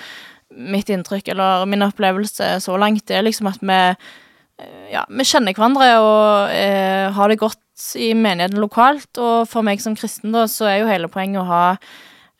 mitt 0.55 0.89
inntrykk, 0.93 1.33
eller 1.33 1.65
min 1.69 1.85
opplevelse 1.85 2.57
så 2.63 2.77
langt, 2.79 3.11
er 3.11 3.25
liksom 3.25 3.49
at 3.51 3.61
vi 3.61 3.81
ja, 4.89 5.03
vi 5.05 5.25
kjenner 5.27 5.53
hverandre 5.53 5.87
og 6.01 6.53
eh, 6.53 7.13
har 7.13 7.29
det 7.29 7.39
godt 7.41 7.61
i 7.99 8.13
menigheten 8.17 8.61
lokalt. 8.61 9.11
Og 9.21 9.45
for 9.49 9.65
meg 9.65 9.81
som 9.83 9.95
kristen, 9.97 10.33
da, 10.33 10.47
så 10.49 10.69
er 10.69 10.79
jo 10.81 10.89
hele 10.89 11.09
poenget 11.13 11.43
å 11.43 11.49
ha 11.49 11.65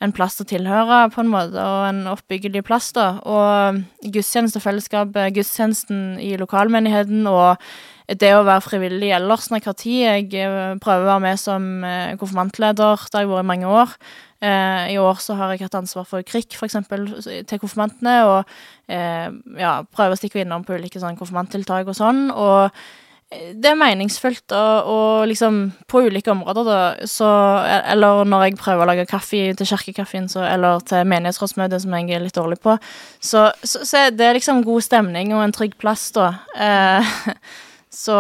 en 0.04 0.14
plass 0.14 0.38
å 0.42 0.46
tilhøre, 0.46 1.08
på 1.14 1.24
en 1.24 1.30
måte, 1.32 1.58
og 1.58 1.88
en 1.90 2.04
oppbyggelig 2.12 2.64
plass, 2.68 2.92
da. 2.94 3.08
Og 3.26 4.10
gudstjenestefellesskapet, 4.14 5.34
gudstjenesten 5.38 6.20
i 6.22 6.36
lokalmenigheten 6.38 7.26
og 7.30 7.64
det 8.08 8.30
å 8.38 8.46
være 8.48 8.64
frivillig 8.64 9.10
ellers 9.18 9.50
når 9.50 9.60
jeg 9.60 9.68
har 9.68 9.78
tid. 9.82 9.98
Jeg 10.06 10.46
eh, 10.46 10.78
prøver 10.84 11.06
å 11.06 11.12
være 11.12 11.26
med 11.26 11.42
som 11.42 11.68
eh, 11.86 12.16
konfirmantleder, 12.20 13.04
det 13.08 13.20
har 13.20 13.26
jeg 13.26 13.34
vært 13.34 13.46
i 13.46 13.52
mange 13.54 13.74
år. 13.82 13.98
Eh, 14.42 14.94
I 14.94 15.00
år 15.02 15.18
så 15.22 15.34
har 15.38 15.54
jeg 15.54 15.66
hatt 15.66 15.80
ansvar 15.80 16.06
for 16.06 16.22
KRIK, 16.22 16.60
for 16.60 16.70
eksempel, 16.70 17.10
til 17.26 17.60
konfirmantene, 17.62 18.20
og 18.30 18.54
eh, 18.86 19.34
ja, 19.58 19.80
prøver 19.90 20.14
å 20.14 20.20
stikke 20.20 20.44
innom 20.44 20.66
på 20.68 20.78
ulike 20.78 21.02
sånn 21.02 21.18
konfirmanttiltak 21.18 21.90
og 21.90 21.98
sånn. 21.98 22.28
og 22.30 22.68
eh, 23.34 23.50
det 23.58 23.72
er 23.72 23.80
meningsfullt, 23.82 24.54
og, 24.54 24.92
og, 24.94 25.26
liksom 25.32 25.58
på 25.90 26.04
ulike 26.06 26.32
områder, 26.32 26.70
da, 26.70 27.08
så 27.10 27.28
Eller 27.92 28.24
når 28.30 28.46
jeg 28.46 28.60
prøver 28.62 28.86
å 28.86 28.90
lage 28.92 29.10
kaffe 29.10 29.42
til 29.58 29.72
kirkekaffen, 29.74 30.30
eller 30.46 30.86
til 30.86 31.10
menighetsrådsmøtet, 31.10 31.82
som 31.82 31.98
jeg 31.98 32.14
er 32.14 32.24
litt 32.24 32.38
dårlig 32.38 32.62
på, 32.62 32.78
så, 33.20 33.50
så, 33.64 33.82
så 33.82 34.10
det 34.14 34.30
er 34.30 34.38
liksom 34.38 34.62
god 34.64 34.86
stemning 34.86 35.34
og 35.34 35.48
en 35.48 35.56
trygg 35.58 35.74
plass, 35.82 36.12
da. 36.16 36.36
Eh, 36.54 37.18
Så 37.98 38.16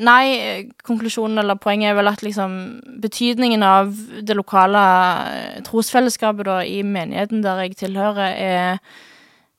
nei, 0.00 0.64
konklusjonen 0.86 1.42
eller 1.42 1.58
poenget 1.60 1.90
er 1.90 1.98
vel 1.98 2.08
at 2.08 2.22
liksom 2.24 2.54
betydningen 3.02 3.64
av 3.66 3.90
det 4.24 4.36
lokale 4.38 4.84
eh, 5.28 5.58
trosfellesskapet 5.66 6.48
da 6.48 6.62
i 6.64 6.78
menigheten 6.86 7.42
der 7.44 7.60
jeg 7.66 7.76
tilhører, 7.82 8.32
er, 8.32 8.78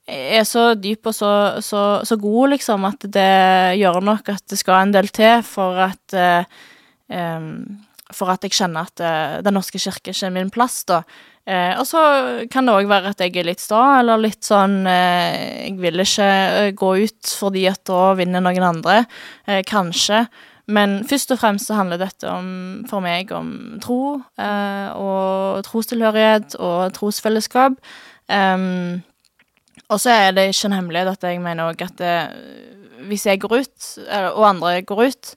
er 0.10 0.48
så 0.50 0.72
dyp 0.74 1.12
og 1.12 1.18
så, 1.18 1.34
så, 1.62 1.84
så, 2.08 2.18
god, 2.18 2.56
liksom, 2.56 2.90
at 2.90 3.06
det 3.06 3.78
gjør 3.84 4.02
nok 4.10 4.34
at 4.34 4.42
det 4.50 4.58
skal 4.62 4.82
en 4.82 4.96
del 4.96 5.12
til 5.14 5.46
for 5.46 5.78
at 5.92 6.18
um, 7.14 7.85
For 8.16 8.32
at 8.32 8.46
jeg 8.46 8.56
kjenner 8.56 8.88
at 8.88 9.44
Den 9.44 9.58
norske 9.58 9.82
kirke 9.82 10.14
ikke 10.14 10.30
er 10.30 10.36
min 10.36 10.54
plass, 10.54 10.84
da. 10.88 11.02
Uh, 11.46 11.78
og 11.78 11.86
så 11.86 12.00
kan 12.50 12.66
det 12.66 12.74
òg 12.74 12.88
være 12.90 13.12
at 13.14 13.20
jeg 13.22 13.36
er 13.38 13.46
litt 13.46 13.62
sta, 13.62 14.00
eller 14.00 14.18
litt 14.18 14.42
sånn 14.48 14.80
eh, 14.90 15.68
Jeg 15.68 15.76
vil 15.78 16.02
ikke 16.02 16.30
gå 16.80 16.90
ut 17.06 17.34
fordi 17.38 17.68
at 17.70 17.84
da 17.86 18.16
vinner 18.18 18.42
noen 18.42 18.66
andre. 18.66 19.04
Kanskje. 19.70 20.26
Men 20.66 21.04
først 21.06 21.36
og 21.36 21.38
fremst 21.38 21.70
så 21.70 21.78
handler 21.78 22.02
dette 22.02 22.26
om, 22.26 22.48
for 22.90 23.04
meg 23.06 23.30
om 23.36 23.52
tro 23.84 24.00
og 24.18 25.60
trostilhørighet 25.68 26.58
og 26.58 26.96
trosfellesskap. 26.98 27.78
Um, 28.26 29.04
og 29.94 30.02
så 30.02 30.16
er 30.16 30.34
det 30.34 30.48
ikke 30.50 30.72
en 30.72 30.78
hemmelighet 30.80 31.12
at 31.14 31.28
jeg 31.30 31.44
mener 31.44 31.70
òg 31.70 31.86
at 31.86 32.00
det, 32.02 32.16
hvis 33.06 33.28
jeg 33.30 33.44
går 33.44 33.60
ut, 33.62 33.90
og 34.34 34.48
andre 34.50 34.80
går 34.82 35.04
ut, 35.06 35.36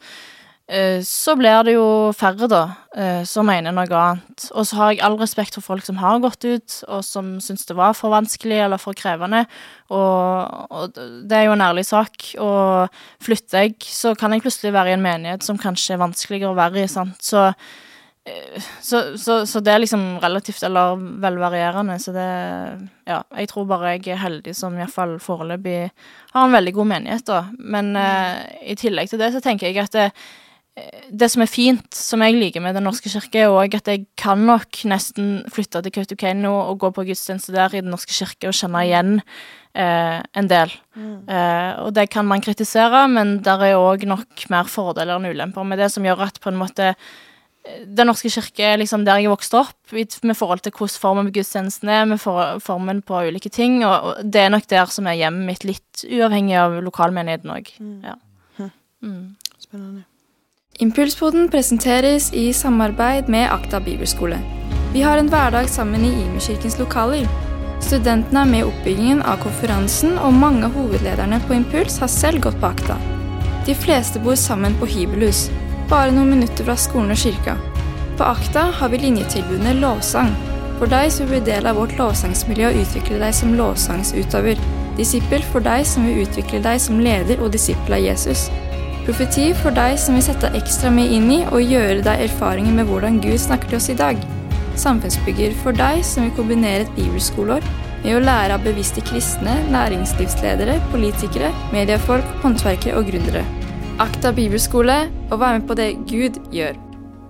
så 1.01 1.33
blir 1.39 1.63
det 1.65 1.73
jo 1.79 1.85
færre, 2.13 2.45
da, 2.51 2.61
eh, 2.93 3.23
som 3.25 3.47
mener 3.49 3.73
noe 3.73 3.89
annet. 3.89 4.51
Og 4.53 4.67
så 4.69 4.77
har 4.77 4.91
jeg 4.93 5.01
all 5.07 5.17
respekt 5.17 5.57
for 5.57 5.65
folk 5.65 5.85
som 5.87 5.97
har 5.97 6.21
gått 6.21 6.45
ut, 6.45 6.75
og 6.93 7.01
som 7.07 7.39
syns 7.41 7.65
det 7.65 7.77
var 7.79 7.95
for 7.97 8.13
vanskelig 8.13 8.59
eller 8.67 8.81
for 8.81 8.93
krevende. 8.93 9.47
Og, 9.89 10.67
og, 10.69 10.99
det 11.25 11.39
er 11.39 11.47
jo 11.47 11.55
en 11.55 11.65
ærlig 11.65 11.87
sak. 11.89 12.35
Og 12.45 13.01
flytter 13.25 13.65
jeg, 13.65 13.79
så 13.89 14.13
kan 14.19 14.35
jeg 14.37 14.45
plutselig 14.45 14.75
være 14.77 14.93
i 14.93 14.99
en 14.99 15.07
menighet 15.07 15.47
som 15.47 15.61
kanskje 15.61 15.97
er 15.97 16.03
vanskeligere 16.03 16.53
å 16.53 16.59
være 16.59 16.83
i, 16.83 16.91
sant. 16.93 17.17
Så, 17.25 17.47
eh, 18.29 18.67
så, 18.85 19.01
så, 19.17 19.39
så 19.49 19.63
det 19.65 19.73
er 19.73 19.81
liksom 19.87 20.03
relativt, 20.21 20.61
eller 20.69 21.01
vel 21.23 21.41
varierende. 21.41 21.97
Så 22.03 22.13
det 22.17 22.27
Ja, 23.09 23.23
jeg 23.39 23.49
tror 23.49 23.65
bare 23.71 23.95
jeg 23.95 24.13
er 24.13 24.21
heldig 24.21 24.53
som 24.53 24.77
iallfall 24.77 25.17
foreløpig 25.17 25.79
har 26.35 26.45
en 26.45 26.59
veldig 26.59 26.77
god 26.77 26.91
menighet, 26.93 27.25
da. 27.25 27.41
Men 27.57 27.97
uh, 27.97 28.45
i 28.61 28.77
tillegg 28.77 29.09
til 29.09 29.25
det 29.25 29.33
så 29.33 29.41
tenker 29.41 29.73
jeg 29.73 29.81
at 29.81 29.97
det, 29.97 30.11
det 31.09 31.29
som 31.33 31.43
er 31.43 31.51
fint, 31.51 31.87
som 31.95 32.23
jeg 32.25 32.37
liker 32.37 32.63
med 32.63 32.77
Den 32.77 32.87
norske 32.87 33.11
kirke, 33.11 33.45
er 33.45 33.55
òg 33.55 33.77
at 33.79 33.89
jeg 33.91 34.05
kan 34.21 34.41
nok 34.49 34.83
nesten 34.89 35.45
flytte 35.53 35.83
til 35.85 35.95
Kautokeino 35.95 36.53
og 36.61 36.81
gå 36.83 36.91
på 36.95 37.07
gudstjeneste 37.09 37.55
der 37.55 37.75
i 37.75 37.83
Den 37.83 37.93
norske 37.95 38.15
kirke 38.15 38.51
og 38.51 38.57
kjenne 38.57 38.83
igjen 38.87 39.15
eh, 39.79 40.19
en 40.21 40.51
del. 40.51 40.75
Mm. 40.99 41.15
Eh, 41.29 41.71
og 41.85 41.95
det 41.97 42.09
kan 42.13 42.29
man 42.29 42.45
kritisere, 42.45 43.07
men 43.13 43.39
der 43.47 43.65
er 43.71 43.79
òg 43.79 44.05
nok 44.09 44.45
mer 44.53 44.69
fordeler 44.69 45.17
enn 45.17 45.31
ulemper 45.33 45.67
med 45.67 45.81
det, 45.81 45.91
som 45.95 46.07
gjør 46.07 46.27
at 46.29 46.41
på 46.43 46.53
en 46.53 46.61
måte 46.61 46.93
eh, 46.93 47.81
Den 47.85 48.09
norske 48.09 48.31
kirke 48.33 48.65
er 48.65 48.79
liksom 48.81 49.05
der 49.05 49.21
jeg 49.21 49.33
vokste 49.33 49.63
opp, 49.63 49.77
med 49.93 50.37
forhold 50.37 50.63
til 50.65 50.73
hvordan 50.73 51.01
formen 51.03 51.29
på 51.29 51.39
gudstjenesten 51.41 51.91
er, 51.93 52.05
med 52.09 52.21
formen 52.21 53.03
på 53.03 53.25
ulike 53.29 53.53
ting, 53.53 53.83
og 53.85 54.23
det 54.25 54.45
er 54.45 54.55
nok 54.55 54.69
der 54.71 54.93
som 54.93 55.09
er 55.09 55.19
hjemmet 55.21 55.49
mitt, 55.51 55.67
litt 55.69 56.07
uavhengig 56.09 56.57
av 56.61 56.79
lokalmenigheten 56.85 57.57
òg. 57.57 57.75
Mm. 57.81 57.99
Ja. 58.07 58.21
Hm. 58.57 58.71
Mm. 59.03 59.27
Spennende. 59.59 60.07
Impulspoden 60.81 61.49
presenteres 61.51 62.33
i 62.33 62.53
samarbeid 62.53 63.29
med 63.29 63.51
Akta 63.51 63.81
bibelskole. 63.81 64.37
Vi 64.93 65.01
har 65.03 65.19
en 65.19 65.29
hverdag 65.29 65.67
sammen 65.69 66.05
i 66.07 66.13
Imekirkens 66.23 66.77
lokaler. 66.79 67.25
Studentene 67.83 68.45
er 68.45 68.51
med 68.53 68.63
i 68.63 68.67
oppbyggingen 68.69 69.25
av 69.27 69.41
konferansen, 69.43 70.15
og 70.23 70.37
mange 70.39 70.69
av 70.69 70.77
hovedlederne 70.79 71.41
på 71.49 71.57
Impuls 71.57 71.99
har 71.99 72.13
selv 72.13 72.45
gått 72.45 72.61
på 72.63 72.71
Akta. 72.71 72.95
De 73.67 73.75
fleste 73.75 74.23
bor 74.23 74.39
sammen 74.39 74.77
på 74.79 74.87
hybelhus, 74.93 75.49
bare 75.91 76.15
noen 76.15 76.31
minutter 76.37 76.71
fra 76.71 76.79
skolen 76.79 77.11
og 77.11 77.19
kirka. 77.25 77.57
På 78.15 78.31
Akta 78.31 78.69
har 78.79 78.95
vi 78.95 79.03
linjetilbudene 79.03 79.75
Lovsang, 79.81 80.31
for 80.79 80.87
deg 80.95 81.11
som 81.11 81.27
vil 81.27 81.41
bli 81.41 81.51
del 81.51 81.67
av 81.67 81.83
vårt 81.83 81.99
lovsangsmiljø 81.99 82.71
og 82.71 82.81
utvikle 82.85 83.19
deg 83.25 83.35
som 83.35 83.59
lovsangsutøver. 83.59 84.63
Disippel 85.03 85.43
for 85.51 85.59
deg 85.59 85.83
som 85.91 86.07
vil 86.07 86.23
utvikle 86.23 86.63
deg 86.63 86.79
som 86.87 87.03
leder 87.03 87.43
og 87.43 87.51
disippel 87.59 87.99
av 87.99 88.07
Jesus. 88.13 88.47
Profeti 89.09 89.55
for 89.57 89.73
deg 89.73 89.95
som 89.97 90.19
vil 90.19 90.25
sette 90.27 90.51
ekstra 90.53 90.91
mye 90.93 91.09
inn 91.17 91.31
i 91.33 91.37
og 91.49 91.63
gjøre 91.65 92.03
deg 92.05 92.27
erfaringer 92.27 92.75
med 92.77 92.91
hvordan 92.91 93.15
Gud 93.25 93.39
snakker 93.41 93.71
til 93.71 93.79
oss 93.79 93.87
i 93.89 93.95
dag. 93.97 94.19
Samfunnsbygger 94.77 95.55
for 95.63 95.73
deg 95.73 96.03
som 96.05 96.27
vil 96.27 96.35
kombinere 96.37 96.85
et 96.85 96.91
bibelskoleår 96.93 97.65
med 98.03 98.19
å 98.19 98.21
lære 98.21 98.59
av 98.59 98.67
bevisste 98.67 99.01
kristne, 99.09 99.55
næringslivsledere, 99.73 100.75
politikere, 100.93 101.49
mediefolk, 101.73 102.29
håndverkere 102.43 103.01
og 103.01 103.09
gründere. 103.09 103.47
Akta 104.05 104.35
bibelskole, 104.37 104.99
og 105.31 105.41
vær 105.41 105.57
med 105.57 105.65
på 105.73 105.79
det 105.81 105.89
Gud 106.13 106.37
gjør. 106.53 106.77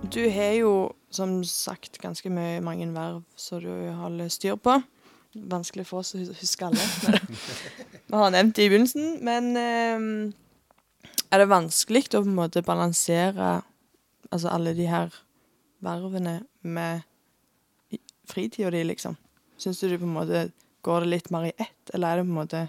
Du 0.03 0.19
har 0.35 0.51
jo 0.57 0.73
som 1.15 1.39
sagt 1.47 2.01
ganske 2.03 2.27
mye, 2.27 2.59
mange 2.59 2.89
verv 2.91 3.23
som 3.39 3.63
du 3.63 3.71
holder 4.01 4.27
styr 4.27 4.59
på. 4.59 4.81
vanskelig 5.31 5.87
for 5.87 6.03
oss 6.03 6.11
å 6.11 6.27
huske 6.27 6.67
alle. 6.67 6.91
Vi 8.11 8.19
har 8.19 8.35
nevnt 8.35 8.59
det 8.59 8.67
i 8.67 8.69
begynnelsen, 8.75 9.19
men 9.23 9.51
eh, 9.55 10.35
er 11.29 11.41
det 11.41 11.49
vanskelig 11.51 12.07
å 12.13 12.23
på 12.23 12.27
en 12.27 12.37
måte 12.37 12.65
balansere 12.65 13.59
altså 14.29 14.51
alle 14.53 14.73
de 14.77 14.87
her 14.89 15.13
vervene 15.83 16.39
med 16.61 17.05
fritida 18.29 18.71
di, 18.73 18.83
liksom? 18.85 19.15
Syns 19.59 19.79
du 19.81 19.89
det 19.89 19.99
på 20.01 20.07
en 20.07 20.17
måte 20.17 20.49
går 20.85 21.05
det 21.05 21.13
litt 21.13 21.31
mer 21.33 21.49
i 21.49 21.55
ett, 21.57 21.93
eller 21.93 22.11
er 22.11 22.19
det 22.19 22.27
på 22.27 22.33
en 22.33 22.41
måte 22.41 22.65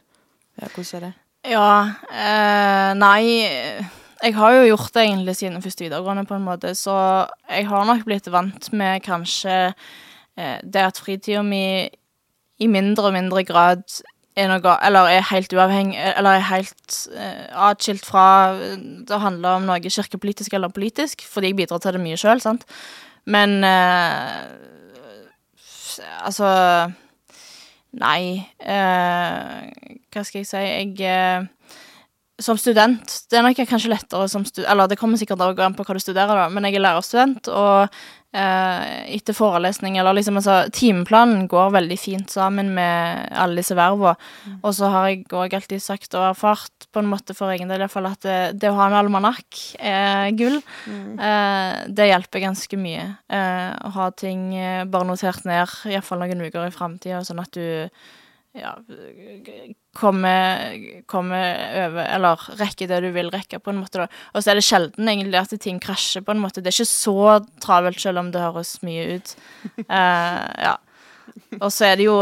Ja, 0.60 0.68
hvordan 0.74 0.96
er 0.96 1.04
det? 1.06 1.12
Ja, 1.50 1.70
eh, 2.12 2.90
nei 2.98 3.22
Jeg 4.20 4.34
har 4.36 4.52
jo 4.52 4.66
gjort 4.68 4.92
det 4.92 5.06
egentlig 5.06 5.36
siden 5.38 5.62
første 5.64 5.86
videregående, 5.86 6.26
på 6.28 6.36
en 6.36 6.44
måte, 6.44 6.74
så 6.76 7.26
jeg 7.48 7.68
har 7.70 7.86
nok 7.88 8.04
blitt 8.04 8.28
vant 8.28 8.72
med 8.76 9.00
kanskje 9.02 9.54
eh, 10.36 10.58
det 10.60 10.82
at 10.84 11.00
fritida 11.00 11.42
mi 11.42 11.88
i 12.60 12.68
mindre 12.68 13.08
og 13.08 13.16
mindre 13.16 13.44
grad 13.48 13.86
er 14.36 14.48
noe 14.50 14.76
Eller 14.86 15.10
er 15.10 15.28
helt 15.30 15.52
uavhengig 15.52 15.98
Eller 15.98 16.38
er 16.38 16.48
helt 16.50 16.96
uh, 17.14 17.70
atskilt 17.70 18.06
fra 18.06 18.54
eh, 18.54 18.78
det 19.08 19.20
handler 19.20 19.58
om 19.58 19.68
noe 19.68 19.80
kirkepolitisk 19.82 20.54
eller 20.54 20.68
politisk, 20.72 21.26
fordi 21.26 21.50
jeg 21.50 21.56
bidrar 21.56 21.82
til 21.82 21.96
det 21.96 22.02
mye 22.02 22.18
sjøl, 22.20 22.40
sant. 22.40 22.66
Men 23.26 23.64
uh, 23.66 24.44
altså 26.24 26.50
Nei. 27.98 28.46
Uh, 28.62 29.66
hva 30.12 30.22
skal 30.26 30.44
jeg 30.44 30.48
si? 30.48 30.60
Jeg 30.60 31.10
eh, 31.10 31.46
Som 32.40 32.58
student 32.60 33.16
Det 33.30 33.38
er 33.38 33.42
nok 33.42 33.58
kanskje 33.66 33.90
lettere 33.90 34.28
som 34.30 34.44
student 34.46 34.70
Eller 34.70 34.90
det 34.90 34.98
kommer 35.00 35.18
sikkert 35.18 35.42
an 35.42 35.74
på 35.74 35.86
hva 35.86 35.96
du 35.96 36.02
studerer, 36.02 36.44
da, 36.44 36.48
men 36.48 36.68
jeg 36.68 36.78
er 36.78 36.84
lærerstudent, 36.86 37.50
og 37.50 37.88
eh, 37.88 37.98
etter 38.30 39.34
forelesning 39.34 39.96
eller 39.98 40.14
liksom 40.14 40.36
altså 40.38 40.60
Timeplanen 40.70 41.48
går 41.50 41.72
veldig 41.74 41.96
fint 41.98 42.30
sammen 42.30 42.68
med 42.76 43.26
alle 43.34 43.58
disse 43.58 43.74
verva. 43.74 44.12
Og 44.60 44.74
så 44.76 44.90
har 44.92 45.08
jeg 45.10 45.24
òg 45.34 45.56
alltid 45.58 45.82
sagt 45.82 46.14
og 46.14 46.28
erfart, 46.28 46.86
på 46.94 47.02
en 47.02 47.10
måte 47.10 47.34
for 47.34 47.50
egen 47.50 47.70
del 47.70 47.82
iallfall, 47.82 48.06
at 48.10 48.22
det, 48.26 48.38
det 48.62 48.70
å 48.70 48.78
ha 48.78 48.86
en 48.86 48.98
almanakk 49.00 49.58
er 49.78 50.30
gull. 50.38 50.60
Eh, 50.86 51.82
det 51.90 52.08
hjelper 52.10 52.44
ganske 52.46 52.80
mye. 52.80 53.04
Eh, 53.30 53.68
å 53.86 53.92
ha 53.98 54.08
ting 54.14 54.50
eh, 54.58 54.86
bare 54.86 55.10
notert 55.10 55.46
ned, 55.48 55.76
iallfall 55.90 56.22
noen 56.22 56.46
uker 56.46 56.66
i 56.66 56.74
framtida, 56.74 57.22
sånn 57.26 57.42
at 57.42 57.54
du 57.56 57.66
ja, 58.58 58.74
kommer, 59.96 61.02
kommer 61.10 61.86
over 61.86 62.04
Eller 62.06 62.44
rekker 62.60 62.90
det 62.90 63.00
du 63.04 63.08
vil 63.14 63.30
rekke, 63.32 63.58
på 63.58 63.72
en 63.72 63.80
måte. 63.82 64.06
Og 64.34 64.42
så 64.42 64.52
er 64.52 64.60
det 64.60 64.66
sjelden 64.66 65.08
egentlig 65.10 65.40
at 65.40 65.54
ting 65.62 65.80
krasjer, 65.82 66.24
på 66.26 66.34
en 66.34 66.42
måte. 66.42 66.62
Det 66.62 66.70
er 66.70 66.78
ikke 66.78 66.92
så 66.92 67.40
travelt, 67.62 68.00
selv 68.00 68.22
om 68.22 68.30
det 68.30 68.44
høres 68.44 68.78
mye 68.86 69.18
ut. 69.18 69.34
Uh, 69.88 70.46
ja. 70.66 70.76
Og 71.60 71.70
så 71.74 71.90
er 71.90 71.98
det 71.98 72.06
jo 72.06 72.16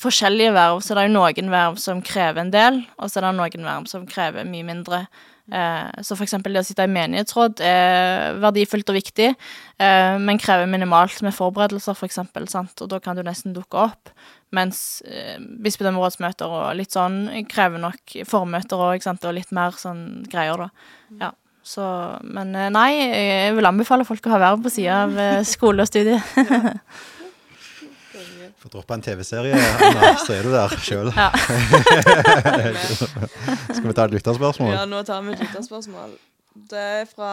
forskjellige 0.00 0.54
verv, 0.56 0.80
så 0.84 0.94
det 0.94 1.04
er 1.04 1.10
jo 1.10 1.16
noen 1.16 1.52
verv 1.52 1.78
som 1.80 2.02
krever 2.04 2.44
en 2.44 2.52
del, 2.52 2.82
og 2.98 3.10
så 3.10 3.20
er 3.20 3.28
det 3.28 3.36
noen 3.38 3.68
verv 3.68 3.88
som 3.90 4.06
krever 4.08 4.48
mye 4.48 4.66
mindre. 4.66 5.04
Eh, 5.52 6.00
så 6.00 6.16
for 6.16 6.24
eksempel 6.24 6.54
det 6.54 6.62
å 6.62 6.66
sitte 6.66 6.86
i 6.86 6.92
menighetsråd 6.92 7.60
er 7.64 8.38
verdifullt 8.40 8.88
og 8.88 8.96
viktig, 8.96 9.28
eh, 9.76 10.16
men 10.16 10.40
krever 10.40 10.70
minimalt 10.70 11.20
med 11.26 11.36
forberedelser, 11.36 11.96
for 11.98 12.08
eksempel, 12.08 12.48
sant? 12.48 12.72
og 12.80 12.88
da 12.92 13.00
kan 13.04 13.16
du 13.18 13.22
nesten 13.26 13.56
dukke 13.56 13.84
opp. 13.90 14.12
Mens 14.54 15.02
eh, 15.04 15.36
bispedømmerådsmøter 15.64 16.48
og 16.48 16.76
litt 16.78 16.94
sånn 16.96 17.26
krever 17.50 17.82
nok 17.82 18.18
formøter 18.28 18.84
òg, 18.88 19.04
og 19.14 19.34
litt 19.36 19.52
mer 19.52 19.76
sånn 19.76 20.24
greier, 20.30 20.66
da. 20.66 20.70
Ja. 21.20 21.34
Så, 21.64 21.84
men 22.28 22.50
nei, 22.52 22.90
jeg 22.92 23.54
vil 23.56 23.64
anbefale 23.64 24.04
folk 24.04 24.26
å 24.28 24.34
ha 24.34 24.40
verv 24.42 24.66
på 24.66 24.72
sida 24.72 25.06
av 25.06 25.44
skole 25.48 25.86
og 25.86 25.88
studie. 25.88 26.18
Får 28.62 28.70
droppe 28.70 28.94
en 28.94 29.02
TV-serie, 29.02 29.58
Anna, 29.58 30.12
så 30.22 30.36
er 30.36 30.46
du 30.46 30.52
der 30.52 30.70
sjøl. 30.78 31.10
Ja. 31.16 31.30
Skal 33.74 33.88
vi 33.88 33.94
ta 33.96 34.04
et 34.06 34.14
lytterspørsmål? 34.14 34.70
Ja, 34.76 34.84
nå 34.86 35.02
tar 35.06 35.24
vi 35.26 35.34
et 35.34 35.42
lytterspørsmål. 35.42 36.14
Det 36.70 36.84
er 37.00 37.08
fra 37.10 37.32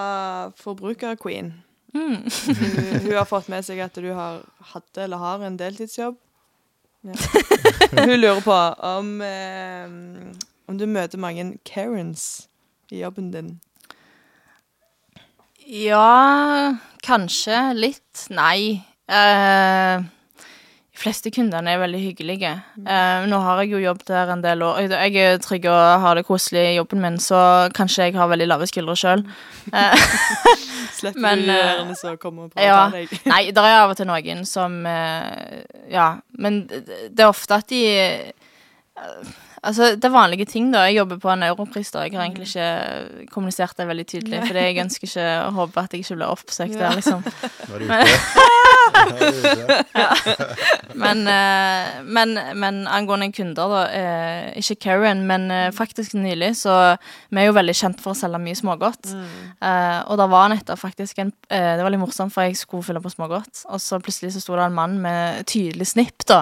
Forbruker-queen. 0.57 1.53
Mm. 1.93 2.23
Hun, 2.23 2.55
hun 3.03 3.13
har 3.13 3.27
fått 3.29 3.49
med 3.51 3.65
seg 3.67 3.81
at 3.83 3.95
du 3.99 4.09
har 4.15 4.39
hatt 4.71 4.97
eller 5.03 5.17
har 5.21 5.43
en 5.45 5.57
deltidsjobb. 5.59 6.15
Ja. 7.01 7.15
Hun 8.05 8.19
lurer 8.21 8.41
på 8.45 8.55
om, 8.87 9.07
eh, 9.25 9.89
om 10.69 10.77
du 10.77 10.85
møter 10.85 11.21
mange 11.21 11.47
Karens 11.65 12.47
i 12.93 13.01
jobben 13.01 13.31
din. 13.33 13.55
Ja, 15.65 16.77
kanskje 17.03 17.71
litt. 17.77 18.27
Nei. 18.29 18.83
Eh, 19.09 20.05
fleste 21.01 21.31
kundene 21.33 21.73
er 21.73 21.81
veldig 21.81 22.01
hyggelige. 22.03 22.51
Uh, 22.77 23.25
nå 23.29 23.39
har 23.43 23.61
jeg 23.63 23.73
jo 23.73 23.81
jobbet 23.81 24.11
der 24.11 24.31
en 24.33 24.43
del 24.43 24.63
år. 24.65 24.79
Jeg 24.93 25.17
er 25.17 25.41
trygg 25.41 25.65
og 25.71 26.05
har 26.05 26.17
det 26.19 26.25
koselig 26.27 26.63
i 26.69 26.77
jobben 26.77 27.01
min, 27.03 27.19
så 27.21 27.69
kanskje 27.75 28.09
jeg 28.09 28.17
har 28.19 28.29
veldig 28.31 28.47
lave 28.51 28.69
skuldre 28.69 28.95
sjøl. 28.99 29.25
Slipper 31.01 31.21
Men, 31.23 31.45
du 31.47 31.53
gjerne 31.53 31.97
så 31.97 32.15
kommer 32.21 32.47
og 32.47 32.55
prater 32.55 32.67
ja. 32.67 32.81
deg? 32.93 33.13
Nei, 33.29 33.43
det 33.55 33.63
er 33.65 33.77
av 33.79 33.93
og 33.93 33.97
til 33.97 34.09
noen 34.09 34.43
som 34.49 34.81
eh, 34.89 35.61
Ja, 35.89 36.09
men 36.37 36.63
det 36.69 37.23
er 37.23 37.29
ofte 37.29 37.57
at 37.57 37.69
de 37.71 37.81
eh, 37.97 39.31
Altså, 39.63 39.83
det 39.93 40.05
er 40.07 40.13
vanlige 40.13 40.45
ting, 40.49 40.71
da. 40.73 40.79
Jeg 40.89 40.95
jobber 40.95 41.17
på 41.21 41.29
en 41.29 41.43
europris, 41.45 41.91
da. 41.93 41.99
Jeg 42.07 42.15
har 42.17 42.23
egentlig 42.25 42.47
ikke 42.49 43.27
kommunisert 43.29 43.77
det 43.77 43.85
veldig 43.87 44.05
tydelig, 44.09 44.39
for 44.47 44.57
jeg 44.57 44.79
ønsker 44.81 45.07
ikke 45.07 45.25
å 45.45 45.51
håpe 45.59 45.83
at 45.83 45.93
jeg 45.93 45.99
ikke 46.01 46.15
blir 46.17 46.33
oppsøkt 46.33 46.79
der, 46.79 46.95
liksom. 46.97 47.21
Nå 47.69 47.73
er 47.77 47.79
du 47.79 47.85
ute. 47.85 47.91
Men, 51.01 51.21
eh, 51.27 51.87
men, 52.03 52.39
men 52.59 52.81
angående 52.89 53.31
kunder, 53.33 53.69
da. 53.71 53.81
Eh, 53.95 54.59
ikke 54.61 54.75
Karen, 54.85 55.23
men 55.27 55.47
eh, 55.53 55.69
faktisk 55.73 56.13
nylig, 56.17 56.53
så 56.59 56.73
vi 57.31 57.41
er 57.41 57.47
jo 57.47 57.55
veldig 57.55 57.75
kjent 57.77 58.01
for 58.03 58.13
å 58.13 58.17
selge 58.17 58.39
mye 58.43 58.57
smågodt. 58.57 59.11
Eh, 59.13 59.99
og 60.11 60.19
da 60.19 60.27
var 60.31 60.51
nettopp 60.51 60.79
faktisk 60.81 61.21
en 61.23 61.31
Det 61.51 61.83
var 61.83 61.91
litt 61.91 62.01
morsomt, 62.01 62.33
for 62.33 62.45
jeg 62.45 62.57
skulle 62.59 62.85
fylle 62.85 63.01
på 63.03 63.11
smågodt, 63.11 63.63
og 63.71 63.79
så 63.81 63.99
plutselig 64.03 64.33
så 64.35 64.41
sto 64.43 64.55
det 64.57 64.65
en 64.67 64.75
mann 64.75 64.97
med 65.03 65.45
tydelig 65.49 65.87
snipp, 65.93 66.25
da. 66.29 66.39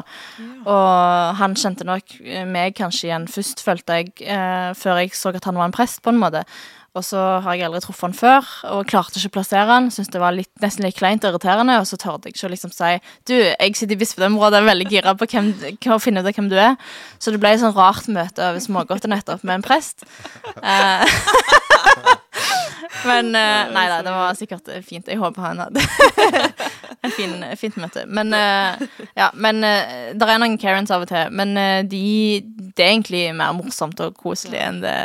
Og 0.66 1.36
han 1.40 1.56
kjente 1.58 1.84
nok 1.88 2.06
meg 2.50 2.76
kanskje 2.78 3.09
igjen 3.10 3.30
først, 3.32 3.64
følte 3.66 4.00
jeg, 4.00 4.14
eh, 4.24 4.70
før 4.78 5.02
jeg 5.02 5.16
så 5.18 5.34
at 5.36 5.48
han 5.50 5.58
var 5.60 5.70
en 5.70 5.76
prest, 5.76 6.02
på 6.06 6.14
en 6.14 6.22
måte. 6.22 6.46
Og 6.98 7.04
så 7.06 7.22
har 7.46 7.54
jeg 7.54 7.68
aldri 7.68 7.84
truffet 7.84 8.08
han 8.08 8.16
før, 8.18 8.48
og 8.74 8.88
klarte 8.90 9.20
ikke 9.20 9.30
å 9.30 9.36
plassere 9.38 9.68
han. 9.70 9.92
Syntes 9.94 10.10
det 10.16 10.22
var 10.24 10.34
litt, 10.34 10.50
nesten 10.64 10.88
litt 10.88 10.98
kleint 10.98 11.24
og 11.24 11.36
irriterende, 11.36 11.78
og 11.78 11.86
så 11.86 12.00
torde 12.02 12.28
jeg 12.28 12.36
ikke 12.36 12.48
å 12.48 12.52
liksom 12.56 12.74
si 12.74 12.96
Du, 13.30 13.36
jeg 13.36 13.76
sitter 13.78 13.94
i 13.94 14.00
bispedømmerådet 14.02 14.58
og 14.58 14.66
er 14.66 14.72
veldig 14.72 14.90
gira 14.90 15.14
på 15.18 15.30
hvem, 15.30 15.52
å 15.94 16.00
finne 16.02 16.26
ut 16.26 16.32
hvem 16.34 16.50
du 16.50 16.58
er. 16.58 16.80
Så 17.22 17.32
det 17.32 17.42
ble 17.44 17.54
et 17.54 17.62
sånn 17.62 17.78
rart 17.78 18.10
møte 18.10 18.42
over 18.42 18.64
smågodtet 18.64 19.14
nettopp 19.14 19.46
med 19.46 19.60
en 19.60 19.68
prest. 19.70 20.08
Eh, 20.64 21.06
Men 23.08 23.34
uh, 23.36 23.70
Nei 23.74 23.86
da, 23.92 24.02
det 24.06 24.14
var 24.14 24.38
sikkert 24.38 24.70
eh, 24.72 24.84
fint. 24.86 25.08
Jeg 25.08 25.20
håper 25.22 25.46
han 25.46 25.64
hadde 25.64 25.84
en 27.06 27.14
fin, 27.16 27.36
fint 27.60 27.78
møte. 27.82 28.06
Men 28.08 28.34
uh, 28.36 29.06
ja, 29.18 29.30
men 29.34 29.64
uh, 29.66 30.12
det 30.16 30.30
er 30.30 30.42
noen 30.42 30.58
Karens 30.62 30.92
av 30.94 31.06
og 31.06 31.12
til. 31.12 31.30
Men 31.36 31.56
eh, 31.58 31.82
de 31.88 32.04
Det 32.76 32.86
er 32.86 32.94
egentlig 32.94 33.24
mer 33.36 33.54
morsomt 33.58 34.00
og 34.04 34.16
koselig 34.18 34.60
enn 34.62 34.82
det 34.84 34.96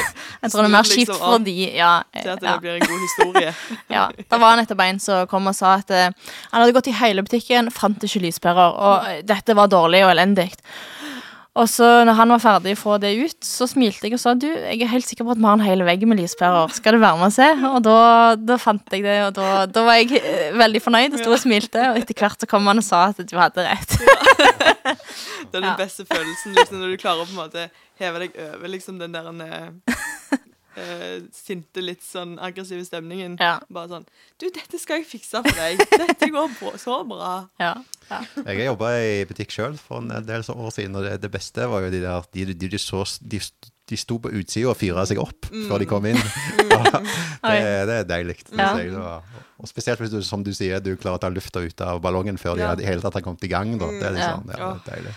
Jeg 0.42 0.50
tror 0.50 0.64
det 0.64 0.68
er 0.68 0.74
mer 0.74 0.88
kjipt 0.88 1.12
liksom 1.12 1.20
for 1.22 1.44
de. 1.46 1.56
Ja, 1.76 1.92
Til 2.16 2.32
at 2.32 2.40
det 2.42 2.50
ja, 2.50 2.56
blir 2.62 2.78
en 2.78 2.88
god 2.88 3.04
historie. 3.04 3.52
ja. 3.96 4.06
Det 4.16 4.40
var 4.42 4.58
nettopp 4.58 4.82
en 4.82 4.98
som 5.02 5.28
kom 5.30 5.46
og 5.50 5.54
sa 5.56 5.76
at 5.78 5.92
eh, 5.94 6.10
han 6.50 6.58
hadde 6.64 6.74
gått 6.74 6.90
i 6.90 6.96
hele 6.98 7.22
butikken, 7.22 7.70
fant 7.74 8.02
ikke 8.02 8.24
lyspærer, 8.24 8.74
og 8.74 9.06
eh, 9.10 9.22
dette 9.26 9.54
var 9.58 9.70
dårlig 9.70 10.02
og 10.06 10.10
elendig. 10.16 10.48
Og 11.52 11.66
så 11.68 11.84
når 12.08 12.16
han 12.16 12.30
var 12.32 12.40
ferdig 12.40 12.72
å 12.72 12.80
få 12.80 12.94
det 13.02 13.10
ut, 13.20 13.36
så 13.44 13.66
smilte 13.68 14.06
jeg 14.08 14.14
og 14.16 14.20
sa 14.22 14.32
du, 14.32 14.46
jeg 14.48 14.78
er 14.80 14.88
helt 14.88 15.04
sikker 15.04 15.26
på 15.28 15.34
at 15.34 15.40
vi 15.40 15.44
har 15.44 15.58
en 15.58 15.64
hel 15.66 15.82
vegg 15.84 16.06
med 16.08 16.16
lyspærer. 16.22 16.72
Skal 16.72 16.96
du 16.96 17.02
være 17.02 17.18
med 17.20 17.28
og 17.28 17.34
se? 17.34 17.48
Og 17.68 17.76
da, 17.84 17.96
da 18.40 18.56
fant 18.62 18.94
jeg 18.96 19.04
det, 19.04 19.18
og 19.26 19.34
da, 19.36 19.50
da 19.68 19.82
var 19.84 19.98
jeg 20.00 20.16
eh, 20.16 20.54
veldig 20.56 20.80
fornøyd 20.80 21.12
og 21.18 21.20
sto 21.20 21.34
og 21.36 21.42
smilte. 21.42 21.82
Og 21.90 22.00
etter 22.00 22.16
hvert 22.22 22.40
så 22.40 22.48
kom 22.48 22.70
han 22.72 22.80
og 22.80 22.86
sa 22.86 23.02
at 23.10 23.20
du 23.20 23.36
hadde 23.36 23.66
rett. 23.68 23.98
Det 25.52 25.58
er 25.58 25.60
den 25.60 25.68
Ja. 25.68 25.76
beste 25.76 26.06
følelsen 26.08 26.54
liksom, 26.56 26.78
når 26.80 26.94
du 26.94 27.00
klarer 27.02 27.20
å 27.20 27.28
på 27.28 27.34
en 27.34 27.42
måte 27.42 27.66
heve 28.00 28.22
deg 28.24 28.36
over 28.56 28.70
liksom, 28.72 28.96
den 29.02 29.12
der 29.12 29.28
eh, 30.76 31.20
sinte, 31.36 31.82
litt 31.84 32.02
sånn 32.04 32.38
aggressive 32.42 32.84
stemningen. 32.86 33.36
Ja. 33.40 33.58
Bare 33.72 33.88
sånn 33.90 34.06
Du, 34.40 34.46
dette 34.50 34.78
skal 34.80 35.00
jeg 35.02 35.08
fikse 35.10 35.42
for 35.44 35.58
deg. 35.58 35.82
Dette 35.92 36.30
går 36.32 36.48
bra, 36.58 36.72
så 36.80 37.00
bra. 37.08 37.32
Ja. 37.62 37.74
ja. 38.10 38.22
Jeg 38.46 38.62
har 38.62 38.64
jobba 38.72 38.94
i 39.02 39.24
butikk 39.28 39.52
sjøl 39.54 39.76
for 39.80 40.02
en 40.02 40.10
del 40.26 40.42
år 40.42 40.72
siden, 40.74 40.96
og 40.98 41.06
det, 41.06 41.18
det 41.22 41.30
beste 41.32 41.68
var 41.70 41.84
jo 41.86 41.92
de 41.94 42.02
der 42.04 42.26
De, 42.32 42.46
de, 42.54 42.68
de, 42.72 42.78
så, 42.82 43.04
de, 43.20 43.40
de 43.90 43.96
sto 44.00 44.18
på 44.22 44.32
utsida 44.40 44.72
og 44.72 44.78
fyra 44.80 45.04
seg 45.08 45.20
opp 45.22 45.48
før 45.68 45.78
de 45.82 45.88
kom 45.90 46.06
inn. 46.10 46.18
det, 47.42 47.86
det 47.88 47.96
er 48.02 48.08
deilig. 48.08 48.38
Ja. 48.52 48.72
jeg. 48.78 48.96
Og 49.62 49.68
spesielt 49.70 50.00
hvis 50.02 50.10
du, 50.10 50.18
som 50.26 50.42
du 50.42 50.50
sier, 50.56 50.80
du 50.82 50.96
klarer 50.98 51.20
å 51.20 51.22
ta 51.22 51.30
lufta 51.30 51.62
ut 51.62 51.84
av 51.86 52.00
ballongen 52.02 52.38
før 52.40 52.56
de 52.58 52.64
Ja. 52.64 52.72
i 52.74 52.86
hele 52.88 53.04
tatt 53.04 53.14
har 53.20 53.22
kommet 53.22 53.44
i 53.46 53.50
gang. 53.52 53.76
Da. 53.78 53.86
Det 53.92 54.02
er 54.08 54.16
Ja. 54.16 54.16
liksom, 54.18 54.50
ja, 54.50 54.72
det 54.74 54.80
er 54.80 54.96
deilig. 54.96 55.14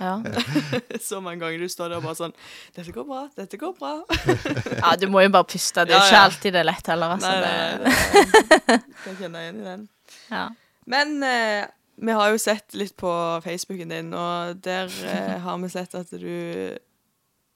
Ja. 0.00 0.12
Så 1.08 1.20
mange 1.24 1.40
ganger 1.42 1.58
du 1.64 1.68
står 1.72 1.92
der 1.92 2.00
og 2.00 2.04
bare 2.08 2.18
sånn 2.18 2.34
Dette 2.76 2.92
går 2.94 3.06
bra. 3.08 3.22
Dette 3.38 3.58
går 3.60 3.72
bra. 3.78 3.94
Ja, 4.82 4.92
du 5.00 5.06
må 5.12 5.22
jo 5.24 5.30
bare 5.34 5.48
puste. 5.48 5.84
Det 5.88 5.96
er 5.96 6.04
ikke 6.06 6.20
alltid 6.28 6.54
det 6.56 6.60
er 6.62 6.68
lett 6.68 6.90
heller, 6.92 7.16
altså. 7.16 7.32
Nei, 7.32 7.40
nei, 7.42 7.78
Det, 7.82 8.60
det- 8.68 9.00
Kan 9.04 9.18
kjenne 9.22 9.42
igjen 9.46 9.60
i 9.62 9.66
den. 9.70 9.88
ja. 10.32 10.46
Men 10.88 11.18
eh, 11.26 11.66
vi 12.00 12.14
har 12.16 12.30
jo 12.32 12.38
sett 12.40 12.72
litt 12.78 12.94
på 12.96 13.10
Facebooken 13.44 13.90
din, 13.92 14.12
og 14.16 14.60
der 14.64 14.88
eh, 15.04 15.34
har 15.46 15.58
vi 15.60 15.68
sett 15.72 15.96
at 15.98 16.12
du 16.16 16.78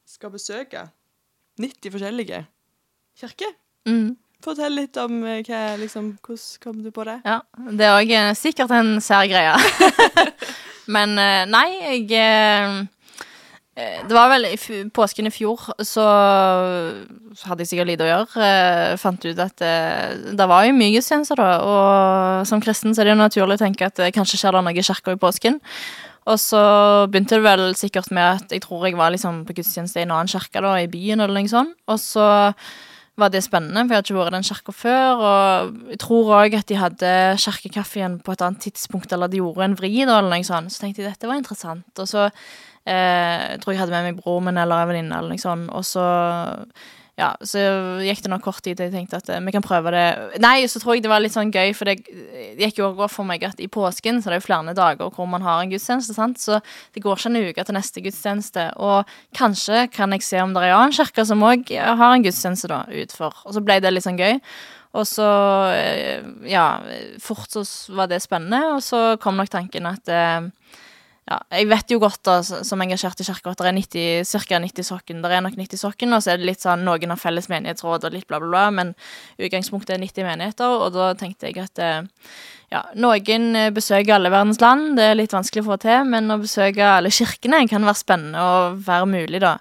skal 0.08 0.32
besøke 0.34 0.82
90 1.62 1.94
forskjellige 1.94 2.42
kirker. 3.22 3.54
Mm. 3.88 4.16
Fortell 4.42 4.74
litt 4.74 4.96
om 5.00 5.20
eh, 5.24 5.40
hva, 5.46 5.62
liksom, 5.80 6.16
hvordan 6.26 6.60
kom 6.64 6.82
du 6.84 6.90
på 6.92 7.06
det? 7.08 7.20
Ja, 7.24 7.38
det 7.70 7.86
er 7.88 7.96
òg 8.00 8.12
sikkert 8.40 8.74
en 8.76 8.96
sær 9.04 9.24
greie. 9.30 9.54
Men 10.90 11.14
eh, 11.20 11.44
nei, 11.50 11.68
jeg 11.82 12.08
eh, 12.18 12.78
eh, 13.76 13.98
Det 14.08 14.16
var 14.16 14.30
vel 14.32 14.48
i 14.50 14.56
påsken 14.94 15.28
i 15.30 15.34
fjor, 15.34 15.68
så 15.86 16.06
hadde 17.44 17.62
jeg 17.62 17.72
sikkert 17.72 17.90
lite 17.92 18.06
å 18.06 18.10
gjøre. 18.10 18.46
Jeg 18.46 19.02
Fant 19.02 19.26
ut 19.26 19.42
at 19.46 19.58
det, 19.62 19.74
det 20.38 20.48
var 20.50 20.66
jo 20.66 20.76
mye 20.76 20.94
gudstjenester, 20.96 21.38
da. 21.38 21.50
Og 21.62 22.48
som 22.50 22.62
kristen 22.62 22.94
så 22.94 23.02
er 23.02 23.10
det 23.10 23.16
jo 23.16 23.20
naturlig 23.22 23.60
å 23.60 23.64
tenke 23.64 23.90
at 23.90 24.02
kanskje 24.16 24.40
skjer 24.40 24.58
det 24.58 24.64
noe 24.66 24.74
i 24.76 24.86
kirka 24.86 25.14
i 25.14 25.20
påsken. 25.20 25.60
Og 26.30 26.38
så 26.38 26.62
begynte 27.10 27.34
det 27.34 27.46
vel 27.46 27.64
sikkert 27.74 28.12
med 28.14 28.22
at 28.22 28.52
jeg 28.54 28.62
tror 28.62 28.86
jeg 28.86 28.98
var 28.98 29.10
liksom 29.10 29.42
på 29.48 29.56
gudstjeneste 29.58 29.98
i 29.98 30.04
en 30.04 30.14
annen 30.14 30.30
kirke 30.30 30.62
da, 30.62 30.76
i 30.78 30.90
byen, 30.90 31.22
eller 31.22 31.34
noe 31.34 31.50
sånt. 31.50 31.74
Og 31.90 31.98
så 31.98 32.26
var 33.20 33.28
det 33.28 33.42
spennende, 33.44 33.84
for 33.84 33.92
jeg 33.92 34.00
hadde 34.00 34.08
ikke 34.08 34.18
vært 34.18 34.32
i 34.32 34.36
den 34.36 34.46
kirka 34.48 34.72
før. 34.72 35.22
Og 35.28 35.90
jeg 35.92 36.00
tror 36.00 36.32
òg 36.38 36.56
at 36.56 36.68
de 36.70 36.78
hadde 36.80 37.12
kirkekaffen 37.44 38.18
på 38.24 38.32
et 38.34 38.44
annet 38.46 38.64
tidspunkt, 38.64 39.12
eller 39.12 39.28
de 39.28 39.42
gjorde 39.42 39.68
en 39.68 39.76
vri, 39.78 39.92
da, 40.00 40.18
eller 40.18 40.32
noe 40.32 40.48
sånt. 40.48 40.72
Så 40.72 40.84
tenkte 40.84 41.02
jeg 41.02 41.12
dette 41.12 41.28
var 41.28 41.40
interessant. 41.40 41.92
Og 41.98 42.08
så 42.08 42.24
eh, 42.28 43.52
jeg 43.52 43.60
tror 43.62 43.74
jeg 43.74 43.82
hadde 43.82 43.94
med 43.94 44.08
meg 44.08 44.22
bror 44.22 44.40
min 44.44 44.60
eller 44.60 44.84
en 44.84 44.92
venninne, 44.92 45.18
eller 45.18 45.36
noe 45.36 45.44
sånt. 45.44 45.68
Og 45.76 45.84
så 45.86 46.06
ja, 47.20 47.34
så 47.44 47.60
gikk 48.00 48.22
det 48.24 48.30
nok 48.32 48.44
kort 48.46 48.62
tid 48.64 48.78
til 48.78 48.88
jeg 48.88 48.94
tenkte 48.94 49.18
at 49.20 49.28
eh, 49.34 49.40
vi 49.44 49.52
kan 49.52 49.64
prøve 49.64 49.92
det. 49.92 50.04
Nei, 50.40 50.64
så 50.70 50.80
tror 50.80 50.96
jeg 50.96 51.04
det 51.04 51.10
var 51.12 51.20
litt 51.20 51.34
sånn 51.34 51.52
gøy, 51.52 51.74
for 51.76 51.90
det 51.90 51.98
gikk 52.56 52.80
jo 52.80 52.88
også 52.88 53.08
for 53.18 53.28
meg 53.28 53.44
at 53.44 53.60
i 53.60 53.68
påsken 53.72 54.22
så 54.22 54.30
er 54.30 54.36
det 54.36 54.40
jo 54.40 54.46
flere 54.46 54.74
dager 54.76 55.12
hvor 55.12 55.28
man 55.28 55.44
har 55.44 55.60
en 55.60 55.72
gudstjeneste, 55.72 56.16
sant? 56.16 56.40
så 56.40 56.62
det 56.96 57.04
går 57.04 57.20
ikke 57.20 57.32
en 57.32 57.40
uke 57.50 57.66
til 57.68 57.76
neste 57.76 58.04
gudstjeneste. 58.04 58.68
Og 58.80 59.12
kanskje 59.36 59.86
kan 59.92 60.16
jeg 60.16 60.24
se 60.24 60.40
om 60.40 60.54
det 60.56 60.64
er 60.64 60.72
en 60.72 60.78
annen 60.86 60.96
kirke 60.96 61.26
som 61.28 61.44
òg 61.44 61.74
har 61.76 62.06
en 62.06 62.24
gudstjeneste 62.24 62.72
da, 62.72 62.86
utfor. 63.04 63.36
Og 63.44 63.58
så 63.58 63.64
ble 63.64 63.76
det 63.84 63.92
litt 63.92 64.08
sånn 64.08 64.20
gøy. 64.20 64.40
Og 64.96 65.06
så, 65.08 65.28
eh, 65.72 66.24
ja, 66.48 66.66
fort 67.20 67.52
så 67.52 67.64
var 67.96 68.08
det 68.08 68.20
spennende, 68.24 68.74
og 68.74 68.82
så 68.84 69.16
kom 69.20 69.36
nok 69.40 69.52
tanken 69.52 69.88
at 69.88 70.08
eh, 70.12 70.48
ja, 71.30 71.36
jeg 71.54 71.68
vet 71.70 71.92
jo 71.94 72.00
godt 72.02 72.20
da, 72.26 72.40
som 72.42 72.80
engasjert 72.82 73.20
i 73.22 73.26
kirka, 73.28 73.52
at 73.52 73.60
det 73.62 73.68
er 73.70 73.76
90, 73.76 74.32
ca. 74.48 74.58
90 74.64 74.88
sokken. 74.88 75.20
Det 75.22 75.30
er 75.30 75.44
nok 75.44 75.58
90 75.58 75.82
sokken, 75.84 76.16
og 76.16 76.24
så 76.24 76.32
er 76.32 76.40
det 76.40 76.48
litt 76.48 76.64
sånn 76.64 76.82
noen 76.86 77.14
har 77.14 77.20
felles 77.20 77.46
menighetsråd 77.52 78.08
og 78.08 78.16
litt 78.16 78.26
bla, 78.26 78.40
bla, 78.42 78.50
bla, 78.50 78.64
men 78.74 78.90
utgangspunktet 79.38 79.94
er 79.94 80.02
90 80.02 80.26
menigheter, 80.26 80.74
og 80.82 80.90
da 80.96 81.12
tenkte 81.18 81.46
jeg 81.46 81.62
at 81.62 81.82
eh, 81.82 82.26
ja, 82.72 82.80
noen 82.96 83.56
eh, 83.58 83.70
besøker 83.74 84.14
alle 84.16 84.30
verdens 84.32 84.60
land, 84.62 84.94
det 84.96 85.04
er 85.10 85.18
litt 85.18 85.34
vanskelig 85.34 85.64
å 85.64 85.66
få 85.66 85.76
til, 85.82 86.06
men 86.08 86.32
å 86.32 86.38
besøke 86.40 86.86
alle 86.86 87.12
kirkene 87.12 87.60
kan 87.68 87.84
være 87.84 88.00
spennende 88.00 88.40
og 88.40 88.78
være 88.86 89.08
mulig, 89.10 89.42
da. 89.42 89.58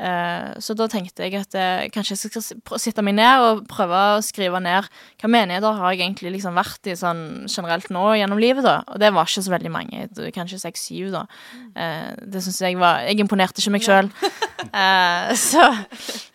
Eh, 0.00 0.50
så 0.60 0.76
da 0.76 0.88
tenkte 0.92 1.24
jeg 1.24 1.40
at 1.40 1.56
eh, 1.56 1.86
kanskje 1.94 2.16
jeg 2.18 2.34
skal 2.42 2.80
sitte 2.82 3.04
meg 3.06 3.16
ned 3.16 3.46
og 3.46 3.64
prøve 3.70 4.02
å 4.16 4.20
skrive 4.24 4.60
ned 4.60 4.88
hva 5.20 5.32
menigheter 5.32 5.80
har 5.80 5.94
jeg 5.94 6.04
egentlig 6.04 6.34
liksom 6.36 6.58
vært 6.60 6.90
i 6.90 6.98
sånn 7.00 7.24
generelt 7.48 7.88
nå 7.94 8.04
gjennom 8.20 8.40
livet, 8.42 8.66
da. 8.66 8.80
Og 8.92 9.00
det 9.00 9.12
var 9.16 9.28
ikke 9.28 9.46
så 9.46 9.56
veldig 9.56 9.72
mange, 9.72 10.06
kanskje 10.36 10.60
seks-syv, 10.60 11.10
da. 11.16 11.24
Eh, 11.72 12.10
det 12.20 12.44
syns 12.44 12.60
jeg 12.60 12.80
var 12.80 13.06
Jeg 13.08 13.22
imponerte 13.22 13.62
ikke 13.62 13.76
meg 13.78 13.86
sjøl. 13.86 14.12
Eh, 14.60 15.30
så, 15.40 15.62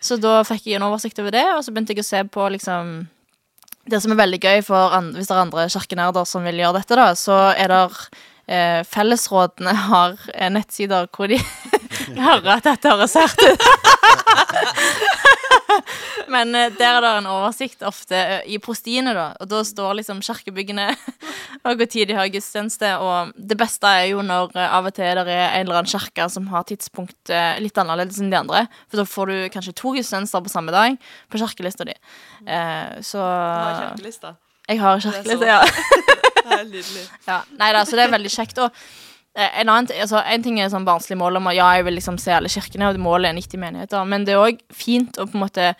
så 0.02 0.16
da 0.18 0.40
fikk 0.44 0.64
jeg 0.66 0.80
en 0.80 0.84
oversikt 0.88 1.20
over 1.22 1.30
det, 1.32 1.44
og 1.54 1.60
så 1.62 1.70
begynte 1.72 1.94
jeg 1.94 2.02
å 2.02 2.08
se 2.08 2.24
på 2.34 2.48
liksom 2.52 2.96
det 3.90 4.00
som 4.02 4.14
er 4.14 4.20
veldig 4.22 4.40
gøy 4.42 4.62
for 4.66 4.96
hvis 5.14 5.28
det 5.28 5.34
er 5.34 5.42
andre 5.42 5.68
kirkenerder 5.72 6.26
som 6.28 6.46
vil 6.46 6.62
gjøre 6.62 6.80
dette, 6.80 6.98
da, 6.98 7.08
så 7.18 7.38
er 7.54 7.72
det 7.72 7.82
eh, 8.48 8.80
Fellesrådene 8.88 9.74
har 9.86 10.16
eh, 10.34 10.50
nettsider 10.52 11.08
hvor 11.14 11.30
de 11.30 11.38
hører 12.26 12.56
at 12.58 12.66
dette 12.66 12.92
høres 12.92 13.16
sært 13.16 13.38
ut. 13.46 13.66
Men 16.32 16.54
eh, 16.54 16.70
der 16.78 16.96
er 16.98 17.04
det 17.04 17.10
en 17.20 17.28
oversikt 17.30 17.82
ofte 17.86 18.16
eh, 18.16 18.46
i 18.54 18.58
prostiene, 18.62 19.12
da. 19.16 19.26
Og 19.42 19.48
da 19.50 19.62
står 19.66 19.96
liksom 20.00 20.22
kirkebyggene 20.24 20.88
og 21.66 21.80
hvor 21.80 21.88
tid 21.90 22.08
de 22.10 22.16
har 22.18 22.30
gudstjeneste. 22.32 22.92
Og 23.02 23.32
det 23.36 23.58
beste 23.60 23.90
er 23.90 24.08
jo 24.12 24.22
når 24.26 24.54
eh, 24.56 24.76
av 24.78 24.88
og 24.90 24.94
til 24.96 25.22
det 25.26 25.34
er 25.34 25.56
en 25.58 25.66
eller 25.66 25.80
annen 25.82 25.90
kirke 25.92 26.28
som 26.32 26.48
har 26.52 26.66
tidspunkt 26.68 27.32
litt 27.62 27.78
annerledes 27.82 28.20
enn 28.22 28.30
de 28.32 28.38
andre. 28.40 28.64
For 28.90 29.02
da 29.02 29.06
får 29.08 29.32
du 29.32 29.36
kanskje 29.54 29.76
to 29.82 29.94
gudstjenester 29.96 30.44
på 30.46 30.52
samme 30.52 30.74
dag 30.74 30.96
på 31.32 31.40
kirkelista 31.42 31.86
di. 31.88 31.94
Så 33.06 33.22
har 33.22 33.80
kirkelista. 33.82 34.36
Jeg 34.68 34.80
har 34.82 35.00
så- 35.02 35.14
ja. 35.46 35.60
Det 36.46 36.54
er 36.60 36.64
nydelig. 36.70 37.00
ja. 37.26 37.40
Nei 37.58 37.72
da, 37.74 37.80
så 37.82 37.96
det 37.98 38.04
er 38.06 38.12
veldig 38.12 38.30
kjekt. 38.30 38.58
Og 38.62 38.70
en, 39.36 39.68
annen, 39.68 39.90
altså, 40.00 40.22
en 40.24 40.44
ting 40.44 40.58
er 40.60 40.72
sånn 40.72 40.86
barnslig 40.86 41.18
mål 41.20 41.40
om 41.40 41.50
at 41.50 41.58
ja, 41.58 41.68
jeg 41.76 41.84
vil 41.86 41.98
liksom 41.98 42.16
se 42.20 42.32
alle 42.32 42.50
kirkene, 42.52 42.88
og 42.88 43.00
målet 43.04 43.30
er 43.30 43.36
90 43.36 43.60
menigheter, 43.60 44.08
men 44.08 44.24
det 44.24 44.32
er 44.32 44.42
òg 44.42 44.62
fint 44.72 45.18
å 45.20 45.26
på 45.28 45.36
en 45.36 45.44
måte 45.44 45.70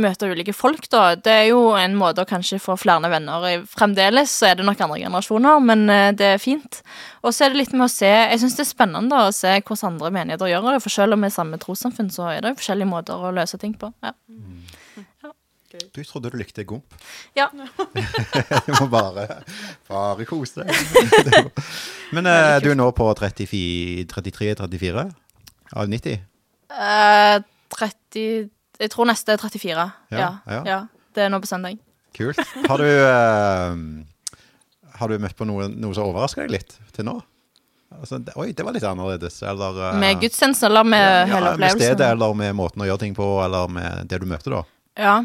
møte 0.00 0.26
ulike 0.26 0.54
folk, 0.56 0.88
da. 0.90 1.04
Det 1.14 1.30
er 1.30 1.44
jo 1.52 1.60
en 1.78 1.94
måte 1.98 2.24
å 2.24 2.28
kanskje 2.28 2.58
få 2.62 2.74
flere 2.80 3.10
venner. 3.12 3.46
Fremdeles 3.70 4.32
så 4.34 4.48
er 4.50 4.58
det 4.58 4.66
nok 4.66 4.82
andre 4.82 4.98
generasjoner, 5.04 5.62
men 5.62 5.86
eh, 5.92 6.10
det 6.18 6.32
er 6.32 6.42
fint. 6.42 6.80
Og 7.22 7.30
så 7.30 7.46
er 7.46 7.54
det 7.54 7.60
litt 7.62 7.76
med 7.76 7.86
å 7.86 7.92
se 7.92 8.10
Jeg 8.10 8.40
syns 8.42 8.58
det 8.58 8.64
er 8.66 8.72
spennende 8.72 9.14
da, 9.14 9.28
å 9.28 9.36
se 9.36 9.54
hvordan 9.60 9.94
andre 9.94 10.10
menigheter 10.18 10.50
gjør 10.50 10.72
det, 10.72 10.82
for 10.82 10.96
selv 10.96 11.14
om 11.14 11.22
vi 11.22 11.30
er 11.30 11.36
samme 11.38 11.60
trossamfunn, 11.62 12.10
så 12.10 12.32
er 12.32 12.42
det 12.42 12.54
jo 12.54 12.60
forskjellige 12.64 12.90
måter 12.90 13.22
å 13.22 13.34
løse 13.38 13.60
ting 13.62 13.78
på. 13.78 13.94
Ja. 14.02 14.16
Du 15.94 16.02
trodde 16.04 16.30
du 16.30 16.36
likte 16.38 16.64
gomp. 16.68 16.94
Ja. 17.36 17.48
du 18.66 18.72
må 18.78 18.86
bare, 18.92 19.26
bare 19.88 20.26
kose 20.28 20.62
deg. 20.62 20.70
Men 22.14 22.28
uh, 22.28 22.56
du 22.62 22.70
er 22.70 22.78
nå 22.78 22.88
på 22.96 23.08
33-34 23.18 25.04
av 25.74 25.90
90? 25.90 26.22
Uh, 26.74 27.42
30 27.74 28.50
Jeg 28.80 28.90
tror 28.92 29.08
neste 29.10 29.34
er 29.34 29.42
34. 29.42 29.86
Ja, 30.14 30.18
Ja, 30.18 30.30
ja. 30.46 30.62
ja. 30.68 30.80
Det 31.14 31.22
er 31.26 31.30
nå 31.30 31.38
på 31.42 31.46
søndag. 31.50 31.78
Kult. 32.14 32.38
Har 32.68 32.78
du, 32.82 32.86
uh, 32.86 33.74
har 34.98 35.10
du 35.10 35.22
møtt 35.22 35.36
på 35.38 35.46
noe, 35.46 35.68
noe 35.70 35.94
som 35.94 36.08
overrasker 36.08 36.46
deg 36.46 36.56
litt 36.58 36.76
til 36.94 37.06
nå? 37.06 37.20
Altså, 37.94 38.18
det, 38.18 38.34
oi, 38.40 38.48
det 38.56 38.64
var 38.66 38.74
litt 38.74 38.86
annerledes. 38.86 39.36
Eller 39.46 39.78
uh, 39.78 39.98
Med 40.00 40.18
gudstjenesten 40.22 40.66
eller 40.70 40.86
med 40.86 41.04
ja, 41.04 41.24
hele 41.30 41.40
med 41.40 41.52
opplevelsen? 41.54 41.82
stedet, 41.84 42.10
eller 42.14 42.34
med 42.38 42.54
måten 42.58 42.82
å 42.82 42.88
gjøre 42.88 43.02
ting 43.04 43.14
på, 43.16 43.28
eller 43.44 43.70
med 43.70 44.10
det 44.10 44.18
du 44.22 44.26
møter, 44.30 44.56
da. 44.58 44.62
Ja. 44.98 45.16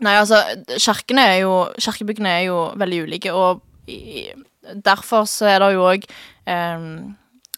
Nei, 0.00 0.14
altså, 0.16 0.38
kirkene 0.80 1.24
er 1.34 1.38
jo 1.42 1.54
Kirkebyggene 1.76 2.30
er 2.38 2.44
jo 2.48 2.58
veldig 2.80 3.00
ulike, 3.04 3.32
og 3.36 3.60
i, 3.90 4.28
derfor 4.86 5.26
så 5.28 5.48
er 5.50 5.58
det 5.60 5.72
jo 5.74 5.82
òg 5.90 6.04
eh, 6.48 6.86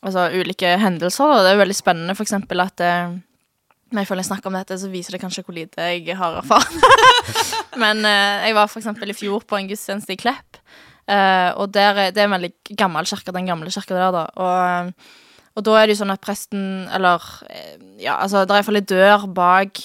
altså, 0.03 0.25
ulike 0.41 0.73
hendelser. 0.83 1.31
Da. 1.31 1.43
Det 1.45 1.53
er 1.53 1.57
jo 1.59 1.63
veldig 1.63 1.77
spennende, 1.79 2.17
for 2.19 2.27
eksempel 2.27 2.65
at 2.65 2.83
eh, 2.83 3.15
når 3.93 4.01
jeg 4.03 4.09
føler 4.09 4.25
jeg 4.25 4.31
snakker 4.31 4.49
om 4.49 4.57
dette, 4.57 4.79
så 4.81 4.89
viser 4.91 5.13
det 5.15 5.21
kanskje 5.23 5.43
hvor 5.45 5.55
lite 5.55 5.85
jeg 5.93 6.17
har 6.17 6.39
erfart. 6.41 6.73
Men 7.83 8.01
eh, 8.09 8.47
jeg 8.49 8.57
var 8.57 8.71
for 8.73 8.81
eksempel 8.83 9.13
i 9.13 9.17
fjor 9.17 9.45
på 9.47 9.59
en 9.61 9.69
gudstjeneste 9.71 10.15
i 10.17 10.21
Klepp. 10.23 10.59
eh, 11.07 11.51
og 11.61 11.71
der, 11.75 11.95
er- 12.07 12.15
det 12.17 12.23
er 12.23 12.31
en 12.31 12.37
veldig 12.39 12.53
gammel 12.79 13.05
kirke, 13.11 13.35
den 13.37 13.47
gamle 13.51 13.71
kirka 13.71 13.95
der, 13.99 14.11
da. 14.17 14.25
Og, 14.41 14.95
og 15.61 15.67
da 15.69 15.75
er 15.79 15.87
det 15.91 15.95
jo 15.99 16.01
sånn 16.03 16.15
at 16.15 16.23
presten 16.25 16.63
Eller 16.97 17.21
eh, 17.53 17.75
ja, 18.01 18.17
altså, 18.17 18.43
det 18.47 18.55
er 18.55 18.63
iallfall 18.63 18.81
ei 18.81 18.87
dør 18.95 19.27
bak 19.37 19.83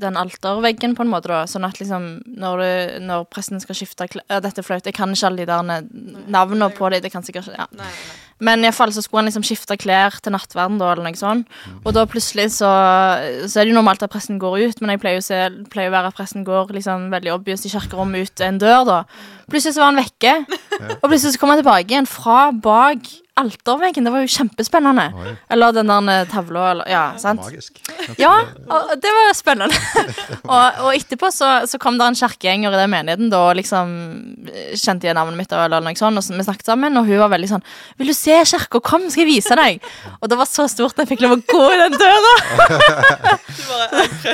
den 0.00 0.18
alterveggen, 0.20 0.94
på 0.96 1.04
en 1.04 1.12
måte, 1.12 1.30
da. 1.32 1.44
Sånn 1.48 1.64
at 1.64 1.78
liksom, 1.80 2.08
når, 2.40 2.60
du, 2.60 3.06
når 3.08 3.24
presten 3.32 3.62
skal 3.62 3.78
skifte 3.78 4.08
klær 4.12 4.42
Dette 4.44 4.60
er 4.60 4.66
flaut, 4.66 4.84
jeg 4.84 4.96
kan 4.96 5.14
ikke 5.14 5.30
alle 5.30 5.44
de 5.44 5.48
der 5.48 5.88
navnene 6.34 6.68
på 6.74 6.90
dem. 6.92 7.04
Det 7.04 7.12
kan 7.14 7.24
sikkert 7.24 7.48
ikke 7.48 7.62
ja. 7.62 7.68
Nei, 7.72 7.88
nei. 7.88 8.20
Men 8.44 8.64
iallfall 8.66 8.92
så 8.94 9.02
skulle 9.04 9.22
han 9.22 9.30
liksom 9.30 9.46
skifte 9.46 9.78
klær 9.80 10.18
til 10.22 10.34
nattverden, 10.34 10.78
da, 10.80 10.92
eller 10.92 11.06
noe 11.08 11.18
sånt. 11.18 11.48
Og 11.82 11.94
da 11.96 12.04
plutselig 12.10 12.50
så, 12.58 12.70
så 13.48 13.60
er 13.60 13.64
det 13.64 13.72
jo 13.72 13.78
normalt 13.78 14.04
at 14.04 14.12
presten 14.12 14.40
går 14.42 14.68
ut, 14.68 14.82
men 14.82 14.94
jeg 14.94 15.02
pleier 15.02 15.20
jo 15.20 15.26
se, 15.26 15.40
pleier 15.72 15.92
å 15.92 15.96
være 15.96 16.12
at 16.12 16.18
presten 16.18 16.46
går 16.46 16.74
liksom 16.76 17.10
veldig 17.14 17.34
obvious 17.34 17.64
i 17.64 17.72
kirkerommet 17.72 18.28
ut 18.28 18.44
en 18.44 18.60
dør, 18.62 18.84
da. 18.88 19.00
Plutselig 19.50 19.76
så 19.76 19.84
var 19.84 19.92
han 19.92 20.00
vekke, 20.02 20.38
og 21.00 21.06
plutselig 21.08 21.34
så 21.34 21.40
kom 21.42 21.54
han 21.54 21.60
tilbake 21.62 21.92
igjen 21.92 22.10
fra 22.10 22.48
bak 22.52 23.12
alterveggen. 23.34 24.06
Det 24.06 24.12
var 24.14 24.22
jo 24.22 24.30
kjempespennende. 24.30 25.04
Oi. 25.18 25.32
Eller 25.50 25.74
den 25.74 25.90
der 25.90 26.28
tavla, 26.30 26.64
eller 26.70 26.90
Ja, 26.90 27.02
sant. 27.18 27.42
Magisk. 27.42 27.80
Ja, 28.20 28.30
og 28.70 28.94
det 29.02 29.10
var 29.10 29.34
spennende. 29.34 29.74
og, 30.52 30.84
og 30.86 30.90
etterpå 30.94 31.30
så, 31.34 31.50
så 31.66 31.80
kom 31.82 31.98
det 31.98 32.06
en 32.06 32.18
kirkegjenger 32.18 32.74
i 32.74 32.82
den 32.82 32.92
menigheten 32.94 33.32
da, 33.32 33.42
og 33.50 33.58
liksom 33.58 33.94
eh, 34.46 34.76
kjente 34.78 35.08
igjen 35.08 35.18
navnet 35.18 35.40
mitt, 35.40 35.54
eller 35.54 35.82
noe 35.82 35.98
sånt, 35.98 36.20
og 36.20 36.26
så, 36.26 36.36
vi 36.36 36.46
snakket 36.46 36.70
sammen, 36.70 37.00
og 37.00 37.10
hun 37.10 37.22
var 37.24 37.32
veldig 37.34 37.50
sånn 37.56 37.66
'Vil 37.98 38.12
du 38.12 38.16
se 38.16 38.33
kirka? 38.42 38.80
Kom, 38.84 39.08
skal 39.10 39.24
jeg 39.24 39.36
vise 39.36 39.58
deg.' 39.58 39.80
Og 40.20 40.30
det 40.30 40.38
var 40.40 40.50
så 40.50 40.66
stort 40.70 40.98
jeg 40.98 41.10
fikk 41.12 41.24
lov 41.24 41.38
å 41.38 41.42
gå 41.54 41.64
i 41.72 41.80
den 41.84 41.98
døra. 42.00 42.34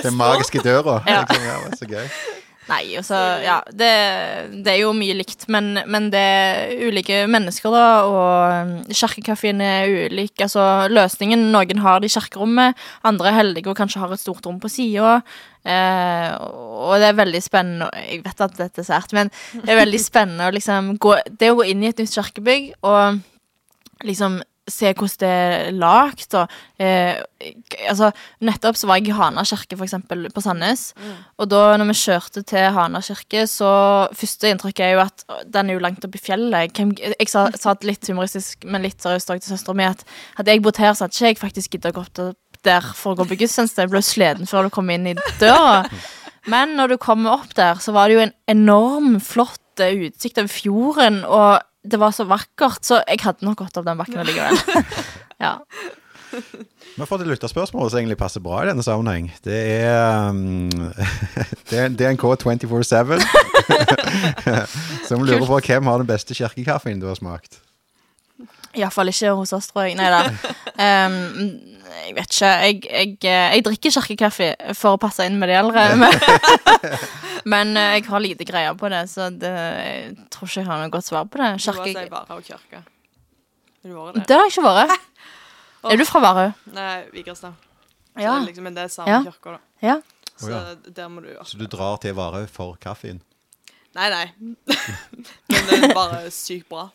Den 0.07 0.15
magiske 0.17 0.63
døra. 0.65 1.01
Ja. 1.07 1.25
Liksom, 1.25 1.45
ja, 1.45 1.59
det 1.65 1.75
er 1.75 1.81
så 1.81 1.91
gøy. 1.91 2.07
Nei, 2.71 2.85
altså, 3.01 3.19
ja, 3.43 3.57
det, 3.75 3.91
det 4.63 4.75
er 4.75 4.83
jo 4.85 4.93
mye 4.95 5.17
likt, 5.19 5.49
men, 5.51 5.73
men 5.91 6.07
det 6.13 6.21
er 6.23 6.85
ulike 6.87 7.25
mennesker, 7.31 7.73
da, 7.75 7.87
og 8.07 8.93
kirkekaffen 8.95 9.63
er 9.65 9.91
ulik. 10.07 10.37
Altså, 10.45 10.87
løsningen 10.93 11.49
Noen 11.51 11.83
har 11.83 11.99
det 12.03 12.13
i 12.13 12.15
kirkerommet, 12.15 12.79
andre 13.07 13.33
er 13.33 13.39
heldige 13.41 13.73
og 13.73 13.79
kanskje 13.81 14.05
har 14.05 14.15
et 14.15 14.23
stort 14.23 14.47
rom 14.47 14.61
på 14.63 14.71
sida. 14.71 15.19
Eh, 15.67 16.29
og 16.39 16.95
det 17.03 17.11
er 17.11 17.17
veldig 17.19 17.41
spennende 17.45 17.91
Jeg 18.01 18.23
vet 18.25 18.39
at 18.47 18.55
dette 18.57 18.81
er 18.81 18.87
sært, 18.87 19.11
men 19.13 19.29
det 19.59 19.75
er 19.75 19.83
veldig 19.83 19.99
spennende 20.01 20.47
å 20.49 20.55
liksom 20.57 20.95
gå 20.97 21.19
Det 21.37 21.51
å 21.53 21.59
gå 21.59 21.67
inn 21.69 21.83
i 21.85 21.91
et 21.91 22.01
nytt 22.01 22.15
kirkebygg 22.15 22.71
og 22.81 23.19
liksom 24.07 24.41
se 24.71 24.91
hvordan 24.95 25.21
det 25.21 25.29
er 25.31 25.73
lagd. 25.75 26.37
Eh, 26.81 27.21
altså, 27.89 28.11
nettopp 28.47 28.79
så 28.79 28.89
var 28.89 29.01
jeg 29.01 29.11
i 29.11 29.17
Hana 29.17 29.45
kirke, 29.49 29.77
for 29.77 29.87
eksempel, 29.87 30.29
på 30.33 30.43
Sandnes. 30.45 30.91
Og 31.41 31.49
da 31.51 31.77
når 31.81 31.91
vi 31.91 31.97
kjørte 32.03 32.45
til 32.47 32.69
Hana 32.77 33.03
kirke, 33.05 33.47
så 33.51 33.71
første 34.17 34.53
inntrykk 34.53 34.85
er 34.85 34.95
jo 34.95 35.03
at 35.05 35.25
den 35.47 35.71
er 35.71 35.79
jo 35.79 35.85
langt 35.85 36.05
oppe 36.07 36.21
i 36.21 36.23
fjellet. 36.23 36.77
Hvem, 36.77 36.95
jeg 37.01 37.33
sa, 37.33 37.49
sa 37.59 37.75
litt 37.87 38.07
humoristisk, 38.11 38.67
men 38.69 38.87
litt 38.87 39.03
seriøst 39.03 39.35
òg 39.35 39.43
til 39.43 39.55
søstera 39.55 39.77
mi, 39.79 39.89
at 39.89 40.05
hadde 40.39 40.55
jeg 40.55 40.65
bodd 40.65 40.81
her, 40.83 40.95
så 40.95 41.07
hadde 41.07 41.19
ikke 41.19 41.33
jeg 41.33 41.43
faktisk 41.43 41.77
giddet 41.77 41.93
å 41.93 41.99
gå 42.01 42.07
opp 42.07 42.63
der 42.67 42.85
for 42.95 43.15
å 43.15 43.21
gå 43.21 43.31
på 43.31 43.41
gudstjeneste. 43.41 43.87
Jeg 43.87 43.93
ble 43.93 44.05
sliten 44.05 44.49
før 44.49 44.69
du 44.69 44.75
kom 44.75 44.91
inn 44.93 45.09
i 45.11 45.17
døra. 45.41 45.87
Men 46.51 46.77
når 46.79 46.95
du 46.95 47.01
kommer 47.01 47.41
opp 47.41 47.53
der, 47.57 47.81
så 47.83 47.93
var 47.97 48.09
det 48.09 48.17
jo 48.17 48.23
en 48.25 48.37
enorm, 48.49 49.19
flott 49.21 49.83
eh, 49.83 50.07
utsikt 50.09 50.41
over 50.41 50.53
fjorden, 50.53 51.21
og 51.29 51.61
det 51.83 52.01
var 52.01 52.13
så 52.13 52.27
vakkert, 52.29 52.85
så 52.85 53.01
jeg 53.07 53.23
hadde 53.25 53.47
nok 53.47 53.63
gått 53.63 53.81
opp 53.81 53.87
den 53.87 54.01
bakken 54.01 54.21
allikevel. 54.21 54.85
ja. 55.45 55.57
Vi 56.31 56.99
har 56.99 57.09
fått 57.09 57.25
et 57.25 57.31
lytterspørsmål 57.31 57.89
som 57.91 58.01
egentlig 58.01 58.19
passer 58.21 58.43
bra 58.45 58.61
i 58.63 58.69
denne 58.69 58.85
sammenheng. 58.87 59.31
Det 59.45 59.57
er 59.81 60.29
um, 60.31 60.69
det 61.71 61.81
er 61.81 61.97
DNK 61.97 62.27
24-7 62.45 63.17
som 65.09 65.25
lurer 65.25 65.47
på 65.49 65.61
hvem 65.71 65.91
har 65.91 66.03
den 66.03 66.11
beste 66.11 66.37
kirkekaffen 66.37 67.03
du 67.03 67.09
har 67.11 67.19
smakt. 67.19 67.63
Iallfall 68.79 69.11
ikke 69.11 69.33
hos 69.35 69.53
oss, 69.57 69.69
tror 69.73 69.89
jeg. 69.89 69.99
Nei 69.99 70.11
da. 70.13 70.25
Um, 70.81 71.17
jeg 71.91 72.15
vet 72.17 72.31
ikke. 72.33 72.51
Jeg, 72.65 72.77
jeg, 72.87 73.17
jeg 73.21 73.65
drikker 73.67 73.93
kirkekaffe 73.99 74.47
for 74.79 74.97
å 74.97 75.01
passe 75.03 75.27
inn 75.29 75.35
med 75.41 75.51
de 75.51 75.57
eldre. 75.59 75.83
Men, 76.01 76.15
men 77.53 77.73
eh, 77.77 77.97
jeg 77.99 78.07
har 78.09 78.23
lite 78.25 78.47
greier 78.49 78.79
på 78.81 78.89
det, 78.93 79.03
så 79.11 79.27
det, 79.35 79.51
jeg 79.51 80.15
tror 80.33 80.49
ikke 80.49 80.63
jeg 80.63 80.69
har 80.71 80.81
noe 80.81 80.93
godt 80.95 81.09
svar 81.11 81.27
på 81.29 81.43
det. 81.43 81.51
Du 81.59 81.67
Kirke... 81.67 81.91
si 81.93 82.07
Varhaug 82.15 82.47
kirke. 82.47 82.81
Har 83.85 84.15
du 84.17 84.23
Det 84.23 84.39
har 84.39 84.47
jeg 84.47 84.55
ikke 84.55 84.65
vært. 84.71 85.11
Er 85.91 86.01
du 86.01 86.07
fra 86.09 86.23
Varhaug? 86.25 86.65
Nei, 86.79 86.95
Vigrestad. 87.13 87.69
Ja. 88.19 88.39
det 88.39 88.51
liksom, 88.51 88.65
men 88.71 88.75
det 88.79 88.87
er 88.87 88.95
samme 88.95 89.19
Ja. 89.19 89.21
kirke, 89.27 89.59
da. 89.59 89.61
ja. 89.85 89.99
Så 90.41 90.55
Å, 90.57 90.61
der 90.89 91.09
må 91.13 91.21
du 91.21 91.35
Så 91.45 91.59
du 91.61 91.67
drar 91.69 91.99
til 92.01 92.15
Varhaug 92.17 92.49
for 92.49 92.79
kaffen? 92.81 93.21
Nei, 93.97 94.09
nei. 94.09 94.27
men 95.51 95.67
det 95.69 95.79
er 95.83 95.95
bare 95.97 96.31
sykt 96.33 96.69
bra. 96.71 96.89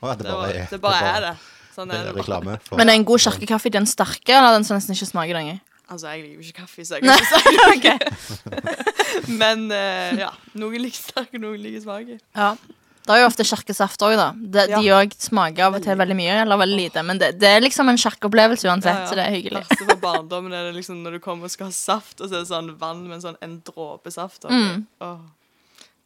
Å, 0.00 0.14
det 0.16 0.24
Det, 0.26 0.32
bare 0.32 0.52
er, 0.54 0.66
det 0.70 0.80
bare 0.80 1.10
er 1.16 1.20
det. 1.28 1.34
Sånn 1.74 1.90
er 1.94 2.08
det 2.08 2.14
reklame. 2.16 2.58
For, 2.66 2.76
Men 2.80 2.88
er 2.90 2.98
en 2.98 3.04
god 3.08 3.20
kirkekaffe 3.22 3.70
den 3.72 3.86
sterke, 3.86 4.32
eller 4.34 4.56
den 4.58 4.64
som 4.66 4.76
nesten 4.78 4.96
ikke 4.96 5.10
smaker 5.12 5.36
lenger? 5.38 5.60
Altså, 5.90 6.10
jeg 6.14 6.22
liker 6.22 6.34
jo 6.34 6.46
ikke 6.46 6.60
kaffe, 6.62 6.84
så 6.86 6.98
jeg 6.98 7.02
kan 7.02 7.74
ikke 7.74 7.96
si. 8.26 9.30
Men 9.42 9.64
uh, 9.72 10.10
ja. 10.18 10.28
Noen 10.58 10.84
liker 10.84 11.00
sterk, 11.02 11.32
og 11.34 11.42
noen 11.42 11.58
liker 11.62 11.82
svak. 11.82 12.12
Ja. 12.36 12.52
Det 13.00 13.16
er 13.16 13.22
jo 13.24 13.26
ofte 13.30 13.46
kirkesaft 13.48 14.02
òg, 14.06 14.12
da. 14.20 14.28
De, 14.36 14.64
de 14.70 14.82
Ja. 14.86 15.00
smaker 15.24 15.64
av 15.66 15.78
og 15.78 15.82
til 15.82 15.96
veldig 15.98 16.14
mye, 16.18 16.34
eller 16.44 16.60
veldig 16.60 16.76
lite. 16.78 17.02
Men 17.02 17.18
det, 17.18 17.32
det 17.42 17.48
er 17.48 17.64
liksom 17.64 17.88
en 17.90 17.98
kirkeopplevelse 17.98 18.68
uansett, 18.70 19.08
så 19.08 19.16
det 19.18 19.24
er 19.24 19.34
hyggelig. 19.34 19.64
verste 19.66 19.88
fra 19.88 19.96
barndommen 20.04 20.54
er 20.54 20.68
det 20.68 20.76
liksom 20.76 21.00
når 21.02 21.16
du 21.16 21.22
kommer 21.24 21.48
og 21.48 21.54
skal 21.54 21.72
ha 21.72 21.74
saft, 21.74 22.20
og 22.20 22.28
så 22.28 22.36
er 22.36 22.44
det 22.44 22.50
sånn 22.52 22.70
vann 22.78 23.02
med 23.08 23.18
en 23.18 23.24
sånn 23.24 23.40
en 23.42 23.56
dråpe 23.66 24.12
saft. 24.14 24.46
Mm. 24.46 24.84
Oh, 25.02 25.18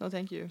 No, 0.00 0.08
thank 0.10 0.32
you. 0.32 0.48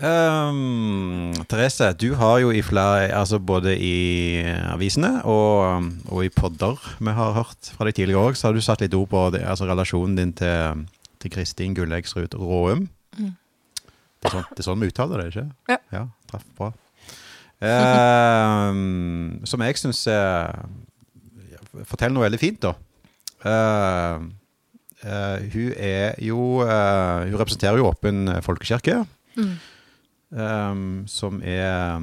Um, 0.00 1.34
Therese, 1.44 1.90
du 2.00 2.14
har 2.16 2.38
jo 2.40 2.48
i 2.56 2.62
flere 2.64 3.10
Altså 3.12 3.36
både 3.36 3.74
i 3.76 4.40
avisene 4.72 5.10
og, 5.28 5.90
og 6.08 6.22
i 6.24 6.30
podder 6.32 6.80
vi 7.04 7.12
har 7.12 7.34
hørt 7.36 7.68
fra 7.76 7.84
deg 7.84 7.98
tidligere 7.98 8.30
òg, 8.30 8.38
så 8.38 8.48
har 8.48 8.56
du 8.56 8.64
satt 8.64 8.80
litt 8.80 8.96
ord 8.96 9.10
på 9.12 9.26
det, 9.34 9.42
altså 9.44 9.68
relasjonen 9.68 10.16
din 10.16 10.32
til, 10.32 10.86
til 11.20 11.34
Kristin 11.34 11.76
Gulleksrud 11.76 12.32
Råum. 12.32 12.86
Mm. 13.18 13.34
Det, 13.84 14.30
er 14.30 14.36
sånn, 14.38 14.46
det 14.48 14.62
er 14.62 14.68
sånn 14.70 14.80
vi 14.80 14.88
uttaler 14.88 15.20
det, 15.20 15.26
ikke 15.34 15.74
Ja. 15.74 15.78
ja 15.92 16.02
traff 16.30 16.46
bra. 16.56 16.72
Um, 17.60 19.42
som 19.44 19.60
jeg 19.66 19.76
syns 19.82 20.06
forteller 21.90 22.16
noe 22.16 22.24
veldig 22.24 22.40
fint, 22.40 22.64
da. 22.64 22.72
Uh, 23.44 24.24
uh, 25.04 25.36
hun 25.52 25.74
er 25.76 26.16
jo 26.20 26.60
uh, 26.60 27.24
Hun 27.24 27.38
representerer 27.40 27.80
jo 27.80 27.88
Åpen 27.88 28.28
folkekirke. 28.44 29.02
Mm. 29.36 29.54
Um, 30.30 31.02
som 31.10 31.40
er 31.42 31.96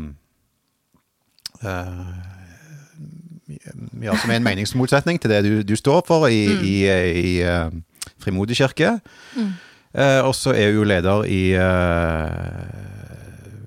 uh, 1.63 2.07
ja, 4.03 4.15
som 4.19 4.31
er 4.33 4.35
en 4.41 4.43
meningsmotsetning 4.43 5.15
til 5.23 5.31
det 5.31 5.37
du, 5.45 5.53
du 5.63 5.75
står 5.79 6.01
for 6.07 6.27
i, 6.27 6.41
Mm. 6.51 6.65
i, 6.67 6.75
i 7.21 7.31
uh, 7.47 7.71
Frimodig 8.19 8.57
kirke. 8.59 8.97
Mm. 9.37 9.53
Uh, 9.95 10.21
og 10.27 10.35
så 10.35 10.51
er 10.51 10.67
hun 10.73 10.81
jo 10.81 10.83
leder 10.91 11.23
i 11.31 11.41